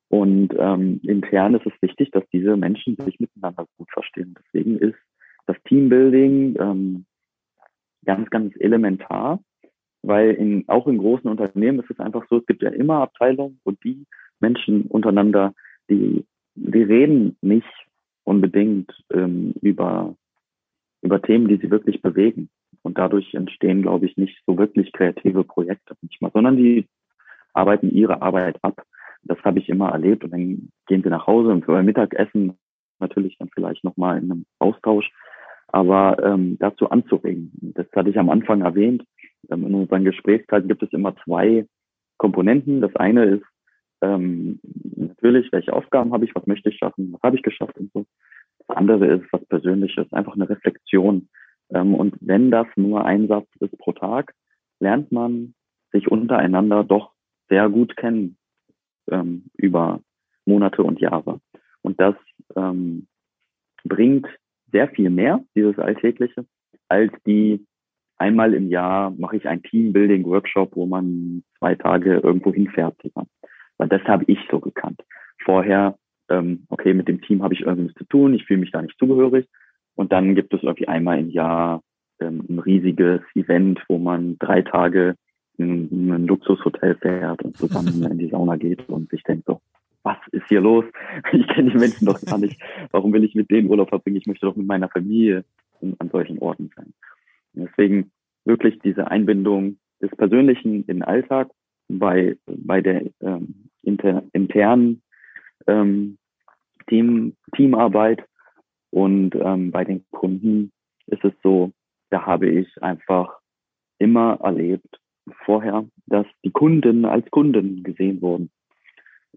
Und 0.09 0.53
ähm, 0.59 1.01
intern 1.05 1.55
ist 1.55 1.67
es 1.67 1.73
wichtig, 1.81 2.11
dass 2.11 2.25
diese 2.33 2.57
Menschen 2.57 2.97
sich 3.05 3.21
miteinander 3.21 3.67
gut 3.79 3.89
verstehen. 3.93 4.35
Deswegen 4.39 4.77
ist 4.77 4.97
das 5.51 5.63
Teambuilding 5.65 6.57
ähm, 6.61 7.05
ganz, 8.05 8.31
ganz 8.31 8.55
elementar, 8.59 9.41
weil 10.03 10.31
in, 10.31 10.65
auch 10.69 10.87
in 10.87 10.99
großen 10.99 11.29
Unternehmen 11.29 11.81
ist 11.81 11.91
es 11.91 11.99
einfach 11.99 12.25
so, 12.29 12.39
es 12.39 12.47
gibt 12.47 12.63
ja 12.63 12.71
immer 12.71 13.03
Abteilungen 13.03 13.61
und 13.65 13.83
die 13.85 14.07
Menschen 14.39 14.83
untereinander, 14.83 15.55
die, 15.91 16.25
die 16.55 16.83
reden 16.83 17.37
nicht 17.41 17.67
unbedingt 18.25 18.93
ähm, 19.13 19.55
über, 19.61 20.15
über 21.03 21.21
Themen, 21.21 21.49
die 21.49 21.57
sie 21.57 21.71
wirklich 21.71 22.01
bewegen. 22.01 22.49
Und 22.83 22.97
dadurch 22.97 23.35
entstehen, 23.35 23.83
glaube 23.83 24.07
ich, 24.07 24.17
nicht 24.17 24.41
so 24.47 24.57
wirklich 24.57 24.93
kreative 24.93 25.45
Projekte 25.45 25.95
manchmal, 26.01 26.31
sondern 26.33 26.57
die 26.57 26.87
arbeiten 27.53 27.91
ihre 27.91 28.23
Arbeit 28.23 28.59
ab. 28.63 28.83
Das 29.23 29.39
habe 29.45 29.59
ich 29.59 29.69
immer 29.69 29.91
erlebt. 29.91 30.25
Und 30.25 30.31
dann 30.31 30.71
gehen 30.87 31.03
sie 31.03 31.11
nach 31.11 31.27
Hause 31.27 31.51
und 31.51 31.65
für 31.65 31.83
Mittagessen 31.83 32.57
natürlich 33.01 33.37
dann 33.39 33.51
vielleicht 33.53 33.85
nochmal 33.85 34.19
in 34.19 34.31
einem 34.31 34.47
Austausch 34.59 35.11
aber 35.73 36.23
ähm, 36.23 36.57
dazu 36.59 36.91
anzuregen. 36.91 37.53
Das 37.75 37.87
hatte 37.95 38.11
ich 38.11 38.19
am 38.19 38.31
Anfang 38.31 38.63
erwähnt. 38.63 39.05
Ähm, 39.51 39.67
in 39.67 39.75
unseren 39.75 40.05
Gesprächskreisen 40.05 40.69
gibt 40.69 40.83
es 40.83 40.93
immer 40.93 41.15
zwei 41.25 41.67
Komponenten. 42.19 42.81
Das 42.81 42.95
eine 42.97 43.25
ist 43.25 43.45
ähm, 44.03 44.61
natürlich, 44.97 45.51
welche 45.53 45.73
Aufgaben 45.73 46.13
habe 46.13 46.25
ich, 46.25 46.35
was 46.35 46.47
möchte 46.47 46.71
ich 46.71 46.79
schaffen, 46.79 47.13
was 47.13 47.23
habe 47.23 47.37
ich 47.37 47.43
geschafft 47.43 47.77
und 47.79 47.93
so. 47.93 48.07
Das 48.67 48.77
andere 48.77 49.07
ist 49.07 49.25
was 49.33 49.45
Persönliches, 49.47 50.13
einfach 50.13 50.35
eine 50.35 50.49
Reflexion. 50.49 51.29
Ähm, 51.71 51.95
und 51.95 52.17
wenn 52.21 52.51
das 52.51 52.67
nur 52.77 53.05
ein 53.05 53.29
Satz 53.29 53.49
ist 53.61 53.77
pro 53.79 53.93
Tag, 53.93 54.35
lernt 54.81 55.13
man 55.13 55.55
sich 55.93 56.09
untereinander 56.09 56.85
doch 56.85 57.13
sehr 57.49 57.69
gut 57.69 57.97
kennen 57.97 58.37
ähm, 59.11 59.45
über 59.57 60.01
Monate 60.47 60.83
und 60.83 61.01
Jahre. 61.01 61.41
Und 61.83 62.01
das 62.01 62.15
ähm, 62.57 63.07
bringt 63.85 64.27
sehr 64.73 64.89
viel 64.89 65.11
mehr, 65.11 65.41
dieses 65.55 65.79
Alltägliche, 65.79 66.45
als 66.89 67.13
die 67.27 67.65
einmal 68.19 68.55
im 68.55 68.69
Jahr 68.69 69.11
mache 69.11 69.37
ich 69.37 69.49
einen 69.49 69.63
Teambuilding-Workshop, 69.63 70.77
wo 70.77 70.87
man 70.87 71.43
zwei 71.59 71.75
Tage 71.75 72.19
irgendwo 72.19 72.53
hinfährt. 72.53 72.97
Weil 73.79 73.89
das 73.89 74.03
habe 74.05 74.25
ich 74.27 74.39
so 74.51 74.61
gekannt. 74.61 75.01
Vorher, 75.43 75.97
ähm, 76.29 76.67
okay, 76.69 76.93
mit 76.93 77.09
dem 77.09 77.23
Team 77.23 77.43
habe 77.43 77.55
ich 77.55 77.63
irgendwas 77.63 77.95
zu 77.95 78.05
tun, 78.05 78.35
ich 78.35 78.45
fühle 78.45 78.61
mich 78.61 78.73
da 78.73 78.83
nicht 78.83 78.99
zugehörig. 78.99 79.49
Und 79.95 80.13
dann 80.13 80.35
gibt 80.35 80.53
es 80.53 80.63
irgendwie 80.63 80.89
einmal 80.89 81.19
im 81.19 81.31
Jahr 81.31 81.81
ähm, 82.21 82.45
ein 82.49 82.59
riesiges 82.59 83.23
Event, 83.35 83.83
wo 83.89 83.99
man 83.99 84.39
drei 84.39 84.63
Tage 84.63 85.15
in, 85.57 85.89
in 85.91 86.13
ein 86.13 86.27
Luxushotel 86.27 86.97
fährt 86.97 87.43
und 87.43 87.57
zusammen 87.57 88.05
in 88.11 88.19
die 88.19 88.29
Sauna 88.29 88.57
geht 88.57 88.89
und 88.89 89.11
sich 89.11 89.23
denkt 89.23 89.47
so, 89.47 89.61
was 90.03 90.19
ist 90.33 90.47
hier 90.49 90.61
los? 90.61 90.85
Ich 91.33 91.47
kenne 91.49 91.71
die 91.71 91.79
Menschen 91.79 92.07
doch 92.07 92.21
gar 92.21 92.39
nicht. 92.39 92.61
Warum 92.91 93.13
will 93.13 93.25
ich 93.25 93.35
mit 93.35 93.51
denen 93.51 93.69
Urlaub 93.69 93.89
verbringen? 93.89 94.17
Ich 94.17 94.27
möchte 94.27 94.47
doch 94.47 94.57
mit 94.57 94.67
meiner 94.67 94.89
Familie 94.89 95.45
an 95.81 96.11
solchen 96.11 96.39
Orten 96.39 96.71
sein. 96.77 96.93
Deswegen 97.53 98.11
wirklich 98.45 98.79
diese 98.81 99.11
Einbindung 99.11 99.79
des 100.01 100.11
Persönlichen 100.17 100.75
in 100.75 100.87
den 100.87 101.03
Alltag 101.03 101.51
bei, 101.89 102.37
bei 102.47 102.81
der 102.81 103.07
ähm, 103.21 103.69
inter, 103.83 104.23
internen 104.33 105.03
ähm, 105.67 106.19
Team, 106.89 107.37
Teamarbeit 107.55 108.25
und 108.91 109.35
ähm, 109.35 109.71
bei 109.71 109.85
den 109.85 110.05
Kunden 110.11 110.73
ist 111.07 111.25
es 111.25 111.33
so, 111.43 111.73
da 112.11 112.27
habe 112.27 112.49
ich 112.49 112.83
einfach 112.83 113.39
immer 113.99 114.39
erlebt 114.43 115.01
vorher, 115.45 115.87
dass 116.07 116.27
die 116.45 116.51
Kunden 116.51 117.05
als 117.05 117.31
Kunden 117.31 117.83
gesehen 117.83 118.21
wurden 118.23 118.51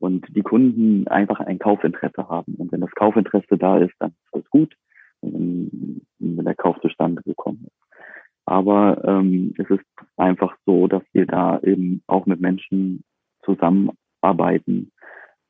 und 0.04 0.26
die 0.36 0.42
Kunden 0.42 1.08
einfach 1.08 1.40
ein 1.40 1.60
Kaufinteresse 1.60 2.28
haben. 2.28 2.56
Und 2.56 2.74
wenn 2.74 2.82
das 2.82 2.92
Kaufinteresse 2.92 3.58
da 3.58 3.78
ist, 3.78 3.94
dann 4.00 4.10
ist 4.10 4.34
alles 4.34 4.50
gut, 4.50 4.76
wenn, 5.22 6.02
wenn 6.20 6.44
der 6.44 6.56
Kauf 6.56 6.78
zustande 6.82 7.22
gekommen 7.24 7.68
ist. 7.68 8.02
Aber 8.46 9.02
ähm, 9.06 9.54
es 9.58 9.70
ist 9.70 9.86
einfach 10.18 10.58
so, 10.66 10.88
dass 10.88 11.04
wir 11.14 11.26
da 11.26 11.58
eben 11.62 12.04
auch 12.08 12.26
mit 12.26 12.42
Menschen 12.42 13.06
zusammenarbeiten, 13.46 14.92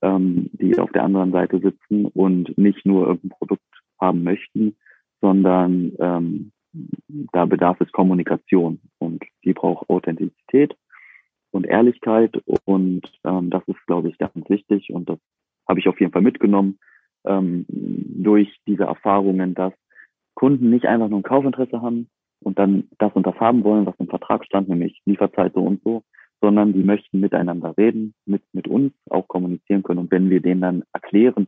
ähm, 0.04 0.52
die 0.54 0.78
auf 0.78 0.92
der 0.92 1.04
anderen 1.04 1.32
Seite 1.32 1.60
sitzen 1.60 2.06
und 2.06 2.56
nicht 2.56 2.86
nur 2.86 3.08
irgendein 3.08 3.36
Produkt 3.36 3.82
haben 4.00 4.22
möchten, 4.22 4.76
sondern 5.20 5.94
ähm, 5.98 6.52
da 7.32 7.46
bedarf 7.46 7.82
es 7.82 7.92
Kommunikation 7.92 8.80
und 9.00 9.24
die 9.46 9.54
braucht 9.54 9.90
Authentizität 9.90 10.76
und 11.54 11.66
Ehrlichkeit 11.66 12.36
und 12.66 13.02
ähm, 13.24 13.50
das 13.50 13.64
ist, 13.68 13.86
glaube 13.88 14.10
ich, 14.10 14.18
ganz 14.18 14.34
wichtig 14.50 14.92
und 14.92 15.10
das 15.10 15.20
habe 15.68 15.80
ich 15.80 15.88
auf 15.88 16.00
jeden 16.00 16.12
Fall 16.12 16.22
mitgenommen 16.22 16.80
ähm, 17.26 17.66
durch 17.68 18.54
diese 18.68 18.84
Erfahrungen, 18.84 19.54
dass 19.54 19.74
Kunden 20.36 20.70
nicht 20.70 20.86
einfach 20.86 21.10
nur 21.10 21.20
ein 21.20 21.24
Kaufinteresse 21.24 21.82
haben, 21.82 22.10
und 22.44 22.60
dann 22.60 22.90
das 23.00 23.12
und 23.14 23.26
das 23.26 23.40
haben 23.40 23.64
wollen, 23.64 23.86
was 23.86 23.96
im 24.00 24.08
Vertrag 24.08 24.46
stand, 24.46 24.70
nämlich 24.70 25.02
Lieferzeit 25.06 25.54
so 25.54 25.62
und 25.62 25.82
so, 25.84 26.04
sondern 26.42 26.74
die 26.74 26.84
möchten 26.84 27.20
miteinander 27.20 27.74
reden, 27.78 28.14
mit, 28.26 28.44
mit 28.52 28.68
uns 28.68 28.94
auch 29.10 29.28
kommunizieren 29.28 29.84
können. 29.84 30.00
Und 30.00 30.12
wenn 30.12 30.30
wir 30.30 30.42
denen 30.42 30.62
dann 30.62 30.84
erklären, 30.92 31.48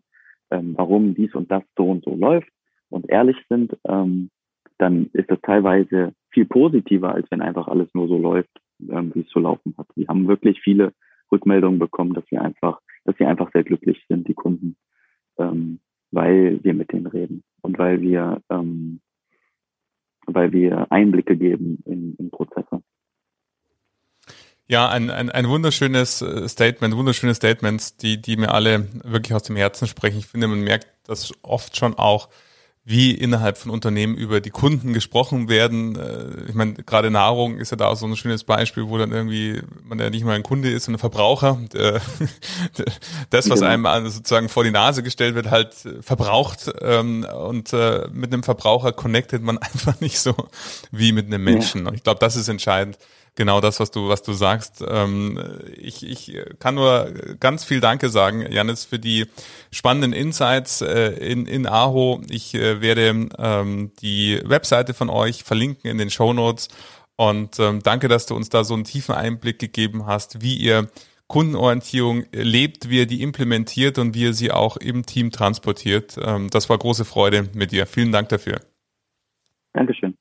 ähm, 0.51 0.73
warum 0.77 1.13
dies 1.15 1.35
und 1.35 1.51
das 1.51 1.63
so 1.77 1.89
und 1.89 2.03
so 2.03 2.15
läuft 2.15 2.49
und 2.89 3.09
ehrlich 3.09 3.37
sind, 3.49 3.77
ähm, 3.87 4.29
dann 4.77 5.09
ist 5.13 5.29
das 5.29 5.39
teilweise 5.41 6.13
viel 6.31 6.45
positiver, 6.45 7.13
als 7.13 7.29
wenn 7.29 7.41
einfach 7.41 7.67
alles 7.67 7.87
nur 7.93 8.07
so 8.07 8.17
läuft, 8.17 8.49
ähm, 8.80 9.11
wie 9.13 9.21
es 9.21 9.28
zu 9.28 9.39
laufen 9.39 9.76
hat. 9.78 9.88
Wir 9.95 10.07
haben 10.07 10.28
wirklich 10.28 10.61
viele 10.61 10.93
Rückmeldungen 11.32 11.80
bekommen, 11.80 12.13
dass 12.13 12.30
wir 12.30 12.41
einfach, 12.41 12.80
dass 13.03 13.15
sie 13.17 13.26
einfach 13.26 13.51
sehr 13.51 13.63
glücklich 13.63 14.03
sind, 14.07 14.28
die 14.28 14.34
Kunden, 14.34 14.76
ähm, 15.38 15.80
weil 16.11 16.63
wir 16.63 16.73
mit 16.73 16.91
denen 16.91 17.07
reden 17.07 17.43
und 17.61 17.78
weil 17.78 18.01
wir 18.01 18.41
ähm, 18.49 19.01
weil 20.28 20.51
wir 20.51 20.88
Einblicke 20.91 21.38
geben 21.38 21.84
in, 21.86 22.15
in 22.15 22.32
Prozesse. 22.32 22.82
Ja, 24.67 24.89
ein, 24.89 25.11
ein, 25.11 25.30
ein 25.30 25.47
wunderschönes 25.47 26.23
äh, 26.23 26.49
Statement, 26.49 26.95
wunderschöne 26.95 27.36
Statements, 27.36 27.97
die, 27.97 28.19
die 28.19 28.36
mir 28.36 28.51
alle 28.51 28.88
wirklich 29.03 29.36
aus 29.36 29.43
dem 29.43 29.55
Herzen 29.55 29.88
sprechen. 29.88 30.17
Ich 30.17 30.26
finde, 30.26 30.47
man 30.47 30.61
merkt 30.61 30.88
das 31.07 31.34
oft 31.43 31.78
schon 31.78 31.93
auch, 31.93 32.30
wie 32.88 33.11
innerhalb 33.11 33.57
von 33.57 33.71
Unternehmen 33.71 34.15
über 34.15 34.41
die 34.41 34.51
Kunden 34.51 34.93
gesprochen 34.93 35.49
werden. 35.49 35.95
Äh, 35.95 36.49
ich 36.49 36.53
meine, 36.53 36.75
gerade 36.75 37.09
Nahrung 37.09 37.57
ist 37.57 37.71
ja 37.71 37.77
da 37.77 37.88
auch 37.88 37.95
so 37.95 38.05
ein 38.05 38.15
schönes 38.15 38.43
Beispiel, 38.43 38.88
wo 38.88 38.99
dann 38.99 39.11
irgendwie 39.11 39.59
man 39.83 39.97
ja 39.97 40.11
nicht 40.11 40.23
mal 40.23 40.36
ein 40.36 40.43
Kunde 40.43 40.69
ist, 40.69 40.86
sondern 40.86 40.99
ein 40.99 41.01
Verbraucher. 41.01 41.59
Das, 43.29 43.49
was 43.49 43.61
genau. 43.61 43.89
einem 43.89 44.09
sozusagen 44.09 44.49
vor 44.49 44.63
die 44.63 44.71
Nase 44.71 45.01
gestellt 45.01 45.36
wird, 45.36 45.49
halt 45.49 45.73
verbraucht. 46.01 46.71
Ähm, 46.81 47.25
und 47.25 47.73
äh, 47.73 48.07
mit 48.11 48.31
einem 48.31 48.43
Verbraucher 48.43 48.91
connectet 48.93 49.41
man 49.41 49.57
einfach 49.57 49.99
nicht 49.99 50.19
so 50.19 50.36
wie 50.91 51.11
mit 51.11 51.25
einem 51.25 51.43
Menschen. 51.43 51.88
Und 51.88 51.95
ich 51.95 52.03
glaube, 52.03 52.19
das 52.19 52.36
ist 52.36 52.47
entscheidend 52.47 52.97
genau 53.36 53.61
das, 53.61 53.79
was 53.79 53.91
du, 53.91 54.09
was 54.09 54.23
du 54.23 54.33
sagst. 54.33 54.83
Ähm, 54.88 55.39
ich, 55.77 56.07
ich 56.07 56.38
kann 56.59 56.75
nur 56.75 57.11
ganz 57.39 57.63
viel 57.63 57.79
Danke 57.79 58.09
sagen, 58.09 58.45
Janis, 58.51 58.86
für 58.86 58.99
die 58.99 59.27
spannenden 59.71 60.13
Insights 60.13 60.81
äh, 60.81 61.11
in, 61.11 61.45
in 61.45 61.67
Aho. 61.67 62.21
Ich 62.29 62.55
äh, 62.55 62.81
werde 62.81 63.29
ähm, 63.38 63.91
die 64.01 64.41
Webseite 64.43 64.93
von 64.93 65.09
euch 65.09 65.43
verlinken 65.43 65.89
in 65.89 65.97
den 65.97 66.09
Show 66.09 66.33
Notes. 66.33 66.69
Und 67.17 67.59
ähm, 67.59 67.81
danke, 67.81 68.07
dass 68.07 68.25
du 68.25 68.36
uns 68.36 68.49
da 68.49 68.63
so 68.63 68.73
einen 68.73 68.83
tiefen 68.83 69.15
Einblick 69.15 69.59
gegeben 69.59 70.05
hast, 70.05 70.41
wie 70.41 70.55
ihr 70.57 70.89
Kundenorientierung 71.27 72.25
lebt, 72.31 72.89
wie 72.89 72.99
ihr 72.99 73.07
die 73.07 73.21
implementiert 73.21 73.97
und 73.97 74.13
wie 74.13 74.23
ihr 74.23 74.33
sie 74.33 74.51
auch 74.51 74.77
im 74.77 75.05
Team 75.05 75.31
transportiert. 75.31 76.17
Das 76.51 76.69
war 76.69 76.77
große 76.77 77.03
Freude 77.03 77.49
mit 77.55 77.71
dir. 77.71 77.88
Vielen 77.88 78.11
Dank 78.11 78.29
dafür. 78.29 78.61
Dankeschön. 79.73 80.15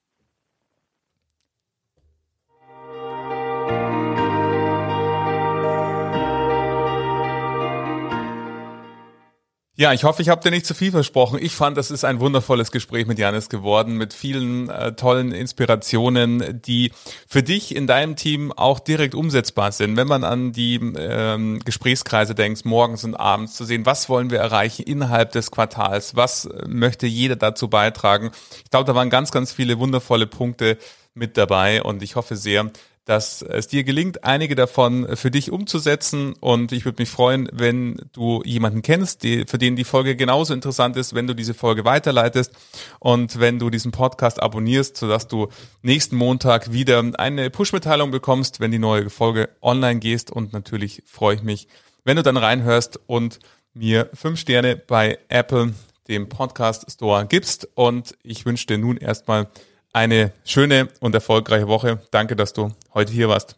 Ja, 9.76 9.92
ich 9.92 10.04
hoffe, 10.04 10.22
ich 10.22 10.28
habe 10.28 10.40
dir 10.40 10.52
nicht 10.52 10.66
zu 10.66 10.72
viel 10.72 10.92
versprochen. 10.92 11.36
Ich 11.42 11.52
fand, 11.56 11.76
das 11.76 11.90
ist 11.90 12.04
ein 12.04 12.20
wundervolles 12.20 12.70
Gespräch 12.70 13.08
mit 13.08 13.18
Janis 13.18 13.48
geworden, 13.48 13.96
mit 13.96 14.14
vielen 14.14 14.68
äh, 14.68 14.92
tollen 14.92 15.32
Inspirationen, 15.32 16.62
die 16.62 16.92
für 17.26 17.42
dich 17.42 17.74
in 17.74 17.88
deinem 17.88 18.14
Team 18.14 18.52
auch 18.52 18.78
direkt 18.78 19.16
umsetzbar 19.16 19.72
sind. 19.72 19.96
Wenn 19.96 20.06
man 20.06 20.22
an 20.22 20.52
die 20.52 20.76
ähm, 20.76 21.58
Gesprächskreise 21.64 22.36
denkt, 22.36 22.64
morgens 22.64 23.02
und 23.02 23.16
abends 23.16 23.54
zu 23.56 23.64
sehen, 23.64 23.84
was 23.84 24.08
wollen 24.08 24.30
wir 24.30 24.38
erreichen 24.38 24.84
innerhalb 24.84 25.32
des 25.32 25.50
Quartals, 25.50 26.14
was 26.14 26.48
möchte 26.68 27.08
jeder 27.08 27.34
dazu 27.34 27.66
beitragen. 27.66 28.30
Ich 28.64 28.70
glaube, 28.70 28.84
da 28.84 28.94
waren 28.94 29.10
ganz, 29.10 29.32
ganz 29.32 29.50
viele 29.50 29.80
wundervolle 29.80 30.28
Punkte 30.28 30.78
mit 31.14 31.36
dabei 31.36 31.82
und 31.82 32.04
ich 32.04 32.14
hoffe 32.14 32.36
sehr, 32.36 32.70
dass 33.04 33.42
es 33.42 33.68
dir 33.68 33.84
gelingt, 33.84 34.24
einige 34.24 34.54
davon 34.54 35.16
für 35.16 35.30
dich 35.30 35.50
umzusetzen. 35.50 36.34
Und 36.40 36.72
ich 36.72 36.84
würde 36.84 37.02
mich 37.02 37.10
freuen, 37.10 37.48
wenn 37.52 37.96
du 38.12 38.42
jemanden 38.44 38.80
kennst, 38.80 39.22
die, 39.22 39.44
für 39.46 39.58
den 39.58 39.76
die 39.76 39.84
Folge 39.84 40.16
genauso 40.16 40.54
interessant 40.54 40.96
ist, 40.96 41.14
wenn 41.14 41.26
du 41.26 41.34
diese 41.34 41.52
Folge 41.52 41.84
weiterleitest 41.84 42.52
und 43.00 43.38
wenn 43.38 43.58
du 43.58 43.68
diesen 43.68 43.92
Podcast 43.92 44.42
abonnierst, 44.42 44.96
sodass 44.96 45.28
du 45.28 45.48
nächsten 45.82 46.16
Montag 46.16 46.72
wieder 46.72 47.04
eine 47.18 47.50
Push-Mitteilung 47.50 48.10
bekommst, 48.10 48.60
wenn 48.60 48.70
die 48.70 48.78
neue 48.78 49.10
Folge 49.10 49.50
online 49.60 50.00
gehst. 50.00 50.30
Und 50.30 50.54
natürlich 50.54 51.02
freue 51.06 51.36
ich 51.36 51.42
mich, 51.42 51.68
wenn 52.04 52.16
du 52.16 52.22
dann 52.22 52.38
reinhörst 52.38 53.00
und 53.06 53.38
mir 53.74 54.08
fünf 54.14 54.40
Sterne 54.40 54.76
bei 54.76 55.18
Apple, 55.28 55.74
dem 56.08 56.28
Podcast 56.30 56.90
Store, 56.90 57.26
gibst. 57.26 57.68
Und 57.74 58.16
ich 58.22 58.46
wünsche 58.46 58.66
dir 58.66 58.78
nun 58.78 58.96
erstmal 58.96 59.48
eine 59.94 60.32
schöne 60.44 60.88
und 61.00 61.14
erfolgreiche 61.14 61.68
Woche. 61.68 62.00
Danke, 62.10 62.36
dass 62.36 62.52
du 62.52 62.72
heute 62.92 63.12
hier 63.12 63.28
warst. 63.28 63.56